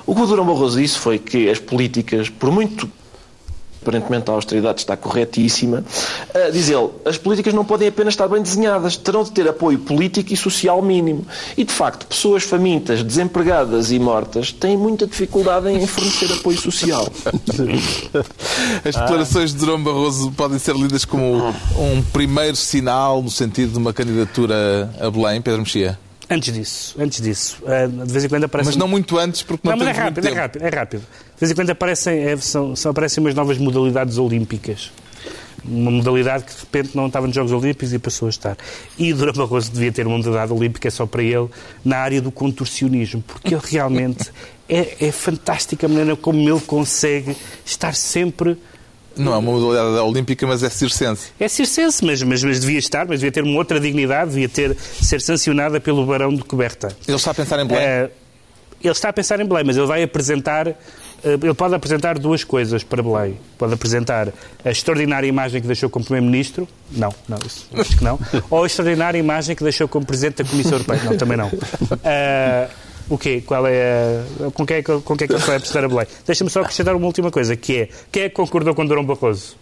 O 0.07 0.15
que 0.15 0.23
o 0.23 0.27
Durão 0.27 0.47
Barroso 0.47 0.81
disse 0.81 0.99
foi 0.99 1.19
que 1.19 1.51
as 1.51 1.59
políticas, 1.59 2.31
por 2.31 2.51
muito 2.51 2.89
aparentemente 3.87 4.29
a 4.31 4.35
austeridade 4.35 4.81
está 4.81 4.97
corretíssima, 4.97 5.85
ah, 6.35 6.51
diz 6.51 6.69
ele, 6.69 6.91
as 7.05 7.17
políticas 7.17 7.55
não 7.55 7.65
podem 7.65 7.89
apenas 7.89 8.15
estar 8.15 8.27
bem 8.27 8.43
desenhadas, 8.43 8.97
terão 8.97 9.23
de 9.23 9.31
ter 9.31 9.49
apoio 9.49 9.79
político 9.79 10.33
e 10.33 10.37
social 10.37 10.83
mínimo. 10.83 11.25
E, 11.57 11.63
de 11.63 11.73
facto, 11.73 12.07
pessoas 12.07 12.43
famintas, 12.43 13.03
desempregadas 13.03 13.93
e 13.93 13.99
mortas 13.99 14.51
têm 14.51 14.77
muita 14.77 15.07
dificuldade 15.07 15.69
em 15.69 15.87
fornecer 15.87 16.33
apoio 16.33 16.59
social. 16.59 17.07
As 18.85 18.97
declarações 18.97 19.53
de 19.53 19.59
Durão 19.59 19.83
Barroso 19.83 20.33
podem 20.33 20.59
ser 20.59 20.75
lidas 20.75 21.05
como 21.05 21.55
um 21.79 22.03
primeiro 22.13 22.57
sinal 22.57 23.23
no 23.23 23.31
sentido 23.31 23.73
de 23.73 23.79
uma 23.79 23.93
candidatura 23.93 24.91
a 25.01 25.11
Belém, 25.11 25.41
Pedro 25.41 25.61
Mexia. 25.61 26.06
Antes 26.29 26.53
disso, 26.53 26.97
antes 26.99 27.21
disso, 27.23 27.59
ah, 27.67 27.87
de 27.87 28.13
vez 28.13 28.25
em 28.25 28.29
quando 28.29 28.45
aparecem... 28.45 28.71
Mas 28.73 28.77
não 28.77 28.89
muito 28.89 29.17
antes, 29.17 29.43
porque 29.43 29.69
não, 29.69 29.77
Não, 29.77 29.85
mas 29.85 29.97
é 29.97 30.01
rápido, 30.01 30.27
é 30.27 30.33
rápido, 30.33 30.63
é 30.65 30.69
rápido. 30.69 31.01
De 31.01 31.41
vez 31.41 31.53
em 31.53 31.55
quando 31.55 31.71
aparecem, 31.71 32.19
é, 32.19 32.37
são, 32.37 32.75
são- 32.75 32.91
aparecem 32.91 33.23
umas 33.23 33.35
novas 33.35 33.59
modalidades 33.59 34.19
olímpicas. 34.19 34.91
Uma 35.65 35.91
modalidade 35.91 36.45
que 36.45 36.53
de 36.53 36.61
repente 36.61 36.97
não 36.97 37.07
estava 37.07 37.27
nos 37.27 37.35
Jogos 37.35 37.53
Olímpicos 37.53 37.93
e 37.93 37.99
passou 37.99 38.27
a 38.27 38.31
estar. 38.31 38.57
E 38.99 39.13
Durão 39.13 39.33
Barroso 39.33 39.71
devia 39.73 39.91
ter 39.93 40.07
uma 40.07 40.17
modalidade 40.17 40.53
olímpica 40.53 40.91
só 40.91 41.07
para 41.07 41.23
ele 41.23 41.49
na 41.85 41.99
área 41.99 42.21
do 42.21 42.31
contorcionismo, 42.33 43.23
porque 43.23 43.55
ele 43.55 43.63
realmente 43.65 44.31
é, 44.69 45.07
é 45.07 45.13
fantástica 45.13 45.87
a 45.87 45.89
maneira 45.89 46.17
como 46.17 46.39
ele 46.49 46.61
consegue 46.61 47.37
estar 47.65 47.95
sempre 47.95 48.57
Não 49.17 49.33
é 49.35 49.37
uma 49.39 49.53
modalidade 49.53 49.99
olímpica, 50.07 50.47
mas 50.47 50.63
é 50.63 50.71
circense. 50.71 51.29
É 51.41 51.49
circense, 51.49 52.05
mas, 52.05 52.23
mas, 52.23 52.43
mas 52.45 52.61
devia 52.61 52.79
estar, 52.79 53.07
mas 53.07 53.21
devia 53.21 53.33
ter 53.33 53.43
uma 53.43 53.57
outra 53.59 53.81
dignidade, 53.81 54.31
devia 54.31 54.49
ter, 54.49 54.77
ser 55.03 55.21
sancionada 55.21 55.81
pelo 55.81 56.05
Barão 56.07 56.35
de 56.35 56.43
Coberta. 56.45 56.89
Ele 57.07 57.17
está 57.17 57.31
a 57.31 57.35
pensar 57.35 57.59
em 57.61 57.67
Belém? 57.67 57.83
Eh, 57.85 58.11
ele 58.83 58.93
está 58.93 59.09
a 59.09 59.13
pensar 59.13 59.41
em 59.41 59.47
Belém, 59.47 59.65
mas 59.65 59.77
ele 59.77 59.87
vai 59.87 60.03
apresentar. 60.03 60.69
eh, 60.69 60.77
Ele 61.25 61.55
pode 61.55 61.75
apresentar 61.75 62.19
duas 62.19 62.45
coisas 62.45 62.85
para 62.85 63.03
Belém. 63.03 63.39
Pode 63.59 63.73
apresentar 63.73 64.29
a 64.65 64.71
extraordinária 64.71 65.27
imagem 65.27 65.61
que 65.61 65.67
deixou 65.67 65.89
como 65.89 66.05
Primeiro-Ministro. 66.05 66.69
Não, 66.93 67.13
não, 67.29 67.39
isso, 67.47 67.67
acho 67.75 67.97
que 67.97 68.05
não. 68.05 68.21
Ou 68.51 68.65
a 68.65 68.67
extraordinária 68.67 69.19
imagem 69.19 69.57
que 69.57 69.63
deixou 69.63 69.89
como 69.89 70.05
Presidente 70.05 70.43
da 70.43 70.49
Comissão 70.49 70.73
Europeia. 70.73 71.03
Não, 71.05 71.17
também 71.17 71.37
não. 71.39 71.51
Eh, 72.05 72.69
o 73.09 73.19
quê? 73.19 73.43
Qual 73.45 73.67
é 73.67 74.23
a... 74.47 74.51
com, 74.51 74.65
é 74.69 74.83
que, 74.83 75.01
com 75.01 75.17
quem 75.17 75.25
é 75.25 75.29
que 75.29 75.35
ele 75.35 75.43
vai 75.43 75.57
apresentar 75.57 75.85
a 75.85 75.89
Belém? 75.89 76.07
Deixa-me 76.27 76.51
só 76.51 76.61
acrescentar 76.61 76.95
uma 76.95 77.07
última 77.07 77.31
coisa, 77.31 77.57
que 77.57 77.77
é 77.83 77.89
quem 78.11 78.25
é 78.25 78.29
que 78.29 78.35
concordou 78.35 78.75
com 78.75 78.85
Durão 78.85 79.05
Barroso? 79.05 79.57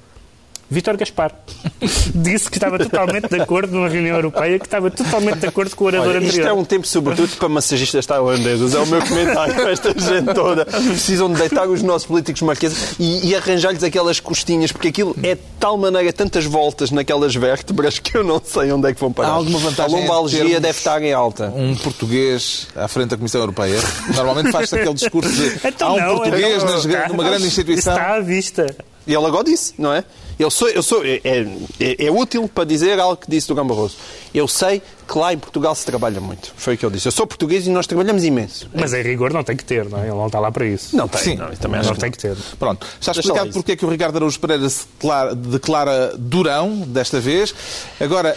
Vítor 0.74 0.96
Gaspar. 0.96 1.32
Disse 2.14 2.50
que 2.50 2.56
estava 2.56 2.78
totalmente 2.78 3.28
de 3.28 3.40
acordo 3.40 3.72
numa 3.74 3.88
reunião 3.88 4.16
europeia, 4.16 4.58
que 4.58 4.66
estava 4.66 4.90
totalmente 4.90 5.38
de 5.38 5.46
acordo 5.46 5.74
com 5.76 5.84
o 5.84 5.86
orador 5.86 6.08
Olha, 6.08 6.18
isto 6.18 6.28
anterior. 6.30 6.48
é 6.48 6.52
um 6.52 6.64
tempo, 6.64 6.86
sobretudo, 6.86 7.36
para 7.36 7.48
massagistas 7.48 8.04
tailandeses. 8.04 8.74
É 8.74 8.78
o 8.78 8.86
meu 8.86 9.00
comentário. 9.00 9.68
Esta 9.68 9.88
gente 9.98 10.34
toda 10.34 10.64
precisam 10.66 11.32
de 11.32 11.38
deitar 11.38 11.66
os 11.68 11.82
nossos 11.82 12.06
políticos 12.06 12.42
marqueses 12.42 12.94
e, 12.98 13.28
e 13.28 13.34
arranjar-lhes 13.36 13.82
aquelas 13.82 14.20
costinhas, 14.20 14.72
porque 14.72 14.88
aquilo 14.88 15.16
é 15.22 15.34
de 15.36 15.40
tal 15.58 15.76
maneira, 15.78 16.12
tantas 16.12 16.44
voltas 16.44 16.90
naquelas 16.90 17.34
vértebras 17.34 17.98
que 17.98 18.16
eu 18.16 18.24
não 18.24 18.40
sei 18.44 18.72
onde 18.72 18.88
é 18.90 18.94
que 18.94 19.00
vão 19.00 19.12
parar. 19.12 19.28
Há 19.28 19.32
alguma 19.32 19.58
vantagem 19.58 19.96
A 19.96 20.00
lombalgia 20.00 20.60
deve 20.60 20.78
estar 20.78 21.00
em 21.02 21.12
alta. 21.12 21.52
Um 21.54 21.74
português 21.76 22.66
à 22.74 22.88
frente 22.88 23.10
da 23.10 23.16
Comissão 23.16 23.40
Europeia. 23.40 23.78
Normalmente 24.14 24.50
faz-se 24.50 24.74
aquele 24.74 24.94
discurso 24.94 25.30
de 25.32 25.44
Então 25.66 25.88
há 25.88 25.92
um 25.94 26.00
não, 26.00 26.16
português 26.16 26.62
então, 26.62 26.74
nas- 26.74 27.08
numa 27.08 27.24
grande 27.24 27.46
instituição. 27.46 27.92
Está 27.94 28.14
à 28.16 28.20
vista. 28.20 28.66
E 29.06 29.14
ele 29.14 29.24
agora 29.26 29.44
disse, 29.44 29.74
não 29.78 29.92
é? 29.92 30.04
Eu 30.38 30.50
sou, 30.50 30.68
eu 30.68 30.82
sou, 30.82 31.04
é, 31.04 31.20
é, 31.24 32.06
é 32.06 32.10
útil 32.10 32.48
para 32.48 32.64
dizer 32.64 32.98
algo 32.98 33.16
que 33.16 33.30
disse 33.30 33.46
do 33.46 33.54
Gão 33.54 33.66
Barroso. 33.66 33.96
Eu 34.34 34.48
sei 34.48 34.82
que 35.06 35.16
lá 35.16 35.32
em 35.32 35.38
Portugal 35.38 35.74
se 35.74 35.86
trabalha 35.86 36.20
muito. 36.20 36.52
Foi 36.56 36.74
o 36.74 36.78
que 36.78 36.84
ele 36.84 36.94
disse. 36.94 37.06
Eu 37.06 37.12
sou 37.12 37.26
português 37.26 37.66
e 37.66 37.70
nós 37.70 37.86
trabalhamos 37.86 38.24
imenso. 38.24 38.68
Mas 38.74 38.92
em 38.92 39.02
rigor 39.02 39.32
não 39.32 39.44
tem 39.44 39.56
que 39.56 39.64
ter, 39.64 39.88
não 39.88 39.98
é? 39.98 40.02
Ele 40.02 40.10
não 40.10 40.26
está 40.26 40.40
lá 40.40 40.50
para 40.50 40.66
isso. 40.66 40.96
Não 40.96 41.06
tem. 41.06 41.20
Sim. 41.20 41.36
não, 41.36 41.48
eu 41.48 41.56
também 41.56 41.80
não 41.82 41.92
que 41.92 42.00
tem 42.00 42.08
não. 42.08 42.12
que 42.12 42.18
ter. 42.18 42.36
Pronto, 42.58 42.86
está 43.00 43.12
explicado 43.12 43.52
porque 43.52 43.72
é 43.72 43.76
que 43.76 43.86
o 43.86 43.88
Ricardo 43.88 44.16
Araújo 44.16 44.40
Pereira 44.40 44.68
se 44.68 44.86
declara, 44.94 45.34
declara 45.34 46.16
durão 46.18 46.78
desta 46.80 47.20
vez. 47.20 47.54
Agora, 48.00 48.36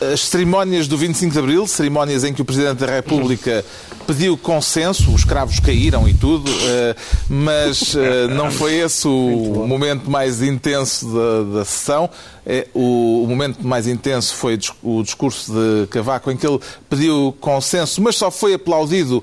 as 0.00 0.20
cerimónias 0.20 0.88
do 0.88 0.96
25 0.98 1.32
de 1.32 1.38
Abril, 1.38 1.66
cerimónias 1.66 2.24
em 2.24 2.32
que 2.32 2.42
o 2.42 2.44
Presidente 2.44 2.78
da 2.78 2.86
República 2.86 3.64
pediu 4.06 4.36
consenso, 4.36 5.10
os 5.14 5.24
cravos 5.24 5.58
caíram 5.60 6.06
e 6.08 6.12
tudo, 6.12 6.50
eh, 6.50 6.94
mas 7.28 7.94
eh, 7.96 8.26
não 8.28 8.50
foi 8.50 8.74
esse 8.74 9.08
o 9.08 9.64
momento 9.66 10.10
mais 10.10 10.42
intenso 10.42 11.06
da, 11.06 11.58
da 11.58 11.64
sessão. 11.64 12.10
Eh, 12.44 12.68
O, 12.74 13.24
momento 13.26 13.66
mais 13.66 13.86
intenso 13.86 14.34
foi 14.34 14.58
o 14.82 15.02
discurso 15.02 15.52
de 15.52 15.86
Cavaco, 15.86 16.30
em 16.30 16.36
que 16.36 16.46
ele 16.46 16.60
pediu 16.90 17.34
consenso, 17.40 18.02
mas 18.02 18.16
só 18.16 18.30
foi 18.30 18.54
aplaudido 18.54 19.22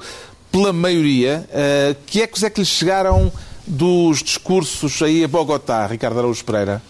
pela 0.52 0.74
maioria. 0.74 1.48
Eh, 1.54 1.96
Que 2.08 2.22
ecos 2.22 2.42
é 2.42 2.50
que 2.50 2.62
lhe 2.62 2.66
chegaram 2.66 3.32
dos 3.68 4.24
discursos 4.24 5.00
aí 5.04 5.24
a 5.24 5.28
Bogotá, 5.28 5.86
Ricardo 5.86 6.18
Araújo 6.20 6.44
Pereira? 6.44 6.82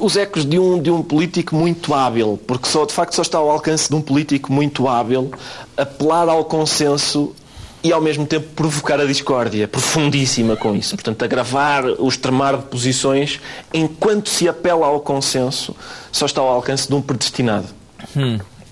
Os 0.00 0.16
ecos 0.16 0.44
de 0.44 0.58
um, 0.58 0.80
de 0.80 0.90
um 0.90 1.02
político 1.02 1.54
muito 1.54 1.94
hábil, 1.94 2.38
porque 2.46 2.68
só, 2.68 2.84
de 2.84 2.92
facto 2.92 3.14
só 3.14 3.22
está 3.22 3.38
ao 3.38 3.50
alcance 3.50 3.88
de 3.88 3.94
um 3.94 4.00
político 4.00 4.52
muito 4.52 4.88
hábil 4.88 5.30
apelar 5.76 6.28
ao 6.28 6.44
consenso 6.44 7.34
e 7.82 7.92
ao 7.92 8.00
mesmo 8.00 8.26
tempo 8.26 8.48
provocar 8.54 9.00
a 9.00 9.04
discórdia 9.04 9.68
profundíssima 9.68 10.56
com 10.56 10.74
isso. 10.74 10.96
Portanto, 10.96 11.22
agravar 11.24 11.84
o 11.84 12.08
extremar 12.08 12.56
de 12.56 12.64
posições 12.64 13.40
enquanto 13.72 14.28
se 14.28 14.48
apela 14.48 14.86
ao 14.86 15.00
consenso 15.00 15.74
só 16.10 16.26
está 16.26 16.40
ao 16.40 16.48
alcance 16.48 16.88
de 16.88 16.94
um 16.94 17.00
predestinado. 17.00 17.68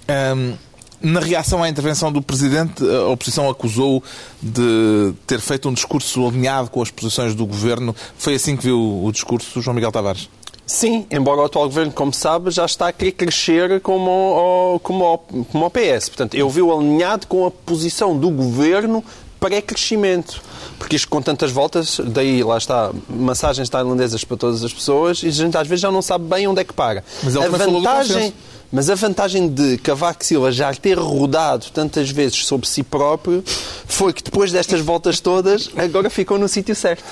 Ahm, 0.08 0.54
na 1.00 1.20
reação 1.20 1.62
à 1.62 1.68
intervenção 1.68 2.10
do 2.10 2.22
Presidente, 2.22 2.82
a 2.82 3.06
oposição 3.08 3.48
acusou 3.48 4.02
de 4.42 5.12
ter 5.26 5.38
feito 5.38 5.68
um 5.68 5.72
discurso 5.72 6.26
alinhado 6.26 6.70
com 6.70 6.82
as 6.82 6.90
posições 6.90 7.34
do 7.34 7.46
Governo. 7.46 7.94
Foi 8.16 8.34
assim 8.34 8.56
que 8.56 8.64
viu 8.64 9.04
o 9.04 9.12
discurso, 9.12 9.60
João 9.60 9.74
Miguel 9.74 9.92
Tavares? 9.92 10.28
Sim, 10.66 11.06
embora 11.10 11.42
o 11.42 11.44
atual 11.44 11.66
governo, 11.66 11.92
como 11.92 12.12
sabe, 12.12 12.50
já 12.50 12.64
está 12.64 12.88
a 12.88 12.92
querer 12.92 13.12
crescer 13.12 13.80
como 13.80 14.10
o, 14.10 14.80
como 14.80 15.04
o, 15.04 15.18
como 15.44 15.66
o 15.66 15.70
PS. 15.70 16.08
Portanto, 16.08 16.34
eu 16.34 16.48
vi-o 16.48 16.72
alinhado 16.72 17.26
com 17.26 17.46
a 17.46 17.50
posição 17.50 18.16
do 18.16 18.30
governo 18.30 19.04
pré-crescimento. 19.38 20.40
Porque 20.78 20.96
isto 20.96 21.08
com 21.08 21.20
tantas 21.20 21.50
voltas, 21.50 22.00
daí 22.02 22.42
lá 22.42 22.56
está, 22.56 22.90
massagens 23.08 23.68
tailandesas 23.68 24.24
para 24.24 24.36
todas 24.36 24.64
as 24.64 24.72
pessoas 24.72 25.22
e 25.22 25.28
a 25.28 25.30
gente 25.30 25.56
às 25.56 25.68
vezes 25.68 25.82
já 25.82 25.90
não 25.90 26.00
sabe 26.00 26.24
bem 26.24 26.46
onde 26.46 26.60
é 26.60 26.64
que 26.64 26.72
para. 26.72 27.04
Mas 27.22 27.34
ele 27.34 27.44
a 27.44 27.48
vantagem, 27.48 28.34
mas 28.72 28.90
a 28.90 28.94
vantagem 28.94 29.48
de 29.48 29.78
Cavaco 29.78 30.24
Silva 30.24 30.50
já 30.50 30.72
ter 30.74 30.98
rodado 30.98 31.66
tantas 31.72 32.10
vezes 32.10 32.44
sobre 32.46 32.66
si 32.66 32.82
próprio 32.82 33.44
foi 33.86 34.12
que 34.12 34.22
depois 34.22 34.50
destas 34.50 34.80
voltas 34.80 35.20
todas, 35.20 35.70
agora 35.76 36.08
ficou 36.08 36.38
no 36.38 36.48
sítio 36.48 36.74
certo. 36.74 37.04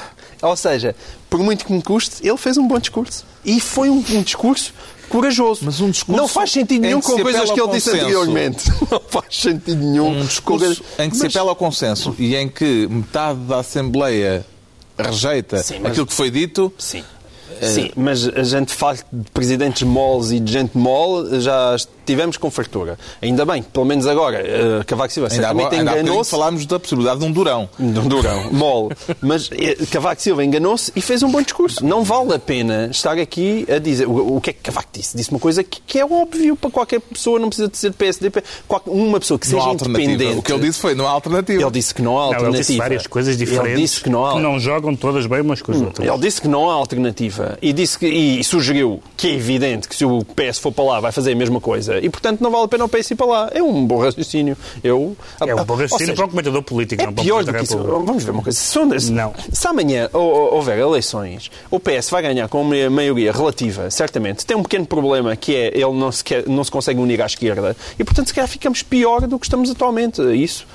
Ou 0.43 0.57
seja, 0.57 0.95
por 1.31 1.41
muito 1.41 1.65
que 1.65 1.73
me 1.73 1.81
custe, 1.83 2.27
ele 2.27 2.37
fez 2.37 2.57
um 2.59 2.67
bom 2.67 2.79
discurso. 2.79 3.25
E 3.45 3.61
foi 3.61 3.89
um, 3.89 3.99
um 3.99 4.23
discurso 4.23 4.75
corajoso. 5.09 5.61
Mas 5.65 5.81
um 5.81 5.91
discurso 5.91 6.21
Não 6.21 6.27
faz 6.29 6.51
sentido 6.51 6.83
nenhum 6.83 7.01
com 7.01 7.19
coisas 7.21 7.51
que 7.51 7.61
ele 7.61 7.71
disse 7.73 7.91
consenso. 7.91 8.05
anteriormente. 8.07 8.65
Não 8.91 9.01
faz 9.09 9.27
sentido 9.31 9.77
nenhum. 9.85 10.19
Um 10.21 10.25
discurso 10.27 10.83
em 10.99 11.09
que 11.11 11.17
se 11.17 11.27
apela 11.27 11.51
ao 11.51 11.57
consenso 11.57 12.15
e 12.19 12.35
em 12.35 12.49
que 12.49 12.87
metade 12.89 13.39
da 13.41 13.59
Assembleia 13.61 14.45
rejeita 14.99 15.63
Sim, 15.63 15.79
mas- 15.81 15.93
aquilo 15.93 16.07
que 16.07 16.13
foi 16.15 16.31
dito. 16.31 16.73
Sim. 16.79 17.05
Sim, 17.61 17.91
mas 17.95 18.27
a 18.27 18.43
gente 18.43 18.73
fala 18.73 18.97
de 19.13 19.31
presidentes 19.31 19.83
moles 19.83 20.31
e 20.33 20.41
de 20.41 20.51
gente 20.53 20.77
mole, 20.77 21.41
já 21.41 21.77
tivemos 22.05 22.37
com 22.37 22.51
fartura. 22.51 22.99
Ainda 23.21 23.45
bem, 23.45 23.63
pelo 23.63 23.85
menos 23.85 24.07
agora, 24.07 24.43
uh, 24.81 24.85
Cavaco 24.85 25.13
Silva 25.13 25.29
Ainda, 25.33 25.49
certamente 25.49 25.77
enganou-se. 25.81 26.31
falámos 26.31 26.67
da 26.67 26.79
possibilidade 26.79 27.21
de 27.21 27.27
um 27.27 27.33
durão. 27.33 27.69
De 27.79 27.99
um 27.99 28.09
durão, 28.09 28.51
mole. 28.53 28.95
Mas 29.21 29.49
eh, 29.53 29.77
Cavaco 29.91 30.21
Silva 30.21 30.45
enganou-se 30.45 30.93
e 30.95 31.01
fez 31.01 31.23
um 31.23 31.31
bom 31.31 31.41
discurso. 31.43 31.85
Não 31.85 32.03
vale 32.05 32.35
a 32.35 32.39
pena 32.39 32.89
estar 32.91 33.19
aqui 33.19 33.67
a 33.75 33.79
dizer. 33.79 34.07
O, 34.07 34.37
o 34.37 34.41
que 34.41 34.51
é 34.51 34.53
que 34.53 34.61
Cavaco 34.61 34.89
disse? 34.93 35.17
Disse 35.17 35.31
uma 35.31 35.41
coisa 35.41 35.63
que, 35.63 35.81
que 35.87 35.99
é 35.99 36.05
óbvio 36.05 36.57
para 36.57 36.71
qualquer 36.71 37.01
pessoa, 37.01 37.39
não 37.39 37.49
precisa 37.49 37.69
dizer 37.69 37.93
PSD, 37.93 38.31
uma 38.87 39.21
pessoa 39.21 39.39
que 39.39 39.47
Não 39.49 39.59
seja 39.59 39.69
alternativa. 39.69 40.13
independente. 40.13 40.39
O 40.39 40.43
que 40.43 40.53
ele 40.53 40.63
disse 40.67 40.81
foi: 40.81 40.95
não 40.95 41.07
há 41.07 41.11
alternativa. 41.11 41.63
Ele 41.63 41.71
disse 41.71 41.95
que 41.95 42.03
não 42.03 42.13
há 42.13 42.15
Não, 42.15 42.25
alternativa. 42.27 42.57
ele 42.57 42.59
disse 42.65 42.77
várias 42.79 43.07
coisas 43.07 43.37
diferentes 43.37 43.73
Ele 43.73 43.83
disse 43.83 44.01
que 44.01 44.11
não 44.11 44.25
há. 44.27 44.59
jogam 44.59 44.95
todas 44.97 45.27
bem 45.27 45.41
umas 45.41 45.63
com 45.63 45.73
as 45.73 45.81
outras. 45.81 46.07
Ele 46.09 46.19
disse 46.19 46.41
que 46.41 46.49
não 46.49 46.71
há 46.71 46.75
alternativa 46.75 47.59
e, 47.61 47.73
disse 47.73 47.99
que, 47.99 48.07
e 48.07 48.43
sugeriu 48.45 49.03
que 49.17 49.29
é 49.29 49.35
evidente 49.35 49.89
que 49.89 49.97
se 49.97 50.05
o 50.05 50.25
PS 50.25 50.59
for 50.59 50.73
para 50.73 50.85
lá 50.85 51.01
vai 51.01 51.13
fazer 51.13 51.33
a 51.33 51.37
mesma 51.37 51.61
coisa 51.61 51.92
e, 52.01 52.09
portanto, 52.11 52.41
não 52.41 52.51
vale 52.51 52.65
a 52.65 52.69
pena 52.69 52.85
o 52.85 52.89
PS 52.89 53.11
ir 53.11 53.15
para 53.17 53.27
lá. 53.27 53.51
É 53.53 53.63
um 53.63 53.85
bom 53.87 53.99
raciocínio. 54.01 54.57
Eu, 54.83 55.17
É 55.41 55.55
um 55.55 55.65
bom 55.65 55.73
Ou 55.75 55.79
raciocínio 55.81 55.99
seja, 55.99 56.15
para 56.15 56.27
um 56.27 56.29
comentador 56.31 56.63
político, 56.63 57.03
É 57.03 57.07
não 57.07 57.13
pior 57.15 57.43
do 57.45 57.53
que 57.53 57.65
isso. 57.65 57.79
Vamos 57.79 58.25
ver 58.25 58.31
uma 58.31 58.43
coisa. 58.43 58.59
Se, 58.59 58.79
onde- 58.79 59.11
Não. 59.13 59.33
se 59.53 59.67
amanhã 59.67 60.09
ou- 60.13 60.23
ou 60.23 60.55
houver 60.55 60.79
eleições, 60.79 61.51
o 61.71 61.79
PS 61.81 62.11
vai 62.11 62.23
ganhar 62.23 62.49
com 62.49 62.63
uma 62.63 62.91
maioria 62.91 63.33
relativa, 63.33 63.91
certamente. 63.91 64.45
Tem 64.47 64.57
um 64.57 64.63
pequeno 64.63 64.87
problema 64.87 65.35
que 65.37 65.55
é 65.55 65.69
ele 65.69 65.93
não 65.93 66.11
se, 66.13 66.23
quer- 66.25 66.47
não 66.49 66.63
se 66.65 66.71
consegue 66.71 67.01
unir 67.01 67.21
à 67.23 67.27
esquerda 67.27 67.77
e, 67.99 68.05
portanto, 68.05 68.29
se 68.29 68.35
calhar 68.35 68.49
ficamos 68.49 68.83
pior 68.83 69.27
do 69.27 69.39
que 69.39 69.47
estamos 69.47 69.71
atualmente. 69.71 70.21
Isso. 70.35 70.67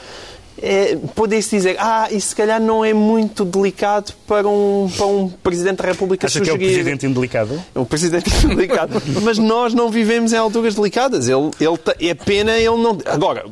É, 0.62 0.98
Poder-se 1.16 1.56
dizer, 1.56 1.76
ah, 1.80 2.08
isso 2.12 2.30
se 2.30 2.36
calhar 2.36 2.60
não 2.60 2.84
é 2.84 2.94
muito 2.94 3.46
delicado 3.46 4.14
para 4.28 4.48
um, 4.48 4.90
para 4.96 5.06
um 5.06 5.30
Presidente 5.30 5.78
da 5.78 5.86
República 5.86 6.28
Acha 6.28 6.42
que 6.42 6.50
é 6.50 6.54
o 6.54 6.56
sugerir. 6.56 6.74
Presidente 6.74 7.06
indelicado? 7.06 7.64
É 7.74 7.80
um 7.80 7.86
presidente 7.86 8.30
delicado. 8.48 9.02
Mas 9.22 9.38
nós 9.38 9.74
não 9.74 9.90
vivemos 9.90 10.34
em 10.34 10.38
alturas 10.38 10.76
delicadas. 10.76 11.28
Ele, 11.28 11.52
ele, 11.60 12.10
é 12.10 12.14
pena 12.14 12.58
ele 12.58 12.78
não. 12.78 12.98
Agora, 13.06 13.46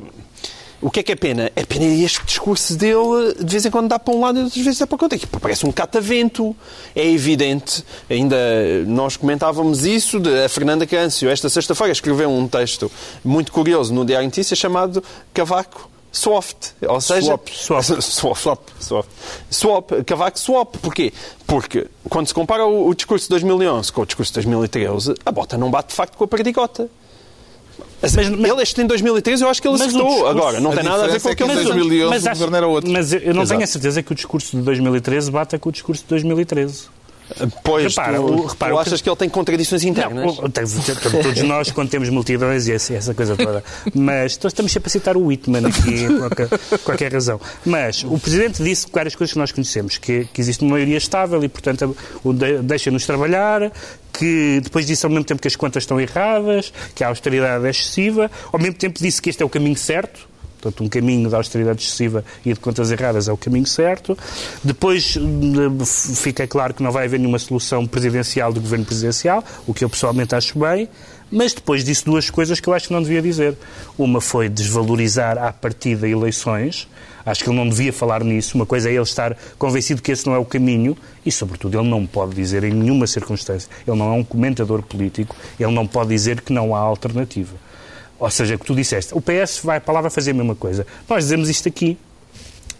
o 0.81 0.91
que 0.91 0.99
é 0.99 1.03
que 1.03 1.11
é 1.11 1.15
pena? 1.15 1.51
É 1.55 1.63
pena 1.65 1.85
este 1.85 2.23
discurso 2.25 2.75
dele 2.75 3.33
de 3.39 3.51
vez 3.51 3.65
em 3.65 3.71
quando 3.71 3.87
dá 3.87 3.97
para 3.97 4.13
um 4.13 4.21
lado 4.21 4.39
e 4.39 4.43
outras 4.43 4.63
vezes 4.63 4.79
dá 4.79 4.85
para 4.85 4.95
o 4.95 5.03
outro. 5.03 5.39
Parece 5.39 5.65
um 5.65 5.71
catavento. 5.71 6.55
É 6.95 7.09
evidente. 7.09 7.83
Ainda 8.09 8.35
nós 8.85 9.17
comentávamos 9.17 9.85
isso 9.85 10.19
de 10.19 10.43
a 10.43 10.49
Fernanda 10.49 10.85
Câncio, 10.85 11.29
esta 11.29 11.49
sexta-feira, 11.49 11.91
escreveu 11.91 12.29
um 12.29 12.47
texto 12.47 12.91
muito 13.23 13.51
curioso 13.51 13.93
no 13.93 14.05
Diário 14.05 14.27
Notícias 14.27 14.59
chamado 14.59 15.03
Cavaco. 15.33 15.94
Soft, 16.17 16.67
ou 16.87 17.01
seja, 17.01 17.21
Swap. 17.27 17.49
Swap. 17.49 17.83
swap, 18.01 18.37
swap, 18.37 18.59
swap. 18.79 19.05
Swap, 19.49 19.91
Cavaco 20.05 20.39
swap. 20.39 20.75
Porquê? 20.77 21.11
Porque 21.45 21.87
quando 22.09 22.27
se 22.27 22.33
compara 22.33 22.65
o, 22.65 22.87
o 22.87 22.95
discurso 22.95 23.25
de 23.25 23.29
2011 23.31 23.91
com 23.91 24.01
o 24.01 24.05
discurso 24.05 24.31
de 24.31 24.35
2013, 24.35 25.13
a 25.25 25.31
bota 25.31 25.57
não 25.57 25.69
bate 25.69 25.89
de 25.89 25.95
facto 25.95 26.15
com 26.15 26.23
a 26.23 26.27
perdigota. 26.27 26.89
Mas- 28.01 28.15
mas- 28.15 28.27
ele, 28.29 28.61
este 28.61 28.81
em 28.81 28.87
2013, 28.87 29.43
eu 29.43 29.49
acho 29.49 29.61
que 29.61 29.67
ele 29.67 29.73
Mas 29.77 29.81
o 29.81 29.85
acertou. 29.89 30.07
discurso- 30.09 30.29
Agora, 30.37 30.59
não 30.61 30.71
a 30.71 30.75
tem 30.75 30.83
nada 30.83 31.03
a 31.03 31.07
ver 31.07 31.21
com 31.21 31.29
é 31.29 31.35
que 31.35 31.43
em 31.43 31.47
mas, 31.47 31.63
2011 31.65 32.05
o 32.05 32.29
acho- 32.29 32.39
governo 32.39 32.55
era 32.57 32.67
outro. 32.67 32.91
Mas 32.91 33.11
eu 33.11 33.19
não 33.33 33.41
Exato. 33.41 33.47
tenho 33.49 33.63
a 33.63 33.67
certeza 33.67 34.01
que 34.03 34.11
o 34.11 34.15
discurso 34.15 34.55
de 34.55 34.63
2013 34.63 35.29
bata 35.29 35.59
com 35.59 35.67
o 35.67 35.71
discurso 35.71 36.03
de 36.03 36.07
2013. 36.09 36.85
Pois, 37.63 37.95
Repara, 37.95 38.17
tu, 38.17 38.23
o- 38.23 38.45
repara, 38.45 38.73
tu 38.73 38.79
achas 38.79 38.93
que- 38.99 39.03
que 39.03 39.09
ele 39.09 39.15
tem 39.15 39.29
contradições 39.29 39.83
internas? 39.83 40.37
Não, 40.37 40.49
todos 41.23 41.41
nós, 41.43 41.71
quando 41.71 41.89
temos 41.89 42.09
multidões 42.09 42.67
e 42.67 42.73
essa, 42.73 43.13
coisa 43.13 43.35
toda. 43.35 43.63
Mas 43.93 44.33
estamos 44.33 44.71
sempre 44.71 44.87
a 44.87 44.91
citar 44.91 45.17
o 45.17 45.25
Whitman 45.25 45.67
aqui, 45.67 46.05
por 46.07 46.19
qualquer, 46.19 46.79
qualquer 46.83 47.13
razão. 47.13 47.39
Mas 47.65 48.03
o 48.03 48.17
Presidente 48.19 48.63
disse 48.63 48.87
várias 48.93 49.15
coisas 49.15 49.33
que 49.33 49.39
nós 49.39 49.51
conhecemos, 49.51 49.97
que, 49.97 50.25
que 50.33 50.39
existe 50.41 50.63
uma 50.63 50.71
maioria 50.71 50.97
estável 50.97 51.43
e, 51.43 51.47
portanto, 51.49 51.95
deixa-nos 52.63 53.05
trabalhar, 53.05 53.71
que 54.13 54.61
depois 54.63 54.85
disse 54.85 55.05
ao 55.05 55.09
mesmo 55.11 55.25
tempo 55.25 55.41
que 55.41 55.47
as 55.47 55.55
contas 55.55 55.83
estão 55.83 55.99
erradas, 55.99 56.71
que 56.93 57.03
a 57.03 57.07
austeridade 57.07 57.65
é 57.65 57.69
excessiva, 57.69 58.29
ao 58.51 58.59
mesmo 58.59 58.75
tempo 58.75 58.99
disse 59.01 59.21
que 59.21 59.29
este 59.29 59.41
é 59.43 59.45
o 59.45 59.49
caminho 59.49 59.75
certo, 59.75 60.27
Portanto, 60.65 60.83
um 60.83 60.89
caminho 60.89 61.29
de 61.29 61.35
austeridade 61.35 61.83
excessiva 61.83 62.25
e 62.43 62.51
de 62.51 62.59
contas 62.59 62.91
erradas 62.91 63.27
é 63.27 63.31
o 63.31 63.37
caminho 63.37 63.67
certo. 63.67 64.17
Depois 64.63 65.15
hum, 65.15 65.85
fica 65.85 66.47
claro 66.47 66.73
que 66.73 66.81
não 66.81 66.91
vai 66.91 67.05
haver 67.05 67.19
nenhuma 67.19 67.37
solução 67.37 67.85
presidencial 67.85 68.51
do 68.51 68.59
governo 68.59 68.83
presidencial, 68.83 69.43
o 69.67 69.73
que 69.75 69.83
eu 69.83 69.89
pessoalmente 69.89 70.33
acho 70.33 70.57
bem. 70.57 70.89
Mas 71.31 71.53
depois 71.53 71.83
disse 71.83 72.03
duas 72.05 72.29
coisas 72.29 72.59
que 72.59 72.67
eu 72.67 72.73
acho 72.73 72.87
que 72.87 72.93
não 72.93 73.01
devia 73.01 73.21
dizer. 73.21 73.55
Uma 73.97 74.19
foi 74.19 74.49
desvalorizar 74.49 75.37
à 75.37 75.53
partida 75.53 76.07
eleições. 76.07 76.87
Acho 77.23 77.43
que 77.43 77.49
ele 77.49 77.57
não 77.57 77.67
devia 77.67 77.93
falar 77.93 78.23
nisso. 78.23 78.55
Uma 78.55 78.65
coisa 78.65 78.89
é 78.89 78.93
ele 78.93 79.01
estar 79.01 79.35
convencido 79.57 80.01
que 80.01 80.11
esse 80.11 80.25
não 80.25 80.33
é 80.33 80.37
o 80.37 80.45
caminho 80.45 80.95
e, 81.25 81.31
sobretudo, 81.31 81.79
ele 81.79 81.89
não 81.89 82.05
pode 82.05 82.35
dizer 82.35 82.63
em 82.63 82.71
nenhuma 82.71 83.05
circunstância. 83.05 83.69
Ele 83.87 83.97
não 83.97 84.13
é 84.13 84.13
um 84.13 84.23
comentador 84.23 84.81
político. 84.83 85.35
Ele 85.59 85.71
não 85.71 85.85
pode 85.85 86.09
dizer 86.09 86.41
que 86.41 86.53
não 86.53 86.75
há 86.75 86.79
alternativa. 86.79 87.64
Ou 88.19 88.29
seja, 88.29 88.57
que 88.57 88.65
tu 88.65 88.73
disseste, 88.73 89.13
o 89.13 89.21
PS 89.21 89.59
vai 89.63 89.79
para 89.79 89.93
lá 89.93 90.01
vai 90.01 90.09
fazer 90.09 90.31
a 90.31 90.33
mesma 90.33 90.55
coisa. 90.55 90.87
Nós 91.07 91.25
dizemos 91.25 91.49
isto 91.49 91.67
aqui 91.67 91.97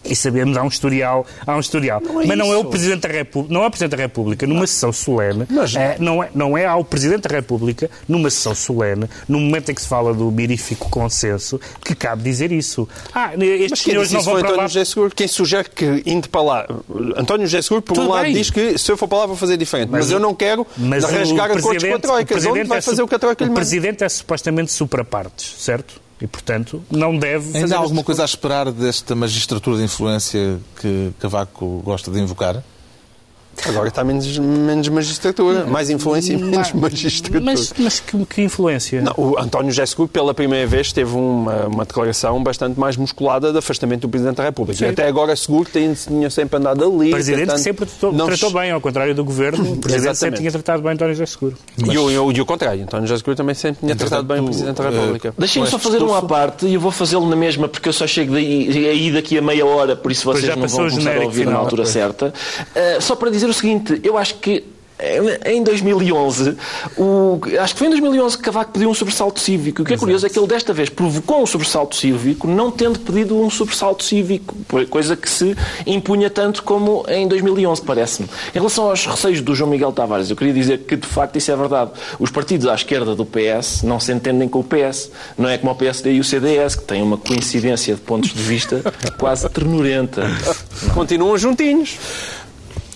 e 0.08 0.16
sabemos, 0.16 0.56
há 0.56 0.62
um 0.62 0.68
historial, 0.68 1.26
há 1.46 1.56
um 1.56 1.60
historial. 1.60 2.02
é 2.22 2.26
Mas 2.26 2.38
não 2.38 2.52
é 2.52 2.56
o 2.56 2.60
isso. 2.60 2.70
Presidente 2.70 3.00
da 3.02 3.08
República, 3.08 3.54
não 3.54 3.62
é 3.62 3.66
o 3.66 3.70
Presidente 3.70 3.90
da 3.96 4.02
República 4.02 4.46
numa 4.46 4.66
sessão 4.66 4.92
solene, 4.92 5.46
é, 5.76 5.96
não, 5.98 6.22
é, 6.22 6.30
não 6.34 6.56
é 6.58 6.66
ao 6.66 6.84
Presidente 6.84 7.28
da 7.28 7.34
República 7.36 7.90
numa 8.08 8.30
sessão 8.30 8.54
solene, 8.54 9.08
no 9.28 9.38
momento 9.40 9.70
em 9.70 9.74
que 9.74 9.80
se 9.82 9.88
fala 9.88 10.12
do 10.14 10.30
mirífico 10.30 10.88
consenso, 10.90 11.60
que 11.84 11.94
cabe 11.94 12.22
dizer 12.22 12.52
isso. 12.52 12.88
Ah, 13.14 13.32
estes 13.34 13.70
Mas 13.70 13.80
senhores 13.80 14.12
não 14.12 14.20
isso 14.20 14.30
vão 14.30 14.34
para 14.40 14.48
António 14.48 14.62
lá. 14.62 14.68
José 14.68 14.84
Seguro. 14.84 15.12
Quem 15.14 15.28
sugere 15.28 15.68
que, 15.70 16.02
indo 16.06 16.28
para 16.28 16.42
lá... 16.42 16.66
António 17.16 17.46
José 17.46 17.62
Seguro, 17.62 17.82
por 17.82 17.92
um 17.92 18.00
Tudo 18.02 18.10
lado, 18.10 18.24
bem. 18.24 18.34
diz 18.34 18.50
que 18.50 18.78
se 18.78 18.90
eu 18.90 18.96
for 18.96 19.08
para 19.08 19.18
lá 19.18 19.26
vou 19.26 19.36
fazer 19.36 19.56
diferente. 19.56 19.88
Mas, 19.90 20.02
Mas 20.06 20.10
eu 20.10 20.18
o- 20.18 20.20
não 20.20 20.34
quero 20.34 20.66
Mas 20.76 21.04
o 21.04 21.06
rasgar 21.08 21.50
acordos 21.50 21.82
com 21.84 21.94
a 21.94 21.98
Troika. 21.98 22.22
o 22.22 22.26
Presidente 22.26 22.60
Onde 22.60 22.68
vai 22.68 22.78
é 22.78 22.82
fazer 22.82 23.02
o 23.02 23.08
que 23.08 23.14
a 23.14 23.18
Troika 23.18 23.44
lhe 23.44 23.48
O 23.50 23.52
manda? 23.52 23.60
Presidente 23.60 24.04
é 24.04 24.08
supostamente 24.08 24.72
supra-partes, 24.72 25.54
certo? 25.58 26.00
E, 26.20 26.26
portanto, 26.26 26.82
não 26.90 27.16
deve 27.18 27.46
fazer 27.46 27.58
Ainda 27.58 27.76
há 27.76 27.78
alguma 27.78 28.02
coisa 28.02 28.22
a 28.22 28.24
esperar 28.24 28.72
desta 28.72 29.14
magistratura 29.14 29.76
de 29.76 29.84
influência 29.84 30.58
que 30.80 31.12
Cavaco 31.18 31.82
gosta 31.84 32.10
de 32.10 32.18
invocar? 32.20 32.62
Agora 33.64 33.88
está 33.88 34.04
menos, 34.04 34.38
menos 34.38 34.88
magistratura. 34.88 35.64
Mais 35.66 35.90
influência 35.90 36.32
e 36.34 36.36
menos 36.36 36.72
magistratura. 36.72 37.40
Mas, 37.40 37.72
mas 37.78 38.00
que, 38.00 38.24
que 38.26 38.42
influência? 38.42 39.00
Não, 39.02 39.12
o 39.16 39.38
António 39.38 39.70
José 39.70 39.86
Seguro, 39.86 40.08
pela 40.08 40.34
primeira 40.34 40.66
vez, 40.66 40.92
teve 40.92 41.14
uma, 41.14 41.66
uma 41.66 41.84
declaração 41.84 42.42
bastante 42.42 42.78
mais 42.78 42.96
musculada 42.96 43.52
de 43.52 43.58
afastamento 43.58 44.02
do 44.02 44.08
Presidente 44.08 44.36
da 44.36 44.44
República. 44.44 44.84
E 44.84 44.88
até 44.88 45.06
agora, 45.08 45.34
Seguro 45.34 45.68
tem, 45.70 45.92
tinha 45.94 46.28
sempre 46.30 46.58
andado 46.58 46.84
ali. 46.84 47.08
O 47.08 47.12
Presidente 47.12 47.40
tentando- 47.46 47.58
sempre 47.58 47.86
tratou, 47.86 48.12
não 48.12 48.26
tratou 48.26 48.50
bem, 48.52 48.70
ao 48.70 48.80
contrário 48.80 49.14
do 49.14 49.24
Governo, 49.24 49.58
o 49.72 49.76
Presidente 49.76 49.86
sempre 49.86 50.10
Exatamente. 50.10 50.38
tinha 50.40 50.52
tratado 50.52 50.82
bem 50.82 50.92
António 50.92 51.14
José 51.14 51.26
Seguro. 51.26 51.56
E, 51.78 51.98
o, 51.98 52.10
e 52.10 52.18
o- 52.18 52.32
e 52.32 52.40
o 52.40 52.46
contrário. 52.46 52.82
António 52.82 53.06
José 53.06 53.18
Seguro 53.18 53.36
também 53.36 53.54
sempre 53.54 53.80
tinha 53.80 53.92
Entretanto, 53.92 54.08
tratado 54.08 54.28
bem 54.28 54.40
o 54.42 54.44
Presidente 54.44 54.76
da 54.82 54.90
República. 54.90 55.34
Deixem-me 55.38 55.66
Com 55.66 55.70
só 55.72 55.78
fazer 55.78 56.02
um 56.02 56.14
à 56.14 56.22
parte 56.22 56.66
e 56.66 56.74
eu 56.74 56.80
vou 56.80 56.90
fazê-lo 56.92 57.28
na 57.28 57.36
mesma 57.36 57.68
porque 57.68 57.88
eu 57.88 57.92
só 57.92 58.06
chego 58.06 58.32
daí, 58.34 58.86
aí 58.88 59.10
daqui 59.12 59.38
a 59.38 59.42
meia 59.42 59.64
hora, 59.66 59.96
por 59.96 60.12
isso 60.12 60.24
vocês 60.24 60.44
já 60.44 60.54
não 60.56 60.66
vão 60.68 60.88
começar 60.90 61.16
a 61.16 61.24
ouvir 61.24 61.40
na 61.44 61.50
final, 61.52 61.62
altura 61.62 61.82
pois. 61.82 61.92
certa. 61.92 62.32
Uh, 62.74 63.00
só 63.02 63.16
para 63.16 63.30
dizer 63.30 63.45
o 63.50 63.54
seguinte, 63.54 64.00
eu 64.02 64.16
acho 64.16 64.36
que 64.36 64.64
eh, 64.98 65.52
em 65.52 65.62
2011, 65.62 66.56
o, 66.96 67.38
acho 67.60 67.74
que 67.74 67.78
foi 67.78 67.86
em 67.88 67.90
2011 67.90 68.38
que 68.38 68.44
Cavaco 68.44 68.72
pediu 68.72 68.88
um 68.88 68.94
sobressalto 68.94 69.40
cívico. 69.40 69.82
O 69.82 69.84
que 69.84 69.92
é 69.92 69.96
curioso 69.96 70.26
é 70.26 70.30
que 70.30 70.38
ele 70.38 70.46
desta 70.46 70.72
vez 70.72 70.88
provocou 70.88 71.42
um 71.42 71.46
sobressalto 71.46 71.94
cívico, 71.94 72.48
não 72.48 72.70
tendo 72.70 72.98
pedido 73.00 73.38
um 73.38 73.50
sobressalto 73.50 74.02
cívico, 74.02 74.56
coisa 74.88 75.14
que 75.14 75.28
se 75.28 75.54
impunha 75.86 76.30
tanto 76.30 76.62
como 76.62 77.04
em 77.08 77.28
2011, 77.28 77.82
parece-me. 77.82 78.28
Em 78.54 78.58
relação 78.58 78.88
aos 78.88 79.04
receios 79.04 79.42
do 79.42 79.54
João 79.54 79.70
Miguel 79.70 79.92
Tavares, 79.92 80.30
eu 80.30 80.36
queria 80.36 80.54
dizer 80.54 80.78
que 80.78 80.96
de 80.96 81.06
facto 81.06 81.36
isso 81.36 81.50
é 81.50 81.56
verdade. 81.56 81.90
Os 82.18 82.30
partidos 82.30 82.66
à 82.66 82.74
esquerda 82.74 83.14
do 83.14 83.26
PS 83.26 83.82
não 83.82 84.00
se 84.00 84.12
entendem 84.12 84.48
com 84.48 84.60
o 84.60 84.64
PS. 84.64 85.10
Não 85.36 85.48
é 85.48 85.58
como 85.58 85.72
o 85.72 85.74
PSD 85.74 86.12
e 86.14 86.20
o 86.20 86.24
CDS, 86.24 86.74
que 86.74 86.84
têm 86.84 87.02
uma 87.02 87.18
coincidência 87.18 87.94
de 87.94 88.00
pontos 88.00 88.32
de 88.32 88.42
vista 88.42 88.82
quase 89.18 89.48
ternurenta. 89.50 90.22
Continuam 90.94 91.36
juntinhos. 91.36 91.98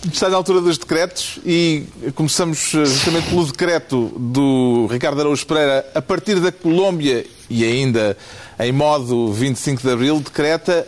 Está 0.03 0.29
na 0.29 0.35
altura 0.35 0.61
dos 0.61 0.79
decretos 0.79 1.37
e 1.45 1.83
começamos 2.15 2.73
eh, 2.73 2.85
justamente 2.85 3.29
pelo 3.29 3.45
decreto 3.45 4.11
do 4.17 4.87
Ricardo 4.87 5.21
Araújo 5.21 5.45
Pereira. 5.45 5.85
A 5.93 6.01
partir 6.01 6.39
da 6.39 6.51
Colômbia 6.51 7.23
e 7.47 7.63
ainda 7.63 8.17
em 8.59 8.71
modo 8.71 9.31
25 9.31 9.81
de 9.81 9.89
Abril, 9.91 10.19
decreta 10.19 10.87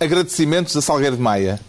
agradecimentos 0.00 0.76
a 0.76 0.82
Salgueiro 0.82 1.16
de 1.16 1.22
Maia. 1.22 1.60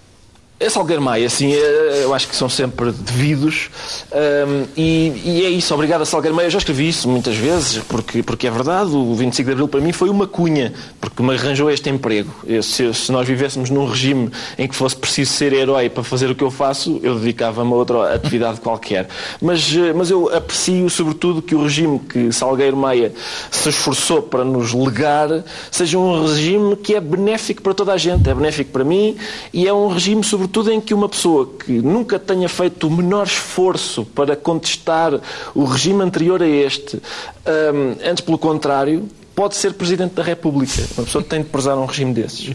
É 0.62 0.70
Salgueiro 0.70 1.02
Maia, 1.02 1.28
eh, 1.28 2.02
eu 2.04 2.14
acho 2.14 2.28
que 2.28 2.36
são 2.36 2.48
sempre 2.48 2.92
devidos 2.92 3.72
hum, 4.14 4.68
e, 4.78 5.12
e 5.26 5.44
é 5.44 5.50
isso, 5.50 5.74
obrigado 5.74 6.02
a 6.02 6.06
Salgueiro 6.06 6.36
Maia. 6.36 6.46
Eu 6.46 6.52
já 6.52 6.60
escrevi 6.60 6.88
isso 6.88 7.10
muitas 7.10 7.36
vezes, 7.36 7.80
porque, 7.90 8.22
porque 8.22 8.46
é 8.46 8.52
verdade, 8.52 8.92
o 8.92 9.16
25 9.16 9.48
de 9.48 9.52
Abril 9.54 9.68
para 9.68 9.82
mim 9.82 9.92
foi 9.92 10.08
uma 10.08 10.28
cunha, 10.28 10.72
porque 11.00 11.24
me 11.24 11.34
arranjou 11.34 11.72
este 11.72 11.90
emprego. 11.90 12.32
Eu, 12.46 12.62
se, 12.62 12.94
se 12.94 13.12
nós 13.12 13.28
vivêssemos 13.28 13.72
num 13.72 13.88
regime 13.88 14.30
em 14.56 14.68
que 14.68 14.76
fosse 14.76 14.96
preciso 14.96 15.32
ser 15.32 15.52
herói 15.52 15.90
para 15.90 16.04
fazer 16.04 16.30
o 16.30 16.36
que 16.36 16.44
eu 16.44 16.52
faço, 16.52 17.00
eu 17.02 17.16
dedicava-me 17.16 17.72
a 17.74 17.76
outra 17.76 18.14
atividade 18.14 18.62
qualquer. 18.62 19.08
Mas, 19.42 19.68
eh, 19.76 19.94
mas 19.94 20.12
eu 20.12 20.32
aprecio, 20.32 20.88
sobretudo, 20.92 21.42
que 21.42 21.56
o 21.56 21.64
regime 21.64 21.98
que 21.98 22.32
Salgueiro 22.32 22.78
Maia 22.78 23.12
se 23.50 23.68
esforçou 23.68 24.22
para 24.22 24.46
nos 24.46 24.74
legar 24.74 25.44
seja 25.72 25.98
um 25.98 26.22
regime 26.22 26.76
que 26.76 26.94
é 26.94 27.02
benéfico 27.02 27.64
para 27.64 27.74
toda 27.74 27.94
a 27.94 27.98
gente, 27.98 28.30
é 28.30 28.34
benéfico 28.36 28.70
para 28.70 28.84
mim 28.84 29.18
e 29.52 29.68
é 29.68 29.74
um 29.74 29.88
regime, 29.88 30.24
sobretudo, 30.24 30.51
em 30.72 30.82
que 30.82 30.94
uma 30.94 31.08
pessoa 31.10 31.50
que 31.64 31.72
nunca 31.82 32.18
tenha 32.20 32.48
feito 32.50 32.88
o 32.88 32.92
menor 32.92 33.26
esforço 33.28 34.06
para 34.06 34.36
contestar 34.36 35.20
o 35.56 35.64
regime 35.66 36.02
anterior 36.04 36.42
a 36.42 36.48
este, 36.48 36.98
hum, 36.98 37.96
antes 38.04 38.22
pelo 38.24 38.38
contrário, 38.38 39.08
pode 39.36 39.56
ser 39.56 39.74
Presidente 39.74 40.14
da 40.16 40.24
República. 40.24 40.82
Uma 40.98 41.06
pessoa 41.06 41.24
tem 41.24 41.42
de 41.42 41.50
prezar 41.50 41.78
um 41.78 41.86
regime 41.86 42.14
desses. 42.14 42.54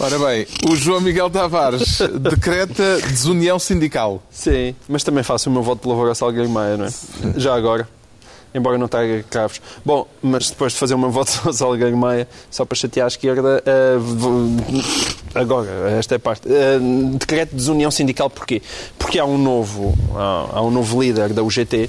Ora 0.00 0.18
bem, 0.18 0.46
o 0.70 0.76
João 0.76 1.00
Miguel 1.00 1.28
Tavares 1.30 1.98
decreta 2.20 2.98
desunião 3.08 3.58
sindical. 3.58 4.22
Sim, 4.30 4.74
mas 4.88 5.02
também 5.02 5.22
faço 5.24 5.48
o 5.50 5.52
meu 5.52 5.62
voto 5.62 5.82
de 5.82 5.88
louvor 5.88 6.10
a 6.10 6.14
Salgueiro 6.14 6.48
Maia, 6.48 6.76
não 6.76 6.84
é? 6.86 6.90
Já 7.36 7.54
agora. 7.54 7.88
Embora 8.54 8.78
não 8.78 8.88
traga 8.88 9.22
cravos. 9.28 9.60
Bom, 9.84 10.08
mas 10.22 10.48
depois 10.48 10.72
de 10.72 10.78
fazer 10.78 10.94
o 10.94 10.98
meu 10.98 11.10
voto 11.10 11.30
a 11.48 11.52
Salgueiro 11.52 11.96
Maia, 11.96 12.26
só 12.50 12.64
para 12.64 12.76
chatear 12.76 13.04
a 13.04 13.08
esquerda, 13.08 13.62
vou- 14.00 14.48
agora, 15.40 15.90
esta 15.98 16.14
é 16.14 16.16
a 16.16 16.20
parte. 16.20 16.48
Eh, 16.48 16.78
decreto 17.14 17.50
de 17.50 17.56
desunião 17.56 17.90
sindical, 17.90 18.30
porquê? 18.30 18.62
Porque 18.98 19.18
há 19.18 19.24
um 19.24 19.38
novo, 19.38 19.96
há, 20.14 20.48
há 20.54 20.62
um 20.62 20.70
novo 20.70 21.00
líder 21.00 21.32
da 21.32 21.42
UGT 21.42 21.88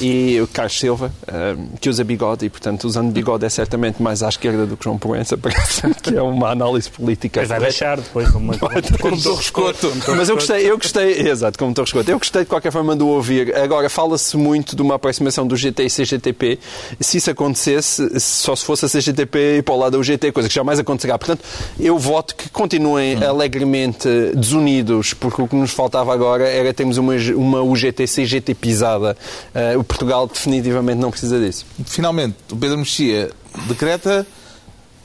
e 0.00 0.40
o 0.40 0.46
Carlos 0.46 0.78
Silva, 0.78 1.12
eh, 1.26 1.56
que 1.80 1.88
usa 1.88 2.04
bigode, 2.04 2.46
e 2.46 2.50
portanto, 2.50 2.84
usando 2.84 3.10
bigode 3.10 3.44
é 3.44 3.48
certamente 3.48 4.02
mais 4.02 4.22
à 4.22 4.28
esquerda 4.28 4.66
do 4.66 4.76
que 4.76 4.84
João 4.84 4.98
Proença, 4.98 5.36
parece 5.38 5.82
que 6.02 6.16
é 6.16 6.22
uma 6.22 6.50
análise 6.50 6.88
política. 6.90 7.40
Mas 7.40 7.48
vai 7.48 7.60
deixar 7.60 7.96
depois 7.96 8.28
como, 8.30 8.56
como, 8.58 8.70
Como 9.00 9.22
Torres 9.22 9.40
Escoto. 9.40 9.92
Mas 10.16 10.28
eu 10.28 10.36
gostei, 10.36 10.70
eu 10.70 10.78
gostei, 10.78 11.28
exato, 11.28 11.58
como 11.58 11.74
Torres 11.74 11.92
Couto. 11.92 12.10
Eu 12.10 12.18
gostei 12.18 12.42
de 12.42 12.48
qualquer 12.48 12.70
forma 12.70 12.94
de 12.94 13.02
o 13.02 13.08
ouvir. 13.08 13.54
Agora, 13.56 13.88
fala-se 13.88 14.36
muito 14.36 14.76
de 14.76 14.82
uma 14.82 14.94
aproximação 14.94 15.46
do 15.46 15.56
GT 15.56 15.84
e 15.84 15.90
CGTP. 15.90 16.58
Se 17.00 17.18
isso 17.18 17.30
acontecesse, 17.30 18.20
só 18.20 18.54
se 18.54 18.64
fosse 18.64 18.86
a 18.86 18.88
CGTP 18.88 19.58
e 19.58 19.62
para 19.62 19.74
o 19.74 19.78
lado 19.78 19.92
da 19.92 19.98
UGT, 19.98 20.32
coisa 20.32 20.48
que 20.48 20.54
jamais 20.54 20.78
acontecerá. 20.78 21.18
Portanto, 21.18 21.44
eu 21.78 21.98
voto 21.98 22.34
que 22.34 22.48
continuem 22.78 23.22
alegremente 23.22 24.08
desunidos, 24.34 25.12
porque 25.12 25.42
o 25.42 25.48
que 25.48 25.56
nos 25.56 25.72
faltava 25.72 26.14
agora 26.14 26.48
era 26.48 26.72
termos 26.72 26.96
uma, 26.96 27.14
uma 27.34 27.60
UGT 27.60 28.06
CGT 28.06 28.54
pisada. 28.54 29.16
Uh, 29.54 29.80
o 29.80 29.84
Portugal 29.84 30.26
definitivamente 30.28 30.98
não 30.98 31.10
precisa 31.10 31.38
disso. 31.38 31.66
Finalmente, 31.84 32.36
o 32.52 32.56
Pedro 32.56 32.78
Mexia 32.78 33.30
decreta 33.66 34.24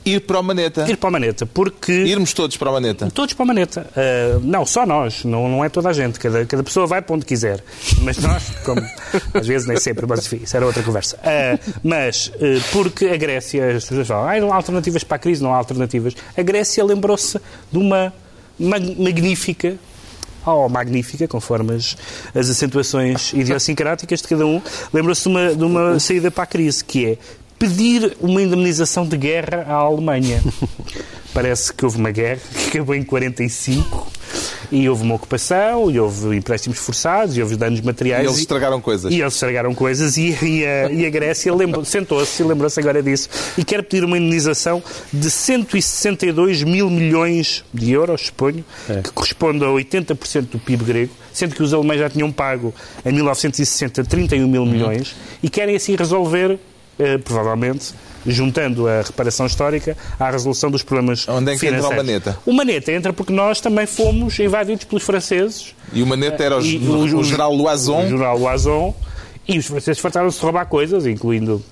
ir 0.04 0.20
para 0.20 0.38
o 0.38 0.42
Maneta. 0.42 0.84
ir 0.88 0.96
para 0.96 1.08
a 1.08 1.12
maneta, 1.12 1.46
porque... 1.46 1.92
Irmos 1.92 2.32
todos 2.32 2.56
para 2.56 2.70
o 2.70 2.72
Maneta. 2.74 3.10
Todos 3.12 3.34
para 3.34 3.44
a 3.44 3.46
maneta. 3.46 3.86
Ah, 3.96 4.38
não, 4.42 4.66
só 4.66 4.84
nós, 4.84 5.24
não, 5.24 5.48
não 5.48 5.64
é 5.64 5.68
toda 5.68 5.88
a 5.88 5.92
gente. 5.92 6.18
Cada, 6.20 6.44
cada 6.44 6.62
pessoa 6.62 6.86
vai 6.86 7.00
para 7.02 7.14
onde 7.16 7.24
quiser. 7.24 7.62
Mas 8.02 8.18
nós, 8.18 8.50
como 8.64 8.80
às 9.34 9.46
vezes 9.46 9.66
nem 9.66 9.76
sempre, 9.78 10.06
mas 10.06 10.26
enfim, 10.26 10.40
isso 10.44 10.56
era 10.56 10.66
outra 10.66 10.82
conversa. 10.82 11.18
Ah, 11.22 11.58
mas 11.82 12.30
eh, 12.40 12.60
porque 12.72 13.06
a 13.06 13.16
Grécia, 13.16 13.76
as 13.76 13.84
pessoas 13.84 14.06
falam, 14.06 14.28
"Ai, 14.28 14.40
não 14.40 14.52
há 14.52 14.56
alternativas 14.56 15.02
para 15.04 15.16
a 15.16 15.18
crise, 15.18 15.42
não 15.42 15.54
há 15.54 15.56
alternativas. 15.58 16.14
A 16.36 16.42
Grécia 16.42 16.84
lembrou-se 16.84 17.38
de 17.72 17.78
uma 17.78 18.12
mag- 18.58 18.96
magnífica 18.98 19.76
ou 20.46 20.68
magnífica, 20.68 21.26
conforme 21.26 21.74
as, 21.74 21.96
as 22.34 22.50
acentuações 22.50 23.32
idiosincráticas 23.32 24.20
de 24.20 24.28
cada 24.28 24.44
um, 24.44 24.60
lembrou-se 24.92 25.22
de 25.22 25.28
uma, 25.28 25.54
de 25.54 25.64
uma 25.64 25.98
saída 25.98 26.30
para 26.30 26.44
a 26.44 26.46
crise, 26.46 26.84
que 26.84 27.06
é 27.06 27.18
pedir 27.58 28.16
uma 28.20 28.42
indemnização 28.42 29.06
de 29.06 29.16
guerra 29.16 29.64
à 29.68 29.74
Alemanha. 29.74 30.42
Parece 31.34 31.74
que 31.74 31.84
houve 31.84 31.98
uma 31.98 32.12
guerra 32.12 32.40
que 32.70 32.78
acabou 32.78 32.94
em 32.94 33.02
45 33.02 34.12
E 34.70 34.88
houve 34.88 35.02
uma 35.02 35.16
ocupação, 35.16 35.90
e 35.90 35.98
houve 35.98 36.36
empréstimos 36.36 36.78
forçados, 36.78 37.36
e 37.36 37.42
houve 37.42 37.56
danos 37.56 37.80
materiais. 37.80 38.22
E 38.22 38.26
eles 38.26 38.38
estragaram 38.38 38.80
coisas. 38.80 39.12
E 39.12 39.20
eles 39.20 39.34
estragaram 39.34 39.74
coisas 39.74 40.16
e, 40.16 40.30
e, 40.42 40.64
a, 40.64 40.92
e 40.92 41.04
a, 41.04 41.10
Grécia 41.10 41.52
sentou-se 41.84 42.40
e 42.40 42.46
lembrou-se 42.46 42.78
agora 42.78 43.02
disso 43.02 43.28
e 43.58 43.64
quer 43.64 43.82
pedir 43.82 44.04
uma 44.04 44.16
indenização 44.16 44.82
de 45.12 45.28
162 45.28 46.62
mil 46.62 46.88
milhões 46.88 47.64
de 47.74 47.90
euros, 47.90 48.26
suponho, 48.26 48.64
é. 48.88 49.00
que 49.02 49.10
corresponde 49.10 49.64
a 49.64 49.68
80% 49.68 50.50
do 50.50 50.58
PIB 50.58 50.84
grego, 50.84 51.12
sendo 51.32 51.54
que 51.56 51.62
os 51.62 51.74
alemães 51.74 51.98
já 51.98 52.08
tinham 52.08 52.30
pago 52.30 52.72
em 53.04 53.12
1960 53.12 54.04
31 54.04 54.46
mil 54.46 54.64
milhões 54.64 55.10
uhum. 55.10 55.38
e 55.42 55.50
querem 55.50 55.74
assim 55.74 55.96
resolver, 55.96 56.58
provavelmente, 57.24 57.94
juntando 58.26 58.88
a 58.88 59.02
reparação 59.02 59.46
histórica 59.46 59.96
à 60.18 60.30
resolução 60.30 60.70
dos 60.70 60.82
problemas 60.82 61.28
Onde 61.28 61.52
é 61.52 61.54
que 61.54 61.60
financeiros. 61.60 61.84
entra 61.84 61.94
o 61.94 61.96
Maneta? 61.96 62.38
O 62.46 62.52
Maneta 62.52 62.92
entra 62.92 63.12
porque 63.12 63.32
nós 63.32 63.60
também 63.60 63.86
fomos 63.86 64.38
invadidos 64.38 64.84
pelos 64.84 65.02
franceses. 65.02 65.74
E 65.92 66.02
o 66.02 66.06
Maneta 66.06 66.42
era 66.42 66.56
o, 66.56 66.60
o, 66.60 67.18
o 67.18 67.24
general 67.24 67.54
Loison. 67.54 68.04
O 68.04 68.08
general 68.08 68.38
Loison. 68.38 68.94
E 69.46 69.58
os 69.58 69.66
franceses 69.66 70.00
fartaram-se 70.00 70.38
de 70.38 70.42
roubar 70.42 70.66
coisas, 70.66 71.06
incluindo 71.06 71.62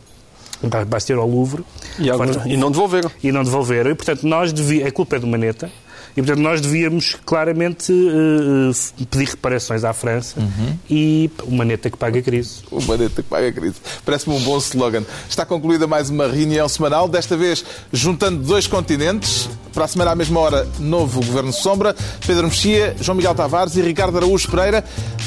basta 0.87 1.13
ir 1.13 1.17
ao 1.17 1.29
Louvre. 1.29 1.65
E, 1.99 2.09
e, 2.53 2.57
não 2.57 2.71
devolveram. 2.71 3.11
E 3.23 3.33
não 3.33 3.43
devolveram. 3.43 3.91
E, 3.91 3.95
portanto, 3.95 4.27
nós 4.27 4.53
devíamos... 4.53 4.89
A 4.89 4.93
culpa 4.93 5.17
é 5.17 5.19
do 5.19 5.27
Maneta. 5.27 5.71
E, 6.17 6.23
portanto, 6.23 6.41
nós 6.41 6.61
devíamos 6.61 7.17
claramente 7.25 7.93
uh, 7.93 9.07
pedir 9.07 9.31
reparações 9.31 9.83
à 9.83 9.93
França 9.93 10.39
uhum. 10.39 10.77
e 10.89 11.31
o 11.45 11.51
maneta 11.51 11.89
que 11.89 11.97
paga 11.97 12.19
a 12.19 12.23
crise. 12.23 12.57
O 12.71 12.83
maneta 12.83 13.23
que 13.23 13.29
paga 13.29 13.49
a 13.49 13.53
crise. 13.53 13.77
Parece-me 14.05 14.37
um 14.37 14.41
bom 14.41 14.59
slogan. 14.59 15.05
Está 15.29 15.47
concluída 15.47 15.87
mais 15.87 16.11
uma 16.11 16.29
reunião 16.29 16.69
semanal, 16.69 17.09
desta 17.09 17.37
vez 17.37 17.65
juntando 17.93 18.43
dois 18.43 18.67
continentes. 18.67 19.49
Para 19.73 19.87
a 19.87 19.89
semana, 19.89 20.11
à 20.11 20.15
mesma 20.15 20.39
hora, 20.39 20.69
novo 20.79 21.25
Governo 21.25 21.53
Sombra. 21.53 21.97
Pedro 22.27 22.45
Mexia, 22.45 22.95
João 23.01 23.17
Miguel 23.17 23.35
Tavares 23.35 23.75
e 23.77 23.81
Ricardo 23.81 24.19
Araújo 24.19 24.51
Pereira. 24.51 24.85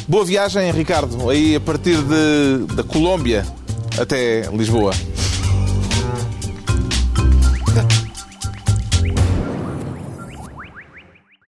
Boa 0.07 0.23
viagem, 0.23 0.71
Ricardo, 0.71 1.31
aí 1.31 1.55
a 1.55 1.59
partir 1.59 1.97
de, 1.97 2.75
da 2.75 2.83
Colômbia 2.83 3.43
até 3.97 4.47
Lisboa. 4.51 4.93